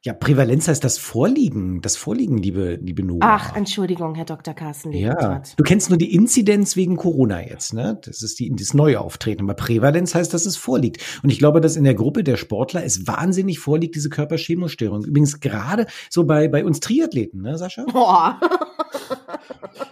Ja, 0.03 0.13
Prävalenz 0.13 0.67
heißt 0.67 0.83
das 0.83 0.97
Vorliegen, 0.97 1.79
das 1.81 1.95
Vorliegen, 1.95 2.39
liebe, 2.39 2.79
liebe 2.81 3.03
Nora. 3.03 3.19
Ach, 3.21 3.55
Entschuldigung, 3.55 4.15
Herr 4.15 4.25
Dr. 4.25 4.55
Carsten 4.55 4.91
Ja, 4.93 5.43
du 5.55 5.63
kennst 5.63 5.89
nur 5.89 5.99
die 5.99 6.15
Inzidenz 6.15 6.75
wegen 6.75 6.95
Corona 6.95 7.47
jetzt, 7.47 7.75
ne? 7.75 7.99
Das 8.03 8.23
ist 8.23 8.39
die, 8.39 8.49
das 8.49 8.73
neue 8.73 8.99
Auftreten. 8.99 9.43
Aber 9.43 9.53
Prävalenz 9.53 10.15
heißt, 10.15 10.33
dass 10.33 10.47
es 10.47 10.57
vorliegt. 10.57 11.19
Und 11.21 11.29
ich 11.29 11.37
glaube, 11.37 11.61
dass 11.61 11.75
in 11.75 11.83
der 11.83 11.93
Gruppe 11.93 12.23
der 12.23 12.37
Sportler 12.37 12.83
es 12.83 13.05
wahnsinnig 13.05 13.59
vorliegt, 13.59 13.93
diese 13.93 14.09
Körperchemostörung. 14.09 15.03
Übrigens 15.03 15.39
gerade 15.39 15.85
so 16.09 16.23
bei, 16.23 16.47
bei 16.47 16.65
uns 16.65 16.79
Triathleten, 16.79 17.43
ne, 17.43 17.59
Sascha? 17.59 17.85
Boah. 17.85 18.39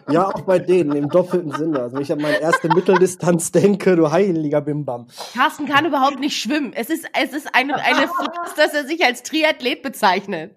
Ja, 0.09 0.27
auch 0.27 0.41
bei 0.41 0.59
denen 0.59 0.95
im 0.95 1.09
doppelten 1.09 1.51
Sinne. 1.51 1.79
Also 1.79 1.95
wenn 1.95 2.03
ich 2.03 2.11
an 2.11 2.21
meine 2.21 2.39
erste 2.39 2.67
Mitteldistanz 2.69 3.51
denke, 3.51 3.95
du 3.95 4.11
heiliger 4.11 4.61
Bimbam. 4.61 5.07
Carsten 5.33 5.67
kann 5.67 5.85
überhaupt 5.85 6.19
nicht 6.19 6.39
schwimmen. 6.39 6.73
Es 6.73 6.89
ist, 6.89 7.05
es 7.21 7.33
ist 7.33 7.53
eine, 7.53 7.75
eine 7.75 8.07
Farce, 8.07 8.55
dass 8.55 8.73
er 8.73 8.85
sich 8.85 9.03
als 9.05 9.23
Triathlet 9.23 9.81
bezeichnet. 9.83 10.55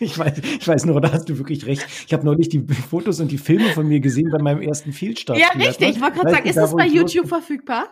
Ich 0.00 0.18
weiß, 0.18 0.38
ich 0.38 0.66
weiß 0.66 0.86
nur, 0.86 1.00
da 1.00 1.12
hast 1.12 1.28
du 1.28 1.36
wirklich 1.36 1.66
recht. 1.66 1.86
Ich 2.06 2.12
habe 2.12 2.24
neulich 2.24 2.48
die 2.48 2.64
Fotos 2.88 3.20
und 3.20 3.30
die 3.30 3.38
Filme 3.38 3.68
von 3.70 3.86
mir 3.86 4.00
gesehen 4.00 4.30
bei 4.30 4.38
meinem 4.38 4.62
ersten 4.62 4.92
Fehlstart. 4.92 5.38
Ja, 5.38 5.48
richtig. 5.48 5.96
Ich 5.96 6.00
wollte 6.00 6.18
gerade 6.18 6.30
sagen, 6.30 6.48
ist 6.48 6.56
das 6.56 6.74
bei 6.74 6.86
YouTube 6.86 7.28
verfügbar? 7.28 7.88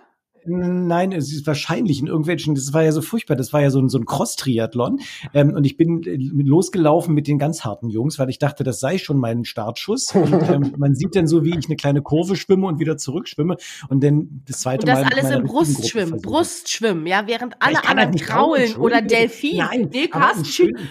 Nein, 0.46 1.12
es 1.12 1.32
ist 1.32 1.46
wahrscheinlich 1.46 2.00
in 2.00 2.06
irgendwelchen, 2.06 2.54
das 2.54 2.72
war 2.72 2.82
ja 2.82 2.92
so 2.92 3.02
furchtbar, 3.02 3.36
das 3.36 3.52
war 3.52 3.62
ja 3.62 3.70
so 3.70 3.80
ein, 3.80 3.88
so 3.88 3.98
ein 3.98 4.04
Cross-Triathlon. 4.04 5.00
Ähm, 5.32 5.54
und 5.54 5.64
ich 5.64 5.76
bin 5.76 6.02
äh, 6.04 6.16
losgelaufen 6.18 7.14
mit 7.14 7.26
den 7.28 7.38
ganz 7.38 7.64
harten 7.64 7.88
Jungs, 7.88 8.18
weil 8.18 8.28
ich 8.30 8.38
dachte, 8.38 8.64
das 8.64 8.80
sei 8.80 8.98
schon 8.98 9.18
mein 9.18 9.44
Startschuss. 9.44 10.14
Und 10.14 10.32
ähm, 10.48 10.74
man 10.78 10.94
sieht 10.94 11.14
dann 11.16 11.26
so, 11.26 11.44
wie 11.44 11.58
ich 11.58 11.66
eine 11.66 11.76
kleine 11.76 12.02
Kurve 12.02 12.36
schwimme 12.36 12.66
und 12.66 12.78
wieder 12.78 12.96
zurückschwimme. 12.96 13.56
Und 13.88 14.02
dann 14.04 14.42
das 14.46 14.60
zweite 14.60 14.82
Und 14.82 14.88
das 14.88 15.00
Mal. 15.00 15.04
mit 15.04 15.14
alles 15.14 15.30
im 15.36 15.44
Brustschwimmen. 15.44 16.20
Brustschwimmen, 16.20 17.06
ja, 17.06 17.26
während 17.26 17.54
Ja, 17.54 17.58
alle 17.60 17.74
kann 17.76 17.98
halt 17.98 18.08
anderen 18.08 18.26
kraulen 18.26 18.76
oder. 18.76 19.02
Delfin. 19.02 19.58
Nein, 19.58 19.90
Entschuldigung. 20.36 20.86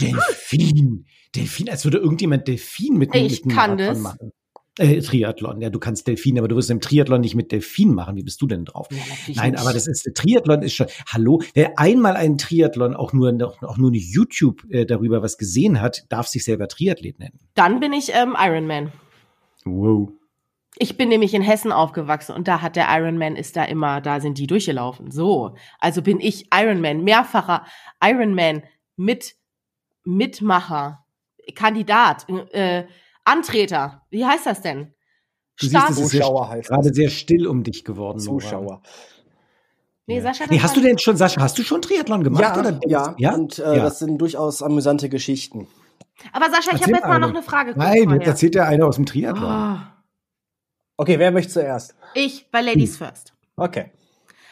Delfin. 0.00 1.06
Delfin, 1.34 1.68
als 1.68 1.84
würde 1.84 1.98
irgendjemand 1.98 2.46
Delfin 2.46 2.96
mit, 2.96 3.14
Ich 3.14 3.44
mit 3.44 3.54
kann 3.54 3.76
das. 3.78 3.98
machen. 3.98 4.30
Äh, 4.76 5.00
Triathlon, 5.00 5.60
ja, 5.60 5.70
du 5.70 5.78
kannst 5.78 6.08
Delfin, 6.08 6.36
aber 6.36 6.48
du 6.48 6.56
wirst 6.56 6.68
im 6.68 6.80
Triathlon 6.80 7.20
nicht 7.20 7.36
mit 7.36 7.52
Delfin 7.52 7.94
machen. 7.94 8.16
Wie 8.16 8.24
bist 8.24 8.42
du 8.42 8.48
denn 8.48 8.64
drauf? 8.64 8.88
Ja, 8.90 8.98
Nein, 9.36 9.52
nicht. 9.52 9.60
aber 9.60 9.72
das 9.72 9.86
ist 9.86 10.08
Triathlon 10.14 10.62
ist 10.62 10.74
schon. 10.74 10.88
Hallo, 11.12 11.42
wer 11.54 11.78
einmal 11.78 12.16
einen 12.16 12.38
Triathlon 12.38 12.96
auch 12.96 13.12
nur 13.12 13.32
auch 13.62 13.76
nur 13.78 13.90
eine 13.90 13.98
YouTube 13.98 14.64
äh, 14.70 14.84
darüber 14.84 15.22
was 15.22 15.38
gesehen 15.38 15.80
hat, 15.80 16.04
darf 16.08 16.26
sich 16.26 16.42
selber 16.42 16.66
Triathlet 16.66 17.20
nennen. 17.20 17.38
Dann 17.54 17.78
bin 17.78 17.92
ich 17.92 18.10
ähm, 18.12 18.34
Ironman. 18.36 18.92
Wow. 19.64 20.10
Ich 20.76 20.96
bin 20.96 21.08
nämlich 21.08 21.34
in 21.34 21.42
Hessen 21.42 21.70
aufgewachsen 21.70 22.34
und 22.34 22.48
da 22.48 22.60
hat 22.60 22.74
der 22.74 22.88
Ironman 22.90 23.36
ist 23.36 23.54
da 23.56 23.64
immer, 23.64 24.00
da 24.00 24.18
sind 24.18 24.38
die 24.38 24.48
durchgelaufen. 24.48 25.12
So, 25.12 25.54
also 25.78 26.02
bin 26.02 26.18
ich 26.18 26.48
Ironman, 26.52 27.04
mehrfacher 27.04 27.64
Ironman 28.02 28.64
mit 28.96 29.36
Mitmacher, 30.04 31.04
Kandidat, 31.54 32.26
äh, 32.52 32.84
Antreter. 33.24 34.02
Wie 34.10 34.24
heißt 34.24 34.46
das 34.46 34.60
denn? 34.60 34.94
Du 35.58 35.66
siehst, 35.66 35.76
Start. 35.76 35.90
es 35.90 35.98
ist 35.98 36.08
sehr, 36.10 36.20
Zuschauer 36.22 36.48
heißt 36.50 36.68
gerade 36.68 36.92
sehr 36.94 37.08
still 37.10 37.46
um 37.46 37.62
dich 37.62 37.84
geworden. 37.84 38.22
Nora. 38.24 38.38
Zuschauer. 38.40 38.82
Nee, 40.06 40.20
Sascha, 40.20 40.44
Nee, 40.50 40.60
hast 40.60 40.76
du 40.76 40.80
denn 40.82 40.98
schon, 40.98 41.16
Sascha, 41.16 41.40
hast 41.40 41.56
du 41.58 41.62
schon 41.62 41.80
Triathlon 41.80 42.22
gemacht? 42.24 42.42
Ja, 42.42 42.58
oder? 42.58 42.80
ja, 42.86 43.14
ja. 43.18 43.34
und 43.34 43.58
äh, 43.58 43.76
Ja. 43.76 43.84
das 43.84 44.00
sind 44.00 44.18
durchaus 44.18 44.62
amüsante 44.62 45.08
Geschichten. 45.08 45.66
Aber 46.32 46.46
Sascha, 46.50 46.74
ich 46.76 46.82
habe 46.82 46.92
jetzt 46.92 47.04
mal 47.06 47.18
noch 47.18 47.28
eine. 47.28 47.38
eine 47.38 47.42
Frage. 47.42 47.72
Nein, 47.76 48.10
jetzt 48.10 48.26
erzählt 48.26 48.54
der 48.54 48.66
eine 48.68 48.84
aus 48.86 48.96
dem 48.96 49.06
Triathlon. 49.06 49.50
Oh, 49.50 49.78
Okay, 50.96 51.18
wer 51.18 51.32
möchte 51.32 51.52
zuerst? 51.52 51.94
ich 52.14 52.48
bei 52.52 52.60
Ladies 52.60 52.96
First. 52.98 53.32
Okay. 53.56 53.90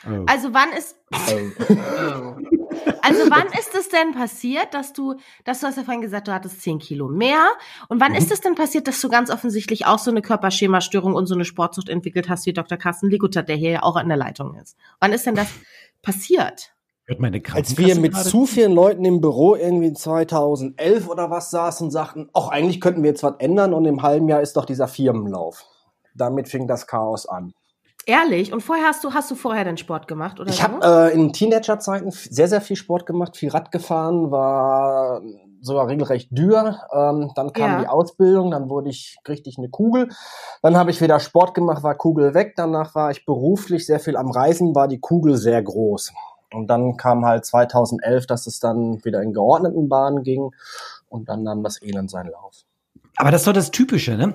Oh. 0.05 0.25
Also 0.27 0.53
wann 0.53 0.71
ist 0.73 0.97
Also 3.03 3.31
wann 3.31 3.47
ist 3.59 3.75
es 3.79 3.89
denn 3.89 4.13
passiert, 4.13 4.75
dass 4.75 4.93
du, 4.93 5.17
dass 5.45 5.61
du 5.61 5.67
hast 5.67 5.77
ja 5.77 5.83
vorhin 5.83 6.03
gesagt, 6.03 6.29
du 6.29 6.33
hattest 6.33 6.63
10 6.63 6.79
Kilo 6.79 7.09
mehr. 7.09 7.47
Und 7.89 8.01
wann 8.01 8.13
Mhm. 8.13 8.19
ist 8.19 8.31
es 8.33 8.41
denn 8.41 8.55
passiert, 8.55 8.87
dass 8.89 9.01
du 9.01 9.09
ganz 9.09 9.31
offensichtlich 9.31 9.87
auch 9.87 9.99
so 9.99 10.11
eine 10.11 10.23
Körperschemastörung 10.23 11.15
und 11.15 11.27
so 11.27 11.35
eine 11.35 11.45
Sportsucht 11.45 11.89
entwickelt 11.89 12.29
hast, 12.29 12.47
wie 12.47 12.53
Dr. 12.53 12.79
Carsten 12.79 13.11
Ligutat, 13.11 13.49
der 13.49 13.57
hier 13.57 13.71
ja 13.71 13.83
auch 13.83 13.97
an 13.97 14.09
der 14.09 14.17
Leitung 14.17 14.55
ist? 14.55 14.77
Wann 15.01 15.13
ist 15.13 15.27
denn 15.27 15.35
das 15.35 15.49
passiert? 16.03 16.73
Als 17.53 17.77
wir 17.77 17.97
mit 17.97 18.17
zu 18.17 18.47
vielen 18.47 18.73
Leuten 18.73 19.05
im 19.05 19.21
Büro 19.21 19.57
irgendwie 19.57 19.93
2011 19.93 21.09
oder 21.09 21.31
was 21.31 21.51
saßen 21.51 21.87
und 21.87 21.91
sagten, 21.91 22.31
ach, 22.33 22.49
eigentlich 22.49 22.81
könnten 22.81 23.03
wir 23.03 23.11
jetzt 23.11 23.23
was 23.23 23.35
ändern 23.39 23.75
und 23.75 23.85
im 23.85 24.03
halben 24.03 24.29
Jahr 24.29 24.41
ist 24.41 24.57
doch 24.57 24.65
dieser 24.65 24.89
Firmenlauf. 24.89 25.65
Damit 26.15 26.49
fing 26.49 26.69
das 26.69 26.87
Chaos 26.87 27.27
an. 27.27 27.53
Ehrlich? 28.07 28.53
Und 28.53 28.61
vorher 28.63 28.87
hast 28.87 29.05
du, 29.05 29.13
hast 29.15 29.31
du 29.31 29.35
vorher 29.35 29.65
den 29.65 29.77
Sport 29.77 30.09
gemacht, 30.09 30.41
oder 30.41 30.51
Ich 30.51 30.57
so? 30.57 30.63
habe 30.63 31.11
äh, 31.11 31.15
in 31.15 31.33
Teenagerzeiten 31.33 32.11
sehr, 32.11 32.49
sehr 32.49 32.61
viel 32.61 32.77
Sport 32.77 33.07
gemacht, 33.07 33.37
viel 33.37 33.51
Rad 33.51 33.71
gefahren, 33.71 34.31
war 34.31 35.21
sogar 35.61 35.87
regelrecht 35.89 36.29
dürr. 36.33 36.81
Ähm, 36.93 37.31
dann 37.37 37.53
kam 37.53 37.71
Ja. 37.73 37.81
die 37.81 37.87
Ausbildung, 37.89 38.51
dann 38.51 38.69
wurde 38.69 38.91
ich, 38.91 39.17
ich 39.27 39.59
eine 39.59 39.69
Kugel. 39.69 40.09
Dann 40.63 40.77
habe 40.77 40.91
ich 40.91 41.01
wieder 41.01 41.21
Sport 41.21 41.55
gemacht, 41.55 41.83
war 41.85 41.95
Kugel 41.95 42.35
weg. 42.35 42.55
Danach 42.57 42.95
war 42.97 43.11
ich 43.13 43.25
beruflich 43.25 43.87
sehr 43.87 44.01
viel 44.01 44.17
am 44.17 44.31
Reisen, 44.31 44.75
war 44.75 44.89
die 44.89 44.99
Kugel 44.99 45.37
sehr 45.37 45.63
groß. 45.63 46.13
Und 46.53 46.67
dann 46.67 46.97
kam 46.97 47.25
halt 47.25 47.45
2011, 47.47 48.27
dass 48.27 48.47
es 48.47 48.59
dann 48.59 49.03
wieder 49.05 49.23
in 49.23 49.33
geordneten 49.33 49.89
Bahnen 49.89 50.23
ging. 50.25 50.51
Und 51.09 51.29
dann 51.29 51.45
nahm 51.45 51.63
das 51.63 51.81
Elend 51.81 52.11
seinen 52.11 52.31
Lauf. 52.31 52.65
Aber 53.17 53.31
das 53.31 53.43
ist 53.43 53.47
doch 53.47 53.53
das 53.53 53.71
Typische, 53.71 54.17
ne? 54.17 54.35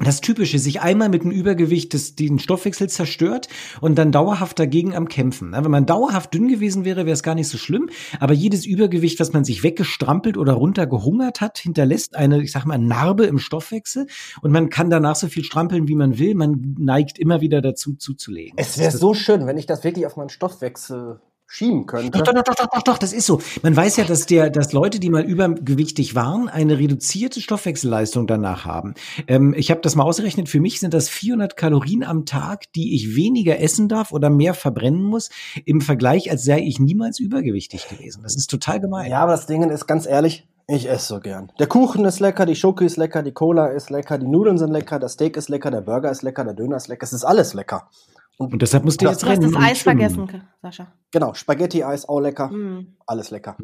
Das 0.00 0.20
Typische, 0.20 0.58
sich 0.58 0.80
einmal 0.80 1.08
mit 1.08 1.22
einem 1.22 1.30
Übergewicht 1.30 1.94
das, 1.94 2.16
den 2.16 2.40
Stoffwechsel 2.40 2.88
zerstört 2.88 3.46
und 3.80 3.96
dann 3.96 4.10
dauerhaft 4.10 4.58
dagegen 4.58 4.92
am 4.92 5.06
Kämpfen. 5.06 5.52
Wenn 5.52 5.70
man 5.70 5.86
dauerhaft 5.86 6.34
dünn 6.34 6.48
gewesen 6.48 6.84
wäre, 6.84 7.06
wäre 7.06 7.14
es 7.14 7.22
gar 7.22 7.36
nicht 7.36 7.48
so 7.48 7.58
schlimm. 7.58 7.88
Aber 8.18 8.34
jedes 8.34 8.66
Übergewicht, 8.66 9.20
was 9.20 9.32
man 9.32 9.44
sich 9.44 9.62
weggestrampelt 9.62 10.36
oder 10.36 10.54
runtergehungert 10.54 11.40
hat, 11.40 11.58
hinterlässt 11.58 12.16
eine, 12.16 12.42
ich 12.42 12.50
sag 12.50 12.64
mal, 12.64 12.76
Narbe 12.76 13.24
im 13.26 13.38
Stoffwechsel 13.38 14.08
und 14.42 14.50
man 14.50 14.68
kann 14.68 14.90
danach 14.90 15.14
so 15.14 15.28
viel 15.28 15.44
strampeln, 15.44 15.86
wie 15.86 15.94
man 15.94 16.18
will. 16.18 16.34
Man 16.34 16.74
neigt 16.76 17.20
immer 17.20 17.40
wieder 17.40 17.60
dazu 17.60 17.94
zuzulegen. 17.94 18.54
Es 18.56 18.78
wäre 18.78 18.90
so 18.90 19.14
schön, 19.14 19.46
wenn 19.46 19.58
ich 19.58 19.66
das 19.66 19.84
wirklich 19.84 20.06
auf 20.06 20.16
meinen 20.16 20.28
Stoffwechsel 20.28 21.20
schieben 21.54 21.86
könnte. 21.86 22.10
Doch, 22.10 22.22
doch, 22.22 22.42
doch, 22.42 22.54
doch, 22.54 22.66
doch, 22.66 22.82
doch, 22.82 22.98
das 22.98 23.12
ist 23.12 23.26
so. 23.26 23.40
Man 23.62 23.76
weiß 23.76 23.96
ja, 23.96 24.04
dass 24.04 24.26
der, 24.26 24.50
dass 24.50 24.72
Leute, 24.72 24.98
die 24.98 25.08
mal 25.08 25.22
übergewichtig 25.22 26.14
waren, 26.14 26.48
eine 26.48 26.78
reduzierte 26.78 27.40
Stoffwechselleistung 27.40 28.26
danach 28.26 28.64
haben. 28.64 28.94
Ähm, 29.28 29.54
ich 29.56 29.70
habe 29.70 29.80
das 29.80 29.94
mal 29.94 30.02
ausgerechnet. 30.02 30.48
Für 30.48 30.60
mich 30.60 30.80
sind 30.80 30.94
das 30.94 31.08
400 31.08 31.56
Kalorien 31.56 32.02
am 32.02 32.26
Tag, 32.26 32.72
die 32.72 32.94
ich 32.94 33.14
weniger 33.14 33.60
essen 33.60 33.88
darf 33.88 34.12
oder 34.12 34.30
mehr 34.30 34.54
verbrennen 34.54 35.02
muss 35.02 35.30
im 35.64 35.80
Vergleich, 35.80 36.30
als 36.30 36.44
sei 36.44 36.60
ich 36.60 36.80
niemals 36.80 37.20
übergewichtig 37.20 37.88
gewesen. 37.88 38.22
Das 38.24 38.34
ist 38.34 38.50
total 38.50 38.80
gemein. 38.80 39.10
Ja, 39.10 39.20
aber 39.20 39.32
das 39.32 39.46
Ding 39.46 39.62
ist 39.70 39.86
ganz 39.86 40.06
ehrlich, 40.06 40.46
ich 40.66 40.88
esse 40.88 41.06
so 41.06 41.20
gern. 41.20 41.52
Der 41.58 41.66
Kuchen 41.66 42.04
ist 42.06 42.20
lecker, 42.20 42.46
die 42.46 42.56
Schoki 42.56 42.86
ist 42.86 42.96
lecker, 42.96 43.22
die 43.22 43.32
Cola 43.32 43.66
ist 43.66 43.90
lecker, 43.90 44.16
die 44.16 44.26
Nudeln 44.26 44.56
sind 44.56 44.70
lecker, 44.70 44.98
das 44.98 45.12
Steak 45.12 45.36
ist 45.36 45.50
lecker, 45.50 45.70
der 45.70 45.82
Burger 45.82 46.10
ist 46.10 46.22
lecker, 46.22 46.42
der 46.42 46.54
Döner 46.54 46.76
ist 46.76 46.88
lecker, 46.88 47.04
es 47.04 47.12
ist 47.12 47.24
alles 47.24 47.52
lecker. 47.52 47.88
Und 48.36 48.60
deshalb 48.62 48.84
musst 48.84 49.00
du 49.00 49.04
Das- 49.04 49.14
jetzt 49.14 49.22
Du 49.22 49.26
hast 49.28 49.32
rennen. 49.38 49.52
das 49.52 49.56
und 49.60 49.62
Eis 49.64 49.78
schwimmen. 49.78 50.00
vergessen, 50.10 50.42
Sascha. 50.60 50.92
Genau, 51.12 51.34
Spaghetti-Eis 51.34 52.08
auch 52.08 52.20
lecker, 52.20 52.50
Hm. 52.50 52.96
alles 53.06 53.30
lecker. 53.30 53.56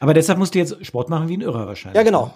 Aber 0.00 0.14
deshalb 0.14 0.38
musst 0.38 0.54
du 0.54 0.58
jetzt 0.58 0.84
Sport 0.84 1.10
machen 1.10 1.28
wie 1.28 1.36
ein 1.36 1.42
Irrer 1.42 1.66
wahrscheinlich. 1.66 1.96
Ja, 1.98 2.02
genau. 2.02 2.32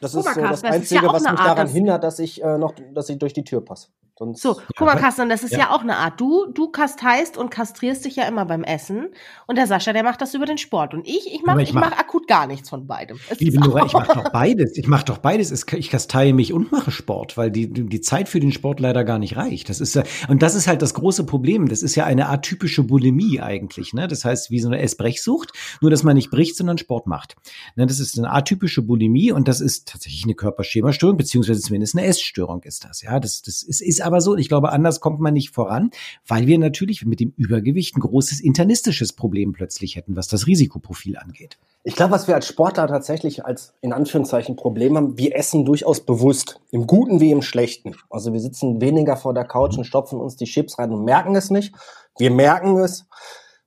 Das 0.00 0.14
ist 0.14 0.24
so 0.24 0.40
das 0.40 0.50
das 0.50 0.62
ist 0.62 0.64
Einzige, 0.64 1.02
ja 1.04 1.08
auch 1.08 1.14
was 1.14 1.22
mich 1.22 1.30
Art, 1.30 1.38
daran 1.40 1.66
das- 1.66 1.72
hindert, 1.72 2.04
dass 2.04 2.18
ich 2.18 2.42
äh, 2.42 2.58
noch, 2.58 2.74
dass 2.92 3.08
ich 3.08 3.18
durch 3.18 3.32
die 3.32 3.44
Tür 3.44 3.64
passe. 3.64 3.88
Sonst 4.16 4.42
So, 4.42 4.54
guck 4.76 4.86
mal, 4.86 4.96
Carsten, 4.96 5.28
das 5.28 5.42
ist 5.42 5.52
ja. 5.52 5.58
ja. 5.58 5.70
auch 5.70 5.80
eine 5.82 5.96
Art. 5.96 6.20
Du, 6.20 6.46
du 6.52 6.68
kasteist 6.68 7.36
und 7.36 7.50
kastrierst 7.50 8.04
dich 8.04 8.16
ja 8.16 8.24
immer 8.28 8.44
beim 8.44 8.62
Essen. 8.62 9.08
Und 9.46 9.56
der 9.56 9.66
Sascha, 9.66 9.92
der 9.92 10.04
macht 10.04 10.20
das 10.20 10.34
über 10.34 10.46
den 10.46 10.56
Sport. 10.58 10.94
Und 10.94 11.06
ich, 11.06 11.32
ich 11.34 11.42
mache 11.44 11.62
ich 11.62 11.70
ich 11.70 11.74
mach, 11.74 11.90
mach- 11.90 11.98
akut 11.98 12.28
gar 12.28 12.46
nichts 12.46 12.68
von 12.70 12.86
beidem. 12.86 13.18
Es 13.28 13.40
Liebe 13.40 13.58
Nora, 13.58 13.86
ich 13.86 13.92
mache 13.92 14.14
doch 14.14 14.28
beides. 14.32 14.76
Ich 14.76 14.86
mache 14.86 15.04
doch 15.06 15.18
beides. 15.18 15.50
Es- 15.50 15.66
Ich 15.72 15.90
kasteie 15.90 16.32
mich 16.32 16.52
und 16.52 16.70
mache 16.70 16.90
Sport, 16.92 17.36
weil 17.36 17.50
die, 17.50 17.68
die 17.68 18.00
Zeit 18.00 18.28
für 18.28 18.38
den 18.40 18.52
Sport 18.52 18.78
leider 18.78 19.02
gar 19.04 19.18
nicht 19.18 19.36
reicht. 19.36 19.68
Das 19.68 19.80
ist 19.80 19.94
ja, 19.96 20.04
und 20.28 20.42
das 20.42 20.54
ist 20.54 20.68
halt 20.68 20.80
das 20.82 20.94
große 20.94 21.24
Problem. 21.26 21.68
Das 21.68 21.82
ist 21.82 21.96
ja 21.96 22.04
eine 22.04 22.28
atypische 22.28 22.84
Bulimie 22.84 23.40
eigentlich. 23.40 23.94
Ne? 23.94 24.06
Das 24.06 24.24
heißt, 24.24 24.50
wie 24.50 24.60
so 24.60 24.68
eine 24.68 24.78
Essbrechsucht, 24.80 25.52
nur 25.80 25.90
dass 25.90 26.04
man 26.04 26.14
nicht 26.14 26.30
bricht, 26.30 26.56
sondern 26.56 26.78
Sport 26.78 27.08
macht. 27.08 27.34
Ne? 27.74 27.86
Das 27.86 27.98
ist 27.98 28.16
eine 28.16 28.30
atypische 28.30 28.82
Bulimie 28.82 29.32
und 29.32 29.48
das 29.48 29.60
ist 29.60 29.88
tatsächlich 29.88 30.22
eine 30.24 30.34
Körperschemastörung, 30.34 31.16
beziehungsweise 31.16 31.60
zumindest 31.60 31.96
eine 31.96 32.06
Essstörung 32.06 32.62
ist 32.62 32.84
das. 32.84 33.02
Ja, 33.02 33.18
das, 33.18 33.42
das 33.42 33.62
ist, 33.64 33.80
ist 33.82 34.03
aber 34.04 34.20
so. 34.20 34.36
Ich 34.36 34.48
glaube, 34.48 34.70
anders 34.70 35.00
kommt 35.00 35.20
man 35.20 35.34
nicht 35.34 35.50
voran, 35.50 35.90
weil 36.26 36.46
wir 36.46 36.58
natürlich 36.58 37.04
mit 37.04 37.20
dem 37.20 37.32
Übergewicht 37.36 37.96
ein 37.96 38.00
großes 38.00 38.40
internistisches 38.40 39.12
Problem 39.12 39.52
plötzlich 39.52 39.96
hätten, 39.96 40.16
was 40.16 40.28
das 40.28 40.46
Risikoprofil 40.46 41.16
angeht. 41.16 41.58
Ich 41.82 41.96
glaube, 41.96 42.12
was 42.12 42.28
wir 42.28 42.34
als 42.34 42.46
Sportler 42.46 42.86
tatsächlich 42.86 43.44
als 43.44 43.74
in 43.80 43.92
Anführungszeichen 43.92 44.56
Problem 44.56 44.96
haben, 44.96 45.18
wir 45.18 45.36
essen 45.36 45.64
durchaus 45.64 46.04
bewusst, 46.06 46.60
im 46.70 46.86
Guten 46.86 47.20
wie 47.20 47.30
im 47.30 47.42
Schlechten. 47.42 47.94
Also 48.08 48.32
wir 48.32 48.40
sitzen 48.40 48.80
weniger 48.80 49.16
vor 49.16 49.34
der 49.34 49.44
Couch 49.44 49.76
und 49.76 49.84
stopfen 49.84 50.20
uns 50.20 50.36
die 50.36 50.46
Chips 50.46 50.78
rein 50.78 50.92
und 50.92 51.04
merken 51.04 51.36
es 51.36 51.50
nicht. 51.50 51.74
Wir 52.16 52.30
merken 52.30 52.78
es. 52.78 53.06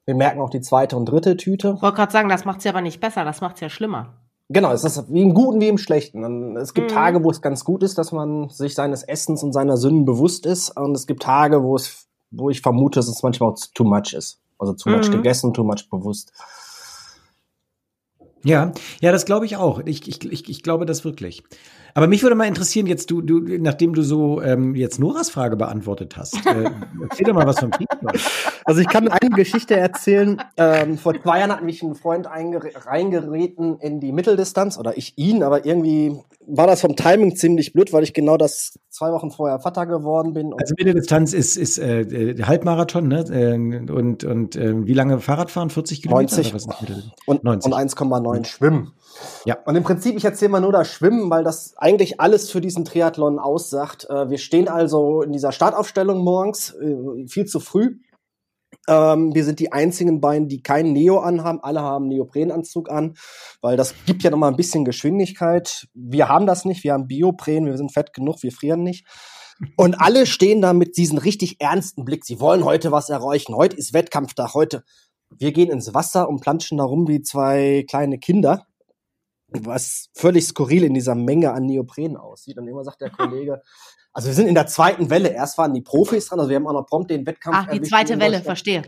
Wir 0.06 0.15
merken 0.15 0.39
auch 0.39 0.50
die 0.50 0.62
zweite 0.62 0.95
und 0.95 1.06
dritte 1.06 1.36
Tüte. 1.36 1.73
Ich 1.76 1.82
wollte 1.82 1.97
gerade 1.97 2.12
sagen, 2.12 2.30
das 2.30 2.45
macht's 2.45 2.63
ja 2.63 2.71
aber 2.71 2.82
nicht 2.82 3.02
besser, 3.02 3.26
das 3.26 3.41
macht's 3.41 3.60
ja 3.60 3.69
schlimmer. 3.69 4.15
Genau, 4.49 4.71
es 4.71 4.83
ist 4.86 5.12
wie 5.12 5.21
im 5.21 5.33
Guten 5.33 5.60
wie 5.60 5.67
im 5.67 5.77
Schlechten. 5.77 6.23
Und 6.23 6.55
Es 6.55 6.73
gibt 6.73 6.89
Mhm. 6.91 6.95
Tage, 6.95 7.23
wo 7.23 7.29
es 7.29 7.41
ganz 7.41 7.65
gut 7.65 7.83
ist, 7.83 7.97
dass 7.97 8.12
man 8.12 8.49
sich 8.49 8.75
seines 8.75 9.03
Essens 9.03 9.43
und 9.43 9.51
seiner 9.51 9.75
Sünden 9.75 10.05
bewusst 10.05 10.45
ist. 10.45 10.69
Und 10.77 10.95
es 10.95 11.05
gibt 11.05 11.23
Tage, 11.23 11.63
wo 11.63 11.75
es, 11.75 12.07
wo 12.31 12.49
ich 12.49 12.62
vermute, 12.62 12.99
dass 12.99 13.10
es 13.10 13.23
manchmal 13.23 13.51
auch 13.51 13.57
too 13.73 13.83
much 13.83 14.13
ist. 14.13 14.39
Also 14.57 14.73
too 14.73 14.89
much 14.89 15.07
Mhm. 15.10 15.12
gegessen, 15.12 15.53
too 15.53 15.63
much 15.63 15.89
bewusst. 15.89 16.31
Ja, 18.43 18.71
ja, 19.01 19.12
das 19.12 19.25
glaube 19.25 19.45
ich 19.45 19.57
auch. 19.57 19.81
Ich, 19.86 20.07
ich, 20.07 20.23
ich, 20.23 20.47
ich 20.49 20.63
glaube 20.63 20.86
das 20.86 21.03
wirklich. 21.03 21.43
Aber 21.93 22.08
mich 22.08 22.23
würde 22.23 22.36
mal 22.36 22.47
interessieren, 22.47 22.88
jetzt 22.88 23.10
du, 23.12 23.21
du, 23.21 23.39
nachdem 23.60 23.93
du 23.93 24.02
so 24.02 24.41
ähm, 24.41 24.76
jetzt 24.76 25.00
Noras 25.00 25.30
Frage 25.30 25.56
beantwortet 25.56 26.17
hast, 26.17 26.36
äh, 26.45 26.69
erzähl 27.02 27.26
doch 27.26 27.34
mal 27.34 27.45
was 27.45 27.60
vom 27.60 27.71
Triathlon. 27.71 28.12
Also 28.65 28.82
ich 28.82 28.88
kann 28.88 29.08
eine 29.08 29.30
Geschichte 29.36 29.76
erzählen. 29.76 30.41
Ähm, 30.58 30.97
vor 30.97 31.19
zwei 31.21 31.39
Jahren 31.39 31.52
hat 31.52 31.63
mich 31.63 31.82
ein 31.84 31.95
Freund 31.95 32.28
reingereten 32.28 33.80
in 33.80 34.00
die 34.00 34.12
Mitteldistanz 34.12 34.78
oder 34.78 34.97
ich 34.97 35.17
ihn, 35.17 35.43
aber 35.43 35.65
irgendwie 35.65 36.19
war 36.47 36.67
das 36.67 36.82
vom 36.82 36.95
Timing 36.95 37.36
ziemlich 37.36 37.73
blöd, 37.73 37.91
weil 37.91 38.04
ich 38.04 38.13
genau 38.13 38.38
das 38.38 38.80
zwei 38.89 39.12
Wochen 39.12 39.32
vorher 39.32 39.60
Vater 39.60 39.86
geworden 39.86 40.34
bin. 40.34 40.54
Und 40.54 40.62
Also 40.62 40.73
Mitteldistanz 40.78 41.34
ist, 41.34 41.58
ist 41.58 41.78
äh, 41.78 42.02
äh, 42.02 42.43
Halbmarathon, 42.43 43.08
ne? 43.08 43.19
Äh, 43.30 43.91
und 43.91 44.23
und 44.23 44.56
äh, 44.56 44.86
wie 44.86 44.93
lange 44.93 45.19
Fahrradfahren? 45.19 45.69
40 45.69 46.04
Kilometer? 46.04 46.38
90. 46.38 46.47
Oder 46.47 46.56
was 46.56 46.65
ist 46.65 46.82
Mittel? 46.82 47.12
und, 47.26 47.43
90. 47.43 47.71
und 47.71 47.80
1,9 47.80 48.45
Schwimmen. 48.45 48.93
Ja. 49.45 49.58
Und 49.65 49.75
im 49.75 49.84
Prinzip, 49.84 50.15
ich 50.17 50.25
erzähle 50.25 50.49
mal 50.49 50.60
nur 50.60 50.71
das 50.71 50.89
Schwimmen, 50.89 51.30
weil 51.30 51.43
das 51.43 51.77
eigentlich 51.77 52.19
alles 52.19 52.51
für 52.51 52.62
diesen 52.62 52.86
Triathlon 52.86 53.39
aussagt. 53.39 54.10
Äh, 54.10 54.30
wir 54.30 54.38
stehen 54.38 54.67
also 54.67 55.21
in 55.21 55.32
dieser 55.32 55.51
Startaufstellung 55.51 56.23
morgens, 56.23 56.73
äh, 56.75 57.27
viel 57.27 57.45
zu 57.45 57.60
früh. 57.60 57.99
Ähm, 58.89 59.34
wir 59.34 59.43
sind 59.43 59.60
die 59.60 59.71
einzigen 59.71 60.21
beiden, 60.21 60.47
die 60.47 60.62
keinen 60.62 60.93
Neo 60.93 61.19
anhaben. 61.19 61.60
Alle 61.62 61.82
haben 61.82 62.08
Neoprenanzug 62.08 62.89
an, 62.89 63.15
weil 63.62 63.77
das 63.77 63.93
gibt 64.06 64.23
ja 64.23 64.30
noch 64.30 64.38
mal 64.38 64.49
ein 64.49 64.56
bisschen 64.56 64.86
Geschwindigkeit. 64.86 65.88
Wir 65.93 66.30
haben 66.30 66.45
das 66.45 66.65
nicht. 66.65 66.84
Wir 66.84 66.93
haben 66.93 67.08
Biopren. 67.08 67.65
Wir 67.65 67.77
sind 67.77 67.93
fett 67.93 68.13
genug. 68.13 68.43
Wir 68.43 68.51
frieren 68.51 68.84
nicht. 68.84 69.06
Und 69.75 69.99
alle 69.99 70.25
stehen 70.25 70.62
da 70.62 70.73
mit 70.73 70.97
diesem 70.97 71.17
richtig 71.17 71.60
ernsten 71.60 72.06
Blick. 72.06 72.25
Sie 72.25 72.39
wollen 72.39 72.63
heute 72.63 72.91
was 72.91 73.10
erreichen. 73.10 73.56
Heute 73.56 73.75
ist 73.75 73.93
Wettkampftag. 73.93 74.53
Heute. 74.53 74.84
Wir 75.38 75.51
gehen 75.51 75.69
ins 75.69 75.93
Wasser 75.93 76.30
und 76.30 76.39
planschen 76.39 76.77
da 76.77 76.86
rum 76.86 77.08
wie 77.08 77.21
zwei 77.21 77.84
kleine 77.89 78.17
Kinder. 78.17 78.65
Was 79.49 80.10
völlig 80.13 80.45
skurril 80.45 80.83
in 80.83 80.93
dieser 80.93 81.15
Menge 81.15 81.53
an 81.53 81.65
Neopren 81.65 82.17
aussieht. 82.17 82.57
Und 82.57 82.67
immer 82.67 82.83
sagt 82.83 83.01
der 83.01 83.10
Kollege, 83.10 83.62
also 84.13 84.27
wir 84.27 84.36
sind 84.36 84.47
in 84.47 84.55
der 84.55 84.67
zweiten 84.67 85.10
Welle. 85.10 85.29
Erst 85.29 85.57
waren 85.57 85.73
die 85.73 85.81
Profis 85.81 86.27
dran, 86.27 86.39
also 86.39 86.49
wir 86.49 86.57
haben 86.57 86.67
auch 86.67 86.73
noch 86.73 86.86
prompt 86.86 87.12
den 87.12 87.25
Wettkampf. 87.25 87.57
Ach, 87.60 87.67
die 87.67 87.81
zweite 87.81 88.19
Welle, 88.19 88.41
verstehe. 88.41 88.83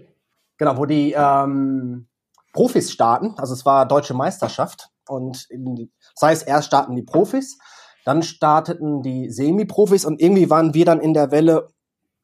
Genau, 0.57 0.77
wo 0.77 0.85
die 0.85 1.13
ähm, 1.15 2.07
Profis 2.53 2.91
starten. 2.91 3.35
Also 3.37 3.53
es 3.53 3.65
war 3.65 3.87
deutsche 3.87 4.13
Meisterschaft. 4.13 4.89
Und 5.07 5.45
in, 5.49 5.91
das 6.15 6.21
heißt, 6.21 6.47
erst 6.47 6.67
starten 6.67 6.95
die 6.95 7.03
Profis, 7.03 7.57
dann 8.05 8.23
starteten 8.23 9.01
die 9.01 9.29
Semi-Profis 9.29 10.05
und 10.05 10.21
irgendwie 10.21 10.49
waren 10.49 10.73
wir 10.73 10.85
dann 10.85 10.99
in 10.99 11.13
der 11.13 11.31
Welle, 11.31 11.67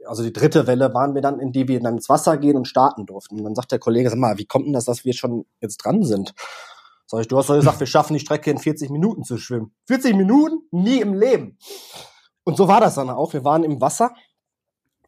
also 0.06 0.24
die 0.24 0.34
dritte 0.34 0.68
Welle 0.68 0.94
waren 0.94 1.16
wir 1.16 1.22
dann, 1.22 1.40
in 1.40 1.52
die 1.52 1.68
wir 1.68 1.80
dann 1.80 1.96
ins 1.96 2.10
Wasser 2.10 2.38
gehen 2.38 2.56
und 2.56 2.68
starten 2.68 3.06
durften. 3.06 3.40
Und 3.40 3.44
dann 3.44 3.56
sagt 3.56 3.72
der 3.72 3.80
Kollege, 3.80 4.10
sag 4.10 4.20
mal, 4.20 4.38
wie 4.38 4.46
kommt 4.46 4.66
denn 4.66 4.74
das, 4.74 4.86
dass 4.86 5.06
wir 5.06 5.14
schon 5.14 5.46
jetzt 5.62 5.78
dran 5.78 6.04
sind? 6.04 6.34
Sag 7.08 7.22
ich, 7.22 7.28
du 7.28 7.38
hast 7.38 7.50
doch 7.50 7.56
gesagt, 7.56 7.80
wir 7.80 7.88
schaffen 7.88 8.14
die 8.14 8.20
Strecke 8.20 8.50
in 8.50 8.58
40 8.58 8.90
Minuten 8.90 9.24
zu 9.24 9.38
schwimmen. 9.38 9.74
40 9.88 10.16
Minuten? 10.16 10.68
Nie 10.72 11.02
im 11.02 11.14
Leben. 11.14 11.58
Und 12.44 12.58
so 12.58 12.68
war 12.68 12.82
das 12.82 12.96
dann 12.96 13.10
auch. 13.10 13.34
Wir 13.34 13.44
waren 13.44 13.64
im 13.64 13.82
Wasser 13.82 14.14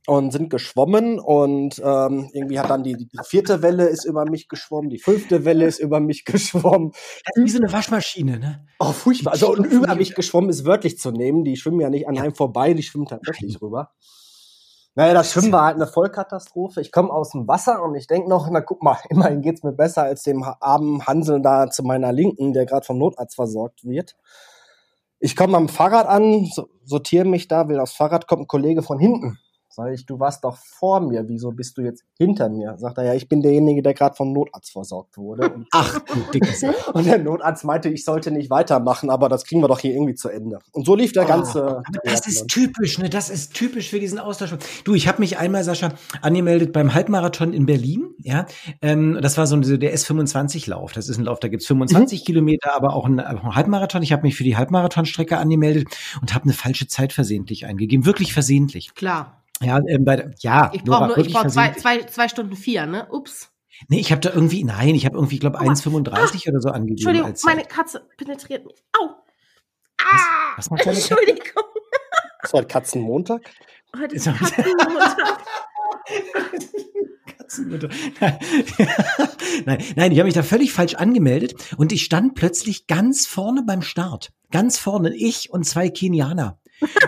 und 0.08 0.32
sind 0.32 0.50
geschwommen 0.50 1.20
und 1.20 1.82
ähm, 1.84 2.30
irgendwie 2.32 2.60
hat 2.60 2.70
dann 2.70 2.84
die, 2.84 2.96
die 2.96 3.10
vierte 3.26 3.62
Welle 3.62 3.88
ist 3.88 4.06
über 4.06 4.24
mich 4.24 4.48
geschwommen, 4.48 4.90
die 4.90 5.00
fünfte 5.00 5.44
Welle 5.44 5.66
ist 5.66 5.80
über 5.80 6.00
mich 6.00 6.24
geschwommen. 6.26 6.92
Das 6.92 7.36
ist 7.36 7.44
wie 7.44 7.50
so 7.50 7.58
eine 7.58 7.74
Waschmaschine, 7.74 8.40
ne? 8.40 8.66
Oh, 8.80 8.94
furchtbar. 8.94 9.34
Also 9.34 9.52
und 9.52 9.66
über 9.66 9.96
mich 9.96 10.16
geschwommen 10.16 10.50
ist 10.50 10.66
wörtlich 10.66 10.98
zu 10.98 11.12
nehmen. 11.12 11.44
Die 11.44 11.58
schwimmen 11.58 11.82
ja 11.82 11.90
nicht 11.90 12.08
an 12.08 12.18
einem 12.18 12.34
vorbei, 12.34 12.74
die 12.74 12.84
schwimmen 12.84 13.06
tatsächlich 13.06 13.62
rüber. 13.62 13.92
Naja, 14.98 15.14
das 15.14 15.32
Schwimmen 15.32 15.52
war 15.52 15.66
halt 15.66 15.76
eine 15.76 15.86
Vollkatastrophe. 15.86 16.82
Ich 16.82 16.92
komme 16.92 17.12
aus 17.12 17.30
dem 17.30 17.48
Wasser 17.48 17.84
und 17.84 17.94
ich 17.94 18.08
denk 18.08 18.28
noch, 18.28 18.50
na 18.50 18.62
guck 18.62 18.82
mal, 18.82 18.98
immerhin 19.10 19.44
geht's 19.44 19.62
mir 19.62 19.72
besser 19.72 20.02
als 20.02 20.24
dem 20.24 20.44
armen 20.44 21.06
Hansel 21.06 21.40
da 21.40 21.70
zu 21.70 21.84
meiner 21.84 22.12
Linken, 22.12 22.52
der 22.52 22.66
gerade 22.66 22.84
vom 22.84 22.98
Notarzt 22.98 23.36
versorgt 23.36 23.86
wird. 23.86 24.16
Ich 25.20 25.36
komme 25.36 25.56
am 25.56 25.70
Fahrrad 25.70 26.08
an, 26.08 26.50
sortiere 26.84 27.26
mich 27.26 27.48
da, 27.48 27.70
will 27.70 27.80
aufs 27.80 27.94
Fahrrad, 27.94 28.28
kommt 28.28 28.42
ein 28.42 28.48
Kollege 28.48 28.82
von 28.82 28.98
hinten 28.98 29.38
Sag 29.78 29.94
ich, 29.94 30.08
du 30.08 30.20
warst 30.20 30.44
doch 30.44 30.58
vor 30.58 31.02
mir, 31.02 31.30
wieso 31.30 31.52
bist 31.52 31.78
du 31.78 31.84
jetzt 31.84 32.04
hinter 32.18 32.50
mir? 32.50 32.76
Sagt 32.80 32.98
er, 32.98 33.04
ja, 33.04 33.14
ich 33.14 33.30
bin 33.30 33.44
derjenige, 33.44 33.84
der 33.84 33.94
gerade 33.94 34.16
vom 34.16 34.34
Notarzt 34.34 34.72
versorgt 34.72 35.18
wurde. 35.18 35.52
Und 35.52 35.68
Ach, 35.72 36.00
du 36.00 36.20
Dickes. 36.34 36.64
Und 36.94 37.06
der 37.06 37.20
Notarzt 37.20 37.64
meinte, 37.64 37.88
ich 37.90 38.04
sollte 38.04 38.32
nicht 38.32 38.50
weitermachen, 38.50 39.12
aber 39.12 39.30
das 39.30 39.46
kriegen 39.46 39.62
wir 39.62 39.68
doch 39.68 39.78
hier 39.80 39.92
irgendwie 39.94 40.16
zu 40.16 40.30
Ende. 40.30 40.58
Und 40.72 40.88
so 40.88 40.96
lief 40.96 41.14
der 41.14 41.26
Oh, 41.26 41.28
ganze. 41.28 41.64
aber 41.64 41.84
das 42.06 42.26
ist 42.26 42.48
typisch, 42.48 42.98
ne? 42.98 43.08
Das 43.08 43.30
ist 43.30 43.54
typisch 43.54 43.92
für 43.92 44.00
diesen 44.00 44.18
Austausch. 44.18 44.56
Du, 44.84 44.96
ich 44.96 45.08
habe 45.08 45.20
mich 45.20 45.38
einmal, 45.38 45.64
Sascha, 45.64 45.90
angemeldet 46.24 46.74
beim 46.74 46.96
Halbmarathon 46.96 47.54
in 47.54 47.68
Berlin. 47.68 48.16
Ja, 48.24 48.48
ähm, 48.82 49.20
das 49.22 49.38
war 49.38 49.46
so 49.46 49.58
der 49.58 49.94
S25-Lauf. 49.96 50.92
Das 50.94 51.08
ist 51.08 51.20
ein 51.20 51.26
Lauf, 51.26 51.40
da 51.40 51.50
gibt's 51.50 51.68
25 51.68 52.26
Kilometer, 52.26 52.76
aber 52.76 52.96
auch 52.96 53.06
ein, 53.06 53.20
auch 53.20 53.44
ein 53.44 53.56
Halbmarathon. 53.56 54.02
Ich 54.02 54.12
habe 54.12 54.24
mich 54.24 54.36
für 54.36 54.44
die 54.44 54.58
Halbmarathonstrecke 54.58 55.38
angemeldet 55.38 55.88
und 56.20 56.34
habe 56.34 56.46
eine 56.46 56.54
falsche 56.54 56.88
Zeit 56.88 57.14
versehentlich 57.14 57.68
eingegeben. 57.68 58.08
Wirklich 58.08 58.34
versehentlich. 58.34 58.96
Klar. 58.96 59.44
Ja, 59.62 59.80
ähm, 59.88 60.06
bei, 60.06 60.16
der- 60.18 60.32
ja. 60.40 60.72
Ich 60.74 60.84
brauche 60.84 61.14
brauche 61.14 61.48
zwei, 61.48 61.72
zwei, 61.72 62.04
zwei 62.04 62.28
Stunden 62.28 62.56
vier, 62.56 62.86
ne? 62.86 63.08
Ups. 63.12 63.52
Nee, 63.90 64.00
ich 64.00 64.12
habe 64.12 64.22
da 64.22 64.32
irgendwie, 64.34 64.64
nein, 64.64 64.96
ich 64.96 65.06
habe 65.06 65.16
irgendwie, 65.18 65.36
ich 65.36 65.42
glaube, 65.42 65.58
Guck 65.58 65.68
mal. 65.68 65.74
1,35 65.74 66.50
oder 66.50 66.62
so 66.62 66.70
angegeben. 66.70 67.10
Entschuldigung, 67.16 67.34
meine 67.46 67.64
Katze 67.64 68.08
penetriert 68.18 68.66
mich. 68.66 68.84
Au! 69.00 69.10
Ah! 70.00 70.54
was 70.56 70.70
macht 70.70 70.86
deine 70.86 70.96
Katze? 70.98 71.14
Entschuldigung. 71.16 71.64
Das 72.42 72.54
war 72.54 72.64
Katzenmontag. 72.64 73.42
Heute 74.00 74.16
ist 74.16 74.28
Ist 74.28 74.38
Katzenmontag. 74.38 75.44
Katzenmutter. 77.38 77.90
nein, 79.66 79.84
nein, 79.96 80.12
ich 80.12 80.20
habe 80.20 80.26
mich 80.26 80.34
da 80.34 80.44
völlig 80.44 80.74
falsch 80.74 80.96
angemeldet 80.96 81.56
und 81.78 81.92
ich 81.92 82.04
stand 82.04 82.36
plötzlich 82.36 82.88
ganz 82.88 83.26
vorne 83.28 83.64
beim 83.66 83.82
Start. 83.82 84.32
Ganz 84.52 84.78
vorne, 84.78 85.14
ich 85.16 85.50
und 85.52 85.66
zwei 85.66 85.90
Kenianer. 85.90 86.60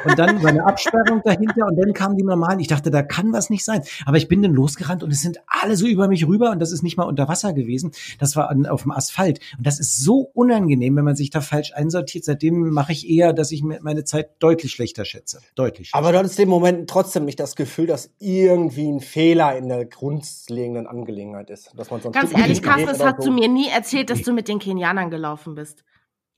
Und 0.05 0.17
dann 0.17 0.41
war 0.41 0.49
eine 0.49 0.65
Absperrung 0.65 1.21
dahinter 1.23 1.67
und 1.67 1.75
dann 1.75 1.93
kamen 1.93 2.17
die 2.17 2.23
normalen. 2.23 2.59
Ich 2.59 2.67
dachte, 2.67 2.91
da 2.91 3.01
kann 3.03 3.33
was 3.33 3.49
nicht 3.49 3.63
sein. 3.63 3.83
Aber 4.05 4.17
ich 4.17 4.27
bin 4.27 4.41
dann 4.41 4.53
losgerannt 4.53 5.03
und 5.03 5.11
es 5.11 5.21
sind 5.21 5.39
alle 5.47 5.75
so 5.75 5.87
über 5.87 6.07
mich 6.07 6.27
rüber 6.27 6.51
und 6.51 6.59
das 6.59 6.71
ist 6.71 6.83
nicht 6.83 6.97
mal 6.97 7.03
unter 7.03 7.27
Wasser 7.27 7.53
gewesen. 7.53 7.91
Das 8.19 8.35
war 8.35 8.49
an, 8.49 8.65
auf 8.65 8.83
dem 8.83 8.91
Asphalt. 8.91 9.39
Und 9.57 9.65
das 9.67 9.79
ist 9.79 10.03
so 10.03 10.29
unangenehm, 10.33 10.95
wenn 10.95 11.05
man 11.05 11.15
sich 11.15 11.29
da 11.29 11.41
falsch 11.41 11.73
einsortiert. 11.73 12.25
Seitdem 12.25 12.69
mache 12.71 12.91
ich 12.91 13.09
eher, 13.09 13.33
dass 13.33 13.51
ich 13.51 13.63
mir 13.63 13.79
meine 13.81 14.03
Zeit 14.03 14.31
deutlich 14.39 14.71
schlechter 14.71 15.05
schätze. 15.05 15.39
Deutlich 15.55 15.89
schlechter. 15.89 15.97
Aber 15.97 16.11
du 16.11 16.19
hattest 16.19 16.39
im 16.39 16.49
Moment 16.49 16.89
trotzdem 16.89 17.25
nicht 17.25 17.39
das 17.39 17.55
Gefühl, 17.55 17.87
dass 17.87 18.09
irgendwie 18.19 18.89
ein 18.89 18.99
Fehler 18.99 19.57
in 19.57 19.69
der 19.69 19.85
grundlegenden 19.85 20.87
Angelegenheit 20.87 21.49
ist. 21.49 21.71
Dass 21.75 21.91
man 21.91 22.01
sonst 22.01 22.15
Ganz 22.15 22.33
ehrlich, 22.33 22.61
Carsten, 22.61 22.87
das 22.87 23.03
hast 23.03 23.21
so. 23.21 23.29
du 23.29 23.31
mir 23.31 23.47
nie 23.47 23.67
erzählt, 23.67 24.09
dass 24.09 24.21
du 24.21 24.33
mit 24.33 24.47
den 24.47 24.59
Kenianern 24.59 25.09
gelaufen 25.09 25.55
bist. 25.55 25.83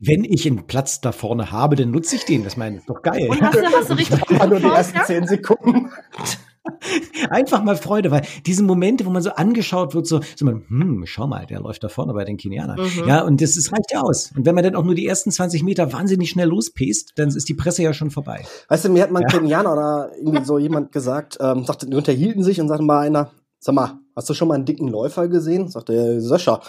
Wenn 0.04 0.24
ich 0.24 0.48
einen 0.48 0.66
Platz 0.66 1.00
da 1.00 1.12
vorne 1.12 1.52
habe, 1.52 1.76
dann 1.76 1.92
nutze 1.92 2.16
ich 2.16 2.26
den. 2.26 2.44
Das 2.44 2.58
meine 2.58 2.76
ich, 2.76 2.82
ist 2.82 2.90
doch 2.90 3.04
geil. 3.04 3.28
Und 3.30 3.40
hast 3.40 3.56
du, 3.56 3.66
hast 3.66 3.90
du 3.92 3.94
richtig 3.94 4.20
nur 4.50 4.60
die 4.60 4.66
ersten 4.66 5.00
zehn 5.06 5.28
Sekunden. 5.28 5.92
Einfach 7.30 7.64
mal 7.64 7.76
Freude, 7.76 8.12
weil 8.12 8.24
diese 8.46 8.64
Momente, 8.64 9.06
wo 9.06 9.10
man 9.10 9.22
so 9.22 9.32
angeschaut 9.32 9.94
wird, 9.94 10.08
so, 10.08 10.22
so 10.36 10.46
man, 10.46 10.64
hm, 10.68 11.04
schau 11.06 11.28
mal, 11.28 11.46
der 11.46 11.60
läuft 11.60 11.84
da 11.84 11.90
vorne 11.90 12.14
bei 12.14 12.24
den 12.24 12.38
Kenianern. 12.38 12.80
Mhm. 12.80 13.08
Ja, 13.08 13.24
und 13.24 13.42
das 13.42 13.58
ist, 13.58 13.72
reicht 13.72 13.92
ja 13.92 14.02
aus. 14.02 14.32
Und 14.36 14.46
wenn 14.46 14.56
man 14.56 14.64
dann 14.64 14.76
auch 14.76 14.84
nur 14.84 14.96
die 14.96 15.06
ersten 15.06 15.32
20 15.32 15.64
Meter 15.64 15.94
wahnsinnig 15.94 16.30
schnell 16.30 16.48
lospest, 16.48 17.14
dann 17.16 17.30
ist 17.30 17.50
die 17.50 17.54
Presse 17.54 17.84
ja 17.84 17.94
schon 17.94 18.12
vorbei. 18.12 18.44
Weißt 18.70 18.86
du, 18.86 18.90
mir 18.90 19.04
hat 19.04 19.12
mal 19.12 19.20
ein 19.20 19.30
Ja. 19.30 19.38
Kenianer 19.38 19.74
oder 19.74 20.12
irgendwie 20.18 20.46
so 20.46 20.58
jemand 20.58 20.92
gesagt, 20.92 21.38
ähm, 21.40 21.64
sagte, 21.66 21.88
die 21.88 21.96
unterhielten 21.96 22.44
sich 22.44 22.60
und 22.60 22.68
sagte 22.68 22.84
mal 22.84 23.06
einer, 23.06 23.32
sag 23.60 23.76
mal, 23.76 24.00
hast 24.16 24.30
du 24.30 24.34
schon 24.34 24.48
mal 24.48 24.56
einen 24.56 24.66
dicken 24.66 24.88
Läufer 24.88 25.28
gesehen? 25.28 25.68
Sagte 25.68 25.94
er, 25.94 26.22
Sascha. 26.22 26.62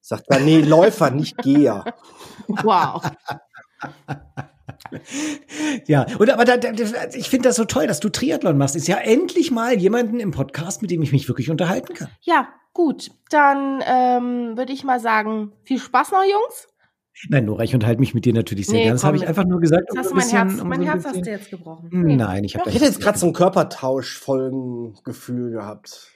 Sagt 0.00 0.24
er, 0.28 0.40
nee, 0.40 0.60
Läufer, 0.60 1.10
nicht 1.10 1.38
Geher. 1.38 1.84
Wow. 2.48 3.02
Ja, 5.86 6.06
und 6.18 6.30
aber 6.30 6.44
da, 6.44 6.56
da, 6.56 6.70
ich 7.14 7.28
finde 7.28 7.48
das 7.48 7.56
so 7.56 7.64
toll, 7.64 7.86
dass 7.86 8.00
du 8.00 8.08
Triathlon 8.08 8.56
machst. 8.58 8.74
Ist 8.76 8.88
ja 8.88 8.96
endlich 8.98 9.50
mal 9.50 9.74
jemanden 9.78 10.20
im 10.20 10.30
Podcast, 10.30 10.82
mit 10.82 10.90
dem 10.90 11.02
ich 11.02 11.12
mich 11.12 11.28
wirklich 11.28 11.50
unterhalten 11.50 11.94
kann. 11.94 12.08
Ja, 12.22 12.48
gut. 12.72 13.10
Dann 13.30 13.82
ähm, 13.86 14.56
würde 14.56 14.72
ich 14.72 14.84
mal 14.84 15.00
sagen, 15.00 15.52
viel 15.64 15.78
Spaß 15.78 16.12
noch, 16.12 16.22
Jungs. 16.22 16.68
Nein, 17.28 17.44
Nora, 17.44 17.62
ich 17.62 17.74
unterhalte 17.74 18.00
mich 18.00 18.14
mit 18.14 18.24
dir 18.24 18.32
natürlich 18.34 18.66
sehr 18.66 18.74
Nee, 18.74 18.82
gerne. 18.84 18.96
Das 18.96 19.04
habe 19.04 19.16
ich 19.16 19.26
einfach 19.26 19.44
nur 19.44 19.60
gesagt. 19.60 19.84
Jetzt 19.88 19.98
hast 19.98 20.10
um 20.12 20.18
du 20.18 20.24
ein 20.24 20.26
mein 20.26 20.26
bisschen- 20.26 20.48
Herz, 20.48 20.60
um 20.60 20.68
mein 20.68 20.80
so 20.80 20.86
Herz 20.86 21.04
hast 21.04 21.26
du 21.26 21.30
jetzt 21.30 21.50
gebrochen. 21.50 21.88
Nein, 21.92 22.44
ich 22.44 22.56
habe. 22.56 22.68
Ich 22.68 22.74
hätte 22.76 22.86
jetzt 22.86 23.00
gerade 23.00 23.18
so 23.18 23.26
ein 23.26 23.32
Körpertausch-Folgengefühl 23.32 25.50
gehabt. 25.52 26.10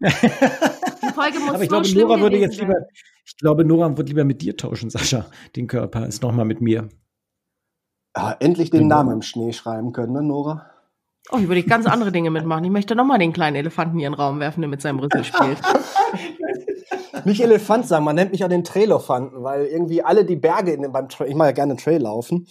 Die 0.00 1.12
Folge 1.14 1.38
muss 1.40 1.50
Aber 1.54 1.62
ich 1.62 1.70
so 1.70 1.80
glaube, 1.82 1.88
Nora 1.94 2.20
würde 2.20 2.38
jetzt 2.38 2.58
lieber, 2.58 2.72
sein. 2.72 2.86
ich 3.24 3.36
glaube, 3.36 3.64
Nora 3.64 3.96
wird 3.96 4.08
lieber 4.08 4.24
mit 4.24 4.42
dir 4.42 4.56
tauschen, 4.56 4.90
Sascha. 4.90 5.26
Den 5.56 5.66
Körper 5.66 6.06
ist 6.06 6.22
noch 6.22 6.32
mal 6.32 6.44
mit 6.44 6.60
mir. 6.60 6.88
Ja, 8.16 8.36
endlich 8.40 8.70
den 8.70 8.82
Genau. 8.82 8.96
Namen 8.96 9.12
im 9.12 9.22
Schnee 9.22 9.52
schreiben 9.52 9.92
können, 9.92 10.12
ne, 10.12 10.22
Nora? 10.22 10.66
Oh, 11.30 11.38
ich 11.38 11.48
würde 11.48 11.62
ganz 11.62 11.86
andere 11.86 12.10
Dinge 12.12 12.30
mitmachen. 12.30 12.64
Ich 12.64 12.70
möchte 12.70 12.94
noch 12.96 13.04
mal 13.04 13.16
den 13.18 13.32
kleinen 13.32 13.56
Elefanten 13.56 13.96
hier 13.98 14.08
in 14.08 14.12
den 14.12 14.20
Raum 14.20 14.40
werfen, 14.40 14.60
der 14.60 14.68
mit 14.68 14.82
seinem 14.82 14.98
Rüssel 14.98 15.24
spielt. 15.24 15.58
Nicht 17.24 17.40
Elefant 17.40 17.86
sagen, 17.86 18.04
man 18.04 18.16
nennt 18.16 18.32
mich 18.32 18.44
auch 18.44 18.48
den 18.48 18.64
Trailofanten, 18.64 19.42
weil 19.44 19.66
irgendwie 19.66 20.02
alle 20.02 20.24
die 20.24 20.34
Berge 20.36 20.72
in 20.72 20.82
den, 20.82 20.92
beim 20.92 21.08
Trail, 21.08 21.28
ich 21.28 21.36
mache 21.36 21.48
ja 21.48 21.52
gerne 21.52 21.76
Trail 21.76 22.02
laufen. 22.02 22.48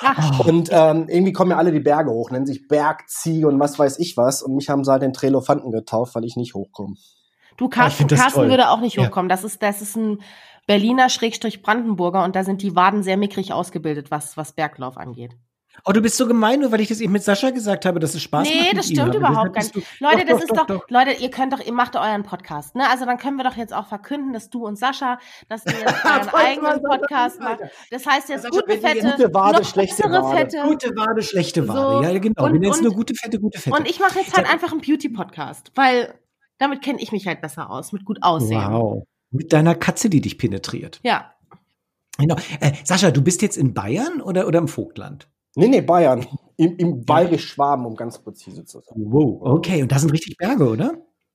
Ach, 0.00 0.40
Und 0.40 0.70
ähm, 0.72 1.08
irgendwie 1.08 1.32
kommen 1.32 1.50
ja 1.50 1.56
alle 1.56 1.72
die 1.72 1.80
Berge 1.80 2.10
hoch, 2.10 2.30
nennen 2.30 2.46
sich 2.46 2.68
Bergziege 2.68 3.48
und 3.48 3.58
was 3.58 3.78
weiß 3.78 3.98
ich 3.98 4.16
was. 4.16 4.42
Und 4.42 4.54
mich 4.54 4.68
haben 4.68 4.84
sie 4.84 4.90
halt 4.90 5.02
den 5.02 5.12
Trailofanten 5.12 5.70
getauft, 5.72 6.14
weil 6.14 6.24
ich 6.24 6.36
nicht 6.36 6.54
hochkomme. 6.54 6.94
du, 7.56 7.66
Ah, 7.66 7.68
Carsten, 7.68 8.08
Carsten 8.08 8.48
würde 8.48 8.70
auch 8.70 8.80
nicht 8.80 8.96
Ja. 8.96 9.06
hochkommen. 9.06 9.28
Das 9.28 9.44
ist, 9.44 9.62
das 9.62 9.82
ist 9.82 9.96
ein 9.96 10.22
Berliner 10.66 11.08
Schrägstrich 11.08 11.62
Brandenburger 11.62 12.24
und 12.24 12.36
da 12.36 12.44
sind 12.44 12.62
die 12.62 12.76
Waden 12.76 13.02
sehr 13.02 13.16
mickrig 13.16 13.52
ausgebildet, 13.52 14.10
was, 14.10 14.36
was 14.36 14.52
Berglauf 14.52 14.96
angeht. 14.98 15.34
Oh, 15.84 15.92
du 15.92 16.00
bist 16.00 16.16
so 16.16 16.26
gemein, 16.26 16.60
nur 16.60 16.72
weil 16.72 16.80
ich 16.80 16.88
das 16.88 17.00
eben 17.00 17.12
mit 17.12 17.22
Sascha 17.22 17.50
gesagt 17.50 17.84
habe, 17.86 18.00
dass 18.00 18.14
es 18.14 18.22
Spaß 18.22 18.46
macht. 18.48 18.54
Nee, 18.56 18.74
das 18.74 18.86
stimmt 18.88 19.14
überhaupt 19.14 19.54
gar 19.54 19.62
nicht. 19.62 19.74
Leute, 20.00 20.18
Doch, 20.18 20.26
das 20.26 20.26
doch, 20.26 20.40
ist 20.40 20.56
doch, 20.56 20.66
doch, 20.66 20.90
Leute, 20.90 21.12
ihr 21.12 21.30
könnt 21.30 21.52
doch, 21.52 21.60
ihr 21.60 21.72
macht 21.72 21.94
doch 21.94 22.02
euren 22.02 22.22
Podcast, 22.22 22.74
ne? 22.74 22.88
Also 22.90 23.04
dann 23.04 23.18
können 23.18 23.36
wir 23.36 23.44
doch 23.44 23.56
jetzt 23.56 23.72
auch 23.72 23.86
verkünden, 23.86 24.32
dass 24.32 24.50
du 24.50 24.66
und 24.66 24.76
Sascha, 24.78 25.18
dass 25.48 25.64
ihr 25.66 25.72
jetzt 25.72 25.94
euren 26.04 26.28
eigenen 26.34 26.82
Podcast 26.82 27.40
macht. 27.40 27.60
Das 27.90 28.06
heißt 28.06 28.28
jetzt 28.28 28.42
Sascha, 28.42 28.60
gute 28.60 28.78
Fette, 28.78 29.10
gute 29.16 29.34
Wade, 29.34 29.64
schlechte 29.64 30.04
Wade. 30.04 30.36
Fette. 30.36 30.62
Gute 30.64 30.88
Wade, 30.96 31.22
schlechte 31.22 31.68
Wade. 31.68 32.06
So, 32.06 32.12
ja, 32.12 32.18
genau. 32.18 32.44
und- 32.44 32.52
wir 32.52 32.60
nennen 32.60 32.72
es 32.72 32.80
nur 32.80 32.92
gute 32.92 33.14
Fette, 33.14 33.38
gute 33.38 33.58
Fette. 33.60 33.76
Und 33.76 33.88
ich 33.88 34.00
mache 34.00 34.18
jetzt 34.18 34.36
halt 34.36 34.50
einfach 34.50 34.72
einen 34.72 34.80
Beauty-Podcast, 34.80 35.72
weil 35.74 36.14
damit 36.58 36.82
kenne 36.82 37.00
ich 37.00 37.12
mich 37.12 37.26
halt 37.26 37.40
besser 37.40 37.70
aus, 37.70 37.92
mit 37.92 38.04
gut 38.04 38.18
aussehen. 38.22 38.60
Wow. 38.72 39.04
Mit 39.30 39.52
deiner 39.52 39.74
Katze, 39.74 40.10
die 40.10 40.20
dich 40.20 40.38
penetriert. 40.38 41.00
Ja. 41.02 41.32
Genau. 42.18 42.36
Äh, 42.60 42.72
Sascha, 42.84 43.10
du 43.10 43.22
bist 43.22 43.42
jetzt 43.42 43.56
in 43.56 43.74
Bayern 43.74 44.20
oder, 44.20 44.46
oder 44.48 44.58
im 44.58 44.66
Vogtland? 44.68 45.28
Nee, 45.58 45.66
nee, 45.66 45.80
Bayern. 45.80 46.24
Im, 46.56 46.76
im 46.76 47.04
Bayerisch-Schwaben, 47.04 47.84
um 47.84 47.96
ganz 47.96 48.20
präzise 48.20 48.64
zu 48.64 48.78
sein. 48.78 48.94
Wow. 48.96 49.40
Okay, 49.42 49.82
und 49.82 49.90
da 49.90 49.98
sind 49.98 50.12
richtig 50.12 50.36
Berge, 50.36 50.68
oder? 50.68 50.92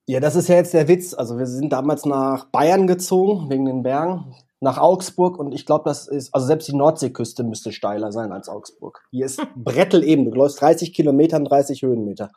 Ja, 0.08 0.22
das 0.22 0.38
ist 0.38 0.48
ja 0.48 0.56
jetzt 0.56 0.74
der 0.74 0.88
Witz. 0.88 1.14
Also 1.14 1.38
wir 1.38 1.46
sind 1.46 1.74
damals 1.74 2.06
nach 2.06 2.46
Bayern 2.46 2.88
gezogen, 2.88 3.50
wegen 3.50 3.66
den 3.66 3.84
Bergen, 3.84 4.34
nach 4.62 4.78
Augsburg 4.78 5.38
und 5.38 5.54
ich 5.54 5.66
glaube, 5.66 5.84
das 5.84 6.08
ist, 6.08 6.34
also 6.34 6.48
selbst 6.48 6.70
die 6.70 6.76
Nordseeküste 6.76 7.44
müsste 7.44 7.74
steiler 7.74 8.14
sein 8.14 8.32
als 8.32 8.48
Augsburg. 8.48 9.02
Hier 9.12 9.26
ist 9.26 9.42
Brettel 9.58 10.06
eben, 10.06 10.24
du 10.24 10.32
läufst 10.32 10.62
30 10.62 10.94
Kilometer 10.94 11.36
und 11.36 11.44
30 11.44 11.82
Höhenmeter. 11.82 12.32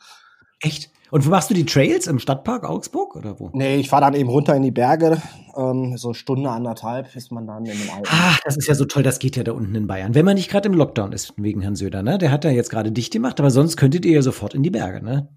Echt? 0.61 0.91
Und 1.11 1.25
wo 1.25 1.31
machst 1.31 1.51
du 1.51 1.55
die 1.55 1.65
Trails? 1.65 2.07
Im 2.07 2.19
Stadtpark 2.19 2.65
Augsburg 2.65 3.15
oder 3.15 3.39
wo? 3.39 3.51
Nee, 3.53 3.77
ich 3.77 3.89
fahre 3.89 4.03
dann 4.03 4.15
eben 4.15 4.29
runter 4.29 4.57
in 4.57 4.63
die 4.63 4.73
Berge. 4.73 5.23
Ähm, 5.57 5.97
so 5.97 6.15
Stunde, 6.15 6.51
anderthalb 6.51 7.15
ist 7.15 7.31
man 7.31 7.47
dann 7.47 7.65
in 7.65 7.79
den 7.79 7.91
Alpen. 7.91 8.09
Ach, 8.11 8.41
das 8.45 8.57
ist 8.57 8.67
ja 8.67 8.75
so 8.75 8.85
toll, 8.85 9.03
das 9.03 9.19
geht 9.19 9.37
ja 9.37 9.45
da 9.45 9.53
unten 9.53 9.75
in 9.75 9.87
Bayern. 9.87 10.15
Wenn 10.15 10.25
man 10.25 10.35
nicht 10.35 10.51
gerade 10.51 10.69
im 10.69 10.75
Lockdown 10.75 11.13
ist, 11.13 11.35
wegen 11.37 11.61
Herrn 11.61 11.77
Söder, 11.77 12.03
ne? 12.03 12.19
Der 12.19 12.31
hat 12.33 12.45
ja 12.45 12.51
jetzt 12.51 12.71
gerade 12.71 12.91
dicht 12.91 13.13
gemacht, 13.13 13.39
aber 13.39 13.51
sonst 13.51 13.77
könntet 13.77 14.05
ihr 14.05 14.13
ja 14.15 14.23
sofort 14.23 14.55
in 14.55 14.63
die 14.63 14.71
Berge, 14.71 15.05
ne? 15.05 15.29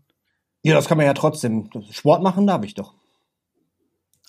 Ja, 0.64 0.74
das 0.76 0.88
kann 0.88 0.98
man 0.98 1.06
ja 1.06 1.14
trotzdem. 1.14 1.70
Sport 1.92 2.24
machen 2.24 2.48
darf 2.48 2.64
ich 2.64 2.74
doch. 2.74 2.96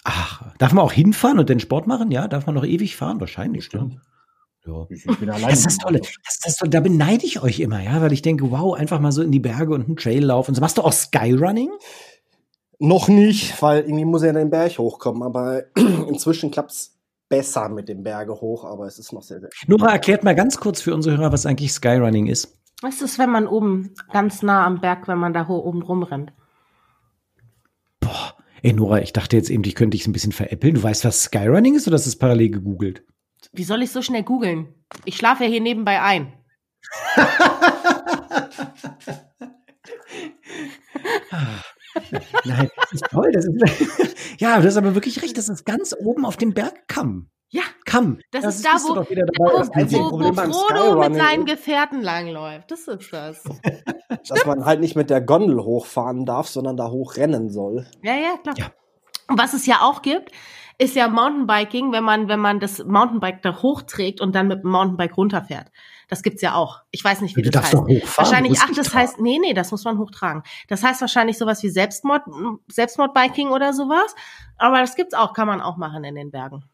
Ach, 0.04 0.42
darf 0.58 0.72
man 0.72 0.84
auch 0.84 0.92
hinfahren 0.92 1.38
und 1.38 1.48
den 1.48 1.60
Sport 1.60 1.86
machen? 1.86 2.10
Ja, 2.10 2.28
darf 2.28 2.46
man 2.46 2.54
noch 2.54 2.64
ewig 2.64 2.96
fahren? 2.96 3.20
Wahrscheinlich, 3.20 3.64
Stimmt. 3.64 3.94
ne? 3.94 4.00
Ja. 4.66 4.86
Ich, 4.90 5.06
ich 5.06 5.18
bin 5.18 5.30
allein. 5.30 5.50
Das 5.50 5.60
ist 5.60 5.66
das 5.66 5.78
Tolle. 5.78 6.00
Das 6.00 6.40
ist. 6.46 6.62
Da 6.68 6.80
beneide 6.80 7.24
ich 7.24 7.42
euch 7.42 7.60
immer, 7.60 7.82
ja, 7.82 8.00
weil 8.02 8.12
ich 8.12 8.22
denke, 8.22 8.50
wow, 8.50 8.74
einfach 8.74 9.00
mal 9.00 9.12
so 9.12 9.22
in 9.22 9.32
die 9.32 9.40
Berge 9.40 9.74
und 9.74 9.86
einen 9.86 9.96
Traillauf 9.96 10.48
und 10.48 10.54
so. 10.54 10.60
Machst 10.60 10.78
du 10.78 10.82
auch 10.82 10.92
Skyrunning? 10.92 11.70
Noch 12.78 13.08
nicht, 13.08 13.60
weil 13.62 13.82
irgendwie 13.82 14.04
muss 14.04 14.22
er 14.22 14.32
den 14.32 14.50
Berg 14.50 14.78
hochkommen. 14.78 15.22
Aber 15.22 15.62
inzwischen 16.08 16.50
klappt's 16.50 16.96
besser 17.30 17.68
mit 17.68 17.88
dem 17.88 18.02
Berge 18.02 18.34
hoch, 18.34 18.64
aber 18.64 18.86
es 18.86 18.98
ist 18.98 19.12
noch 19.12 19.22
sehr, 19.22 19.40
sehr. 19.40 19.48
Nora, 19.66 19.92
erklärt 19.92 20.24
mal 20.24 20.34
ganz 20.34 20.58
kurz 20.58 20.82
für 20.82 20.94
unsere 20.94 21.16
Hörer, 21.16 21.32
was 21.32 21.46
eigentlich 21.46 21.72
Skyrunning 21.72 22.26
ist. 22.26 22.58
Was 22.82 23.00
ist, 23.00 23.18
wenn 23.18 23.30
man 23.30 23.46
oben 23.46 23.94
ganz 24.12 24.42
nah 24.42 24.66
am 24.66 24.80
Berg, 24.80 25.06
wenn 25.06 25.18
man 25.18 25.32
da 25.32 25.48
oben 25.48 25.82
rumrennt? 25.82 26.32
Boah, 28.00 28.34
ey 28.62 28.72
Nora, 28.72 29.00
ich 29.00 29.12
dachte 29.12 29.36
jetzt 29.36 29.50
eben, 29.50 29.62
ich 29.64 29.74
könnte 29.74 29.96
dich 29.96 30.06
ein 30.06 30.12
bisschen 30.12 30.32
veräppeln. 30.32 30.74
Du 30.74 30.82
weißt, 30.82 31.04
was 31.04 31.24
Skyrunning 31.24 31.76
ist 31.76 31.86
oder 31.86 31.94
hast 31.94 32.06
du 32.06 32.10
es 32.10 32.16
parallel 32.16 32.50
gegoogelt? 32.50 33.04
Wie 33.52 33.64
soll 33.64 33.82
ich 33.82 33.90
so 33.90 34.02
schnell 34.02 34.22
googeln? 34.22 34.74
Ich 35.04 35.16
schlafe 35.16 35.44
ja 35.44 35.50
hier 35.50 35.60
nebenbei 35.60 36.00
ein. 36.00 36.32
Nein, 42.44 42.70
das 42.76 42.92
ist 42.92 43.04
toll. 43.10 43.30
Das 43.32 43.44
ist, 43.44 44.16
ja, 44.40 44.60
du 44.60 44.66
hast 44.66 44.76
aber 44.76 44.94
wirklich 44.94 45.22
recht. 45.22 45.36
Das 45.36 45.48
ist 45.48 45.64
ganz 45.64 45.94
oben 45.98 46.24
auf 46.24 46.36
dem 46.36 46.54
Bergkamm. 46.54 47.30
Ja, 47.52 47.62
Kamm. 47.84 48.20
das, 48.30 48.44
Das 48.44 48.56
ist 48.56 48.64
da, 48.64 48.76
wo, 48.80 48.94
da, 48.94 49.02
wo, 49.02 49.58
Das 49.58 49.70
wo, 49.92 50.12
wo 50.12 50.32
Frodo 50.32 51.00
mit 51.00 51.16
seinen 51.16 51.46
Gefährten 51.46 52.00
langläuft. 52.00 52.70
Das 52.70 52.86
ist 52.86 53.12
das. 53.12 53.42
Dass 54.28 54.46
man 54.46 54.64
halt 54.64 54.78
nicht 54.78 54.94
mit 54.94 55.10
der 55.10 55.20
Gondel 55.20 55.58
hochfahren 55.58 56.26
darf, 56.26 56.46
sondern 56.46 56.76
da 56.76 56.90
hochrennen 56.90 57.50
soll. 57.50 57.88
Ja, 58.02 58.14
ja, 58.14 58.36
klar. 58.40 58.54
Ja. 58.56 58.70
Und 59.26 59.38
was 59.38 59.52
es 59.52 59.66
ja 59.66 59.80
auch 59.80 60.02
gibt, 60.02 60.30
ist 60.80 60.96
ja 60.96 61.08
Mountainbiking, 61.08 61.92
wenn 61.92 62.04
man, 62.04 62.28
wenn 62.28 62.40
man 62.40 62.58
das 62.58 62.82
Mountainbike 62.82 63.42
da 63.42 63.60
hochträgt 63.60 64.20
und 64.22 64.34
dann 64.34 64.48
mit 64.48 64.62
dem 64.62 64.70
Mountainbike 64.70 65.14
runterfährt. 65.14 65.70
Das 66.08 66.22
gibt's 66.22 66.40
ja 66.40 66.54
auch. 66.54 66.80
Ich 66.90 67.04
weiß 67.04 67.20
nicht, 67.20 67.36
wie 67.36 67.42
Du 67.42 67.50
das 67.50 67.64
heißt. 67.64 67.74
doch 67.74 67.80
hochfahren, 67.82 68.00
du 68.00 68.16
Wahrscheinlich, 68.16 68.58
ach, 68.62 68.70
das 68.74 68.88
tragen. 68.88 68.98
heißt, 69.02 69.20
nee, 69.20 69.38
nee, 69.38 69.52
das 69.52 69.70
muss 69.72 69.84
man 69.84 69.98
hochtragen. 69.98 70.42
Das 70.68 70.82
heißt 70.82 71.02
wahrscheinlich 71.02 71.36
sowas 71.36 71.62
wie 71.62 71.68
Selbstmord, 71.68 72.22
Selbstmordbiking 72.68 73.48
oder 73.48 73.74
sowas. 73.74 74.14
Aber 74.56 74.78
das 74.80 74.96
gibt's 74.96 75.12
auch, 75.12 75.34
kann 75.34 75.46
man 75.46 75.60
auch 75.60 75.76
machen 75.76 76.02
in 76.02 76.14
den 76.14 76.30
Bergen. 76.30 76.64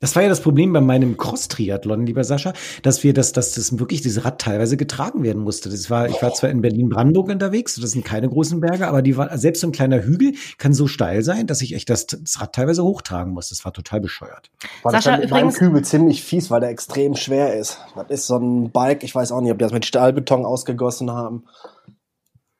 Das 0.00 0.16
war 0.16 0.22
ja 0.22 0.30
das 0.30 0.40
Problem 0.40 0.72
bei 0.72 0.80
meinem 0.80 1.18
Cross-Triathlon, 1.18 2.06
lieber 2.06 2.24
Sascha, 2.24 2.54
dass 2.82 3.04
wir 3.04 3.12
das, 3.12 3.32
dass 3.32 3.52
das 3.52 3.78
wirklich 3.78 4.00
dieses 4.00 4.24
Rad 4.24 4.40
teilweise 4.40 4.78
getragen 4.78 5.22
werden 5.22 5.42
musste. 5.42 5.68
Das 5.68 5.90
war, 5.90 6.08
ich 6.08 6.22
war 6.22 6.32
zwar 6.32 6.48
in 6.48 6.62
Berlin-Brandenburg 6.62 7.28
unterwegs, 7.28 7.74
das 7.74 7.90
sind 7.90 8.02
keine 8.02 8.26
großen 8.30 8.60
Berge, 8.60 8.88
aber 8.88 9.02
die 9.02 9.18
war, 9.18 9.36
selbst 9.36 9.60
so 9.60 9.66
ein 9.68 9.72
kleiner 9.72 10.02
Hügel 10.02 10.32
kann 10.56 10.72
so 10.72 10.86
steil 10.86 11.22
sein, 11.22 11.46
dass 11.46 11.60
ich 11.60 11.74
echt 11.74 11.90
das, 11.90 12.06
das 12.06 12.40
Rad 12.40 12.54
teilweise 12.54 12.82
hochtragen 12.82 13.34
muss. 13.34 13.50
Das 13.50 13.62
war 13.66 13.74
total 13.74 14.00
bescheuert. 14.00 14.50
War 14.82 14.92
Sascha, 14.92 15.18
das 15.18 15.26
übrigens- 15.26 15.58
Kübel 15.58 15.82
ziemlich 15.84 16.24
fies, 16.24 16.50
weil 16.50 16.60
der 16.60 16.70
extrem 16.70 17.14
schwer 17.14 17.58
ist. 17.58 17.78
Das 17.94 18.06
ist 18.08 18.26
so 18.26 18.36
ein 18.38 18.70
Bike, 18.70 19.04
ich 19.04 19.14
weiß 19.14 19.32
auch 19.32 19.42
nicht, 19.42 19.52
ob 19.52 19.58
die 19.58 19.64
das 19.64 19.72
mit 19.72 19.84
Stahlbeton 19.84 20.46
ausgegossen 20.46 21.10
haben. 21.10 21.44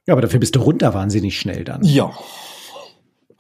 Ja, 0.07 0.13
aber 0.13 0.21
dafür 0.21 0.41
bist 0.41 0.57
du 0.57 0.61
runter 0.61 0.93
wahnsinnig 0.93 1.39
schnell 1.39 1.65
dann. 1.65 1.83
Ja. 1.85 2.13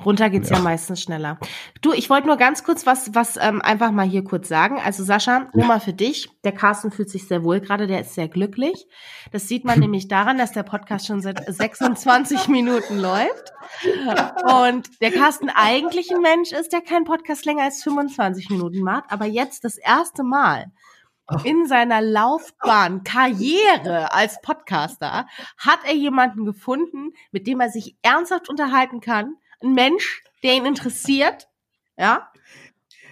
Runter 0.04 0.30
geht's 0.30 0.50
ja. 0.50 0.56
Ja. 0.56 0.62
meistens 0.62 1.02
schneller. 1.02 1.38
Du, 1.82 1.92
ich 1.92 2.08
wollte 2.10 2.26
nur 2.26 2.36
ganz 2.36 2.64
kurz 2.64 2.86
was, 2.86 3.14
was 3.14 3.36
ähm, 3.36 3.60
einfach 3.62 3.90
mal 3.90 4.06
hier 4.06 4.24
kurz 4.24 4.48
sagen. 4.48 4.78
Also 4.84 5.04
Sascha, 5.04 5.48
nur 5.54 5.66
mal 5.66 5.80
für 5.80 5.92
dich. 5.92 6.28
Der 6.44 6.52
Carsten 6.52 6.90
fühlt 6.90 7.10
sich 7.10 7.28
sehr 7.28 7.44
wohl 7.44 7.60
gerade, 7.60 7.86
der 7.86 8.00
ist 8.00 8.14
sehr 8.14 8.28
glücklich. 8.28 8.86
Das 9.32 9.48
sieht 9.48 9.64
man 9.64 9.78
nämlich 9.80 10.08
daran, 10.08 10.38
dass 10.38 10.52
der 10.52 10.62
Podcast 10.62 11.06
schon 11.06 11.20
seit 11.20 11.44
26 11.46 12.48
Minuten 12.48 12.98
läuft. 12.98 13.52
Und 14.64 15.00
der 15.00 15.12
Carsten 15.12 15.48
eigentlich 15.48 16.10
ein 16.12 16.22
Mensch 16.22 16.52
ist, 16.52 16.72
der 16.72 16.80
keinen 16.80 17.04
Podcast 17.04 17.44
länger 17.44 17.64
als 17.64 17.82
25 17.82 18.50
Minuten 18.50 18.80
macht, 18.80 19.04
aber 19.10 19.26
jetzt 19.26 19.64
das 19.64 19.76
erste 19.76 20.24
Mal 20.24 20.66
in 21.44 21.66
seiner 21.66 22.00
Laufbahn, 22.00 23.04
Karriere 23.04 24.12
als 24.12 24.40
Podcaster, 24.40 25.26
hat 25.56 25.80
er 25.84 25.94
jemanden 25.94 26.44
gefunden, 26.44 27.12
mit 27.30 27.46
dem 27.46 27.60
er 27.60 27.70
sich 27.70 27.96
ernsthaft 28.02 28.48
unterhalten 28.48 29.00
kann. 29.00 29.36
Ein 29.62 29.74
Mensch, 29.74 30.22
der 30.42 30.54
ihn 30.54 30.66
interessiert, 30.66 31.48
ja, 31.98 32.26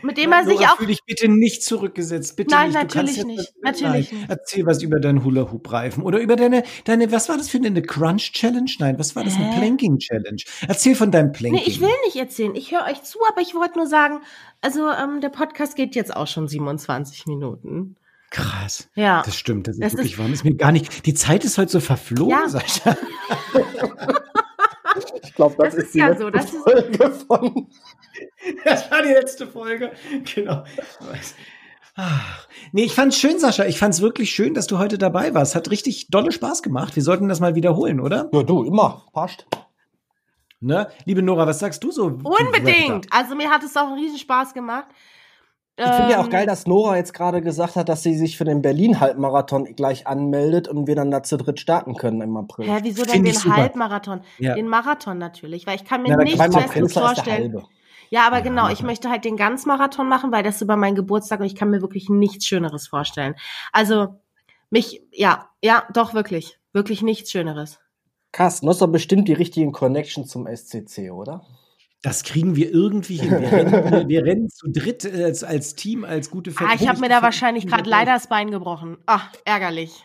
mit 0.00 0.16
dem 0.16 0.30
er 0.30 0.44
sich 0.46 0.60
auch 0.60 0.76
Fühl 0.76 0.86
dich 0.86 1.02
bitte 1.04 1.28
nicht 1.28 1.64
zurückgesetzt. 1.64 2.36
Bitte 2.36 2.54
Nein, 2.54 2.68
nicht. 2.68 2.74
Natürlich 2.76 3.24
nicht. 3.24 3.52
Nein. 3.60 3.72
Natürlich 3.74 4.12
nicht. 4.12 4.30
Erzähl 4.30 4.64
was 4.64 4.80
über 4.82 5.00
deinen 5.00 5.24
Hula-Hoop-Reifen 5.24 6.04
oder 6.04 6.20
über 6.20 6.36
deine, 6.36 6.62
deine, 6.84 7.10
was 7.10 7.28
war 7.28 7.36
das 7.36 7.48
für 7.48 7.58
eine 7.58 7.82
Crunch-Challenge? 7.82 8.70
Nein, 8.78 8.96
was 8.98 9.16
war 9.16 9.24
das? 9.24 9.34
Eine 9.34 9.52
Hä? 9.52 9.58
Planking-Challenge. 9.58 10.40
Erzähl 10.68 10.94
von 10.94 11.10
deinem 11.10 11.32
Planking. 11.32 11.60
Nee, 11.60 11.68
ich 11.68 11.80
will 11.80 11.90
nicht 12.06 12.14
erzählen. 12.16 12.54
Ich 12.54 12.70
höre 12.70 12.84
euch 12.84 13.02
zu, 13.02 13.18
aber 13.28 13.40
ich 13.40 13.54
wollte 13.56 13.76
nur 13.78 13.88
sagen, 13.88 14.20
also 14.60 14.88
ähm, 14.88 15.20
der 15.20 15.30
Podcast 15.30 15.74
geht 15.74 15.96
jetzt 15.96 16.14
auch 16.14 16.28
schon 16.28 16.46
27 16.46 17.26
Minuten. 17.26 17.96
Krass. 18.30 18.88
Ja. 18.94 19.22
Das 19.24 19.36
stimmt. 19.36 19.66
Das 19.66 19.76
ist 19.76 19.82
Das 19.82 19.92
wirklich 19.94 20.12
ist- 20.12 20.18
wahr. 20.20 20.28
Ist 20.28 20.44
mir 20.44 20.54
gar 20.54 20.70
nicht. 20.70 21.06
Die 21.06 21.14
Zeit 21.14 21.44
ist 21.44 21.58
heute 21.58 21.72
so 21.72 21.80
verflogen, 21.80 22.30
Ja. 22.30 22.48
Sascha. 22.48 22.96
Ich 25.22 25.34
glaube, 25.34 25.54
das, 25.58 25.74
Das 25.74 25.74
ist 25.74 25.84
ist 25.86 25.94
die 25.94 25.98
ja 25.98 26.08
letzte 26.08 26.22
so, 26.24 26.30
das 26.30 26.44
ist- 26.46 26.62
Folge 26.62 27.10
von. 27.10 27.68
Das 28.64 28.90
war 28.90 29.02
die 29.02 29.08
letzte 29.10 29.46
Folge. 29.46 29.92
Genau. 30.34 30.64
Ach. 31.96 32.46
Nee, 32.72 32.84
ich 32.84 32.94
fand's 32.94 33.18
schön, 33.18 33.38
Sascha. 33.38 33.64
Ich 33.64 33.78
fand's 33.78 34.00
wirklich 34.00 34.30
schön, 34.30 34.54
dass 34.54 34.66
du 34.68 34.78
heute 34.78 34.98
dabei 34.98 35.34
warst. 35.34 35.54
Hat 35.54 35.70
richtig 35.70 36.08
dolle 36.10 36.30
Spaß 36.32 36.62
gemacht. 36.62 36.94
Wir 36.94 37.02
sollten 37.02 37.28
das 37.28 37.40
mal 37.40 37.54
wiederholen, 37.54 38.00
oder? 38.00 38.28
Ja, 38.32 38.42
du, 38.42 38.62
immer. 38.64 39.06
Passt. 39.12 39.46
Ne? 40.60 40.88
Liebe 41.04 41.22
Nora, 41.22 41.46
was 41.46 41.58
sagst 41.60 41.82
du 41.84 41.90
so? 41.90 42.06
Unbedingt. 42.06 43.06
Also 43.12 43.34
mir 43.34 43.50
hat 43.50 43.62
es 43.62 43.76
auch 43.76 43.86
einen 43.88 43.98
riesen 43.98 44.18
Spaß 44.18 44.54
gemacht. 44.54 44.86
Ich 45.80 45.84
finde 45.84 46.10
ja 46.10 46.18
auch 46.18 46.24
Ähm, 46.24 46.30
geil, 46.30 46.46
dass 46.46 46.66
Nora 46.66 46.96
jetzt 46.96 47.14
gerade 47.14 47.40
gesagt 47.40 47.76
hat, 47.76 47.88
dass 47.88 48.02
sie 48.02 48.16
sich 48.16 48.36
für 48.36 48.44
den 48.44 48.62
Berlin-Halbmarathon 48.62 49.76
gleich 49.76 50.08
anmeldet 50.08 50.66
und 50.66 50.88
wir 50.88 50.96
dann 50.96 51.12
da 51.12 51.22
zu 51.22 51.36
dritt 51.36 51.60
starten 51.60 51.94
können 51.94 52.20
im 52.20 52.36
April. 52.36 52.68
Hä, 52.68 52.80
wieso 52.82 53.04
denn 53.04 53.24
Find 53.24 53.44
den. 53.44 53.56
Halbmarathon? 53.56 54.22
Ja. 54.38 54.56
Den 54.56 54.66
Marathon 54.66 55.18
natürlich, 55.18 55.68
weil 55.68 55.76
ich 55.76 55.84
kann 55.84 56.02
mir 56.02 56.16
Prenzlau 56.16 56.60
ist 56.64 56.96
der 56.96 57.02
vorstellen. 57.02 57.62
Ja, 58.10 58.26
aber 58.26 58.38
Ja, 58.38 58.42
genau, 58.42 58.68
ich 58.70 58.82
möchte 58.82 59.08
halt 59.08 59.24
den 59.24 59.36
Ganzmarathon 59.36 60.08
machen, 60.08 60.32
weil 60.32 60.42
das 60.42 60.56
ist 60.56 60.62
über 60.62 60.76
meinen 60.76 60.96
Geburtstag 60.96 61.38
und 61.38 61.46
ich 61.46 61.54
kann 61.54 61.70
mir 61.70 61.80
wirklich 61.80 62.08
nichts 62.08 62.46
Schöneres 62.46 62.88
vorstellen. 62.88 63.36
Also 63.72 64.20
mich, 64.70 65.02
ja, 65.12 65.48
ja, 65.62 65.84
doch 65.92 66.12
wirklich, 66.12 66.58
wirklich 66.72 67.02
nichts 67.02 67.30
Schöneres. 67.30 67.78
Carsten, 68.32 68.66
du 68.66 68.70
hast 68.70 68.82
doch 68.82 68.88
bestimmt 68.88 69.28
die 69.28 69.32
richtigen 69.32 69.70
Connections 69.70 70.28
zum 70.28 70.48
SCC, 70.48 71.10
oder? 71.12 71.42
Das 72.02 72.22
kriegen 72.22 72.54
wir 72.54 72.72
irgendwie 72.72 73.16
hin. 73.16 73.30
Wir 73.30 73.52
rennen, 73.52 74.08
wir, 74.08 74.24
rennen 74.24 74.48
zu 74.48 74.68
dritt 74.70 75.04
als, 75.04 75.42
als 75.42 75.74
Team, 75.74 76.04
als 76.04 76.30
gute 76.30 76.52
Ah, 76.56 76.74
ich 76.78 76.88
habe 76.88 77.00
mir 77.00 77.08
da 77.08 77.22
wahrscheinlich 77.22 77.66
gerade 77.66 77.88
leider 77.88 78.12
das 78.12 78.28
Bein 78.28 78.50
gebrochen. 78.50 78.98
Ah, 79.06 79.22
ärgerlich. 79.44 80.04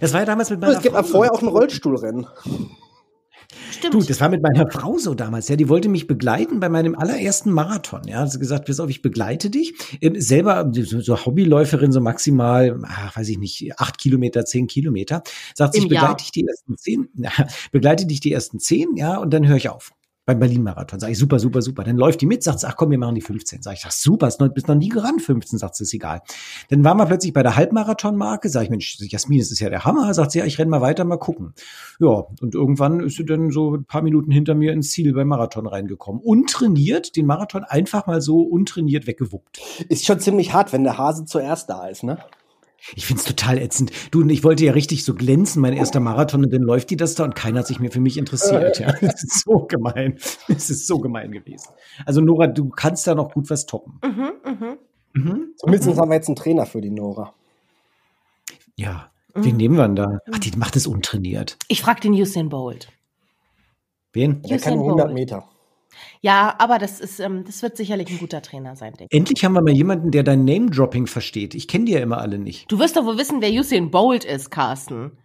Das 0.00 0.12
war 0.12 0.20
ja 0.20 0.26
damals 0.26 0.50
mit 0.50 0.60
meiner 0.60 0.76
Es 0.76 0.82
gibt 0.82 0.94
Frau 0.94 1.02
vorher 1.02 1.32
auch 1.32 1.42
ein 1.42 1.48
Rollstuhlrennen. 1.48 2.26
Stimmt. 3.70 3.94
Du, 3.94 4.02
das 4.02 4.20
war 4.20 4.28
mit 4.28 4.42
meiner 4.42 4.70
Frau 4.70 4.98
so 4.98 5.14
damals, 5.14 5.48
ja. 5.48 5.56
Die 5.56 5.68
wollte 5.68 5.88
mich 5.88 6.06
begleiten 6.06 6.60
bei 6.60 6.68
meinem 6.68 6.94
allerersten 6.94 7.52
Marathon. 7.52 8.02
Ja, 8.06 8.20
hat 8.20 8.32
sie 8.32 8.38
gesagt, 8.38 8.66
pass 8.66 8.80
auf, 8.80 8.88
ich 8.88 9.02
begleite 9.02 9.50
dich. 9.50 9.74
Ähm, 10.00 10.20
selber 10.20 10.70
so, 10.72 11.26
Hobbyläuferin, 11.26 11.92
so 11.92 12.00
maximal, 12.00 12.80
ach, 12.84 13.16
weiß 13.16 13.28
ich 13.28 13.38
nicht, 13.38 13.78
acht 13.78 13.98
Kilometer, 13.98 14.44
zehn 14.44 14.66
Kilometer. 14.66 15.22
Sagt 15.54 15.74
sie, 15.74 15.80
ich 15.80 15.88
begleite 15.88 16.16
dich 16.16 16.32
die 16.32 16.46
ersten 16.46 16.76
zehn, 16.76 17.08
ja, 17.14 17.30
begleite 17.72 18.06
dich 18.06 18.20
die 18.20 18.32
ersten 18.32 18.58
zehn, 18.58 18.96
ja, 18.96 19.18
und 19.18 19.32
dann 19.32 19.46
höre 19.46 19.56
ich 19.56 19.68
auf. 19.68 19.92
Beim 20.26 20.38
Berlin-Marathon. 20.38 21.00
Sag 21.00 21.10
ich, 21.10 21.18
super, 21.18 21.38
super, 21.38 21.60
super. 21.60 21.84
Dann 21.84 21.96
läuft 21.96 22.22
die 22.22 22.26
mit, 22.26 22.42
sagt 22.42 22.60
sie, 22.60 22.66
ach 22.66 22.76
komm, 22.76 22.90
wir 22.90 22.98
machen 22.98 23.14
die 23.14 23.20
15. 23.20 23.60
Sag 23.62 23.74
ich, 23.74 23.84
ist 23.84 24.02
super, 24.02 24.30
bist 24.48 24.68
noch 24.68 24.74
nie 24.74 24.88
gerannt, 24.88 25.20
15, 25.20 25.58
sagt 25.58 25.76
sie, 25.76 25.84
ist 25.84 25.92
egal. 25.92 26.22
Dann 26.70 26.82
waren 26.82 26.96
wir 26.96 27.04
plötzlich 27.04 27.34
bei 27.34 27.42
der 27.42 27.56
Halbmarathon-Marke, 27.56 28.48
sag 28.48 28.62
ich, 28.62 28.70
Mensch, 28.70 28.96
Jasmin, 29.00 29.40
das 29.40 29.50
ist 29.50 29.60
ja 29.60 29.68
der 29.68 29.84
Hammer. 29.84 30.14
Sagt 30.14 30.32
sie, 30.32 30.38
ja, 30.38 30.46
ich 30.46 30.58
renn 30.58 30.70
mal 30.70 30.80
weiter, 30.80 31.04
mal 31.04 31.18
gucken. 31.18 31.52
Ja, 32.00 32.24
und 32.40 32.54
irgendwann 32.54 33.00
ist 33.00 33.16
sie 33.16 33.26
dann 33.26 33.50
so 33.50 33.74
ein 33.74 33.84
paar 33.84 34.00
Minuten 34.00 34.30
hinter 34.30 34.54
mir 34.54 34.72
ins 34.72 34.90
Ziel 34.90 35.12
beim 35.12 35.28
Marathon 35.28 35.66
reingekommen. 35.66 36.22
Untrainiert, 36.22 37.16
den 37.16 37.26
Marathon 37.26 37.64
einfach 37.64 38.06
mal 38.06 38.22
so 38.22 38.40
untrainiert 38.40 39.06
weggewuppt. 39.06 39.60
Ist 39.88 40.06
schon 40.06 40.20
ziemlich 40.20 40.54
hart, 40.54 40.72
wenn 40.72 40.84
der 40.84 40.96
Hase 40.96 41.26
zuerst 41.26 41.68
da 41.68 41.86
ist, 41.88 42.02
ne? 42.02 42.18
Ich 42.94 43.06
find's 43.06 43.24
total 43.24 43.58
ätzend. 43.58 43.92
Du, 44.10 44.20
und 44.20 44.30
ich 44.30 44.44
wollte 44.44 44.64
ja 44.64 44.72
richtig 44.72 45.04
so 45.04 45.14
glänzen, 45.14 45.62
mein 45.62 45.72
erster 45.72 46.00
Marathon, 46.00 46.44
und 46.44 46.52
dann 46.52 46.62
läuft 46.62 46.90
die 46.90 46.96
das 46.96 47.14
da 47.14 47.24
und 47.24 47.34
keiner 47.34 47.60
hat 47.60 47.66
sich 47.66 47.80
mehr 47.80 47.90
für 47.90 48.00
mich 48.00 48.18
interessiert. 48.18 48.78
Ja, 48.78 48.92
das 48.92 49.22
ist 49.22 49.44
so 49.44 49.66
gemein. 49.66 50.18
Das 50.48 50.70
ist 50.70 50.86
so 50.86 50.98
gemein 50.98 51.32
gewesen. 51.32 51.70
Also 52.04 52.20
Nora, 52.20 52.46
du 52.46 52.68
kannst 52.68 53.06
da 53.06 53.14
noch 53.14 53.32
gut 53.32 53.48
was 53.50 53.66
toppen. 53.66 53.98
Mhm, 54.04 54.32
mhm. 54.44 54.78
Mhm. 55.14 55.54
Zumindest 55.56 55.98
haben 55.98 56.10
wir 56.10 56.16
jetzt 56.16 56.28
einen 56.28 56.36
Trainer 56.36 56.66
für 56.66 56.80
die 56.80 56.90
Nora. 56.90 57.32
Ja, 58.76 59.10
wen 59.34 59.56
nehmen 59.56 59.76
wir 59.76 59.86
denn 59.86 59.96
da? 59.96 60.18
Ach, 60.32 60.38
die 60.38 60.50
macht 60.56 60.76
es 60.76 60.86
untrainiert. 60.86 61.56
Ich 61.68 61.80
frag 61.80 62.00
den 62.00 62.12
Usain 62.12 62.48
Bolt. 62.48 62.88
Wen? 64.12 64.42
Der 64.42 64.58
kann 64.58 64.74
Usain 64.74 64.80
100 64.80 65.06
Bolt. 65.06 65.14
Meter. 65.14 65.48
Ja, 66.24 66.54
aber 66.56 66.78
das 66.78 67.00
ist, 67.00 67.20
ähm, 67.20 67.44
das 67.44 67.62
wird 67.62 67.76
sicherlich 67.76 68.08
ein 68.08 68.16
guter 68.16 68.40
Trainer 68.40 68.76
sein, 68.76 68.94
denke 68.94 69.14
ich. 69.14 69.18
Endlich 69.18 69.44
haben 69.44 69.52
wir 69.52 69.60
mal 69.60 69.74
jemanden, 69.74 70.10
der 70.10 70.22
dein 70.22 70.46
Name-Dropping 70.46 71.06
versteht. 71.06 71.54
Ich 71.54 71.68
kenne 71.68 71.84
die 71.84 71.92
ja 71.92 72.00
immer 72.00 72.16
alle 72.16 72.38
nicht. 72.38 72.72
Du 72.72 72.78
wirst 72.78 72.96
doch 72.96 73.04
wohl 73.04 73.18
wissen, 73.18 73.42
wer 73.42 73.50
Usain 73.50 73.90
Bolt 73.90 74.24
ist, 74.24 74.50
Carsten. 74.50 75.18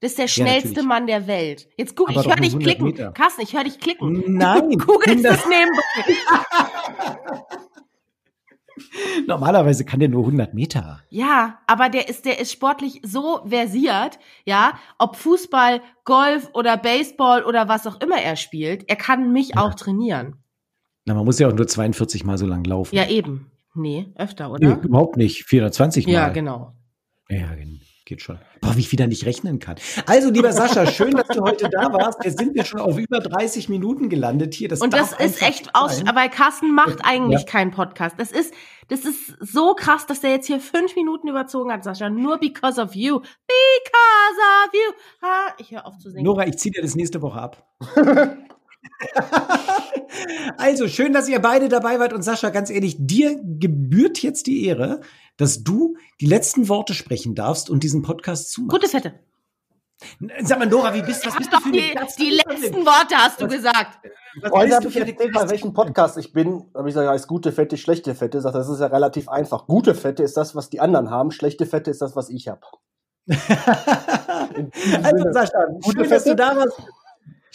Das 0.00 0.12
ist 0.12 0.18
der 0.18 0.28
schnellste 0.28 0.68
natürlich. 0.68 0.88
Mann 0.88 1.06
der 1.06 1.26
Welt. 1.26 1.68
Jetzt 1.76 1.94
guck, 1.94 2.08
Aber 2.08 2.20
ich 2.20 2.26
höre 2.26 2.36
dich 2.36 2.54
100 2.54 2.62
klicken. 2.62 2.86
Meter. 2.86 3.12
Carsten, 3.12 3.42
ich 3.42 3.52
höre 3.52 3.64
dich 3.64 3.78
klicken. 3.78 4.24
Nein, 4.26 4.70
googelst 4.78 5.26
100 5.26 5.32
das 5.32 5.44
nebenbei. 5.46 6.22
Normalerweise 9.26 9.84
kann 9.84 10.00
der 10.00 10.08
nur 10.08 10.24
100 10.24 10.54
Meter. 10.54 11.00
Ja, 11.08 11.58
aber 11.66 11.88
der 11.88 12.08
ist, 12.08 12.24
der 12.24 12.38
ist 12.40 12.52
sportlich 12.52 13.00
so 13.04 13.40
versiert, 13.46 14.18
ja, 14.44 14.78
ob 14.98 15.16
Fußball, 15.16 15.80
Golf 16.04 16.50
oder 16.54 16.76
Baseball 16.76 17.44
oder 17.44 17.68
was 17.68 17.86
auch 17.86 18.00
immer 18.00 18.20
er 18.20 18.36
spielt, 18.36 18.88
er 18.88 18.96
kann 18.96 19.32
mich 19.32 19.56
auch 19.56 19.74
trainieren. 19.74 20.36
Na, 21.04 21.14
man 21.14 21.24
muss 21.24 21.38
ja 21.38 21.48
auch 21.48 21.54
nur 21.54 21.66
42 21.66 22.24
Mal 22.24 22.36
so 22.38 22.46
lang 22.46 22.64
laufen. 22.64 22.94
Ja, 22.96 23.06
eben. 23.08 23.50
Nee, 23.74 24.08
öfter, 24.16 24.48
Nee, 24.58 24.66
oder? 24.68 24.82
überhaupt 24.82 25.16
nicht. 25.16 25.44
420 25.44 26.06
Mal. 26.06 26.12
Ja, 26.12 26.28
genau. 26.30 26.72
Ja, 27.28 27.54
gen- 27.54 27.80
geht 28.06 28.22
schon. 28.22 28.38
Boah, 28.60 28.74
wie 28.76 28.80
ich 28.80 28.92
wieder 28.92 29.06
nicht 29.06 29.26
rechnen 29.26 29.58
kann. 29.58 29.76
Also, 30.06 30.30
lieber 30.30 30.52
Sascha, 30.52 30.86
schön, 30.90 31.10
dass 31.10 31.28
du 31.28 31.42
heute 31.42 31.68
da 31.68 31.92
warst. 31.92 32.24
Jetzt 32.24 32.38
sind 32.38 32.54
wir 32.54 32.64
schon 32.64 32.80
auf 32.80 32.96
über 32.96 33.18
30 33.20 33.68
Minuten 33.68 34.08
gelandet 34.08 34.54
hier. 34.54 34.68
Das 34.68 34.80
Und 34.80 34.94
das 34.94 35.12
ist 35.12 35.42
echt 35.42 35.74
aus, 35.74 36.02
aber 36.06 36.28
Carsten 36.28 36.74
macht 36.74 37.00
eigentlich 37.04 37.42
Ja. 37.42 37.46
keinen 37.46 37.72
Podcast. 37.72 38.14
Das 38.18 38.30
ist, 38.32 38.54
das 38.88 39.04
ist 39.04 39.36
so 39.40 39.74
krass, 39.74 40.06
dass 40.06 40.20
der 40.20 40.30
jetzt 40.30 40.46
hier 40.46 40.60
fünf 40.60 40.94
Minuten 40.96 41.28
überzogen 41.28 41.70
hat, 41.72 41.84
Sascha. 41.84 42.08
Nur 42.08 42.38
because 42.38 42.80
of 42.80 42.94
you. 42.94 43.18
Because 43.18 44.40
of 44.64 44.72
you. 44.72 44.92
Ha, 45.28 45.54
ich 45.58 45.70
höre 45.72 45.84
auf 45.84 45.98
zu 45.98 46.10
singen. 46.10 46.24
Nora, 46.24 46.46
ich 46.46 46.56
ziehe 46.56 46.72
dir 46.72 46.82
das 46.82 46.94
nächste 46.94 47.20
Woche 47.20 47.40
ab. 47.40 47.66
also, 50.56 50.88
schön, 50.88 51.12
dass 51.12 51.28
ihr 51.28 51.40
beide 51.40 51.68
dabei 51.68 51.98
wart. 51.98 52.12
Und 52.12 52.22
Sascha, 52.22 52.50
ganz 52.50 52.70
ehrlich, 52.70 52.96
dir 52.98 53.38
gebührt 53.42 54.22
jetzt 54.22 54.46
die 54.46 54.66
Ehre, 54.66 55.00
dass 55.36 55.64
du 55.64 55.96
die 56.20 56.26
letzten 56.26 56.68
Worte 56.68 56.94
sprechen 56.94 57.34
darfst 57.34 57.70
und 57.70 57.82
diesen 57.82 58.02
Podcast 58.02 58.50
zumachst. 58.50 58.80
Gute 58.80 58.88
Fette. 58.88 59.14
Sag 60.42 60.58
mal, 60.58 60.66
Nora, 60.68 60.92
wie 60.92 61.00
bist, 61.00 61.26
was 61.26 61.36
bist 61.36 61.50
du 61.50 61.56
doch 61.56 61.62
für 61.62 61.72
die, 61.72 61.94
die 62.18 62.30
letzten 62.30 62.84
Worte 62.84 63.16
hast 63.16 63.40
du 63.40 63.48
gesagt. 63.48 63.98
Was 64.42 64.52
Heute 64.52 64.64
bist 64.66 64.76
habe 64.76 64.82
du 64.82 64.88
ich 64.90 64.96
erzählt, 64.96 65.32
bei 65.32 65.48
welchem 65.48 65.72
Podcast 65.72 66.18
ich 66.18 66.34
bin. 66.34 66.66
Da 66.72 66.80
habe 66.80 66.88
ich 66.88 66.94
gesagt, 66.94 67.06
ja, 67.06 67.14
ist 67.14 67.26
gute 67.26 67.50
Fette, 67.50 67.78
schlechte 67.78 68.14
Fette. 68.14 68.42
Sagt, 68.42 68.54
das 68.54 68.68
ist 68.68 68.80
ja 68.80 68.86
relativ 68.86 69.30
einfach. 69.30 69.66
Gute 69.66 69.94
Fette 69.94 70.22
ist 70.22 70.36
das, 70.36 70.54
was 70.54 70.68
die 70.68 70.80
anderen 70.80 71.10
haben. 71.10 71.30
Schlechte 71.30 71.64
Fette 71.64 71.90
ist 71.90 72.02
das, 72.02 72.14
was 72.14 72.28
ich 72.28 72.48
habe. 72.48 72.60
Also, 75.02 75.32
Sascha, 75.32 75.66
Gute 75.82 76.00
schön, 76.00 76.10
dass 76.10 76.24
du 76.24 76.30
Fette. 76.30 76.36
da 76.36 76.56
warst. 76.56 76.80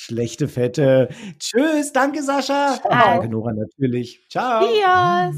Schlechte 0.04 0.48
Fette. 0.48 1.10
Tschüss, 1.38 1.94
danke, 1.94 2.24
Sascha. 2.24 2.80
Danke, 2.90 3.30
Nora, 3.30 3.54
natürlich. 3.54 4.20
Ciao. 4.30 4.64
Yes. 4.64 5.36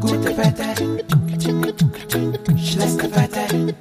Gute 0.00 0.36
Wette, 0.36 1.02
schlechte 2.56 3.10
Wette. 3.10 3.74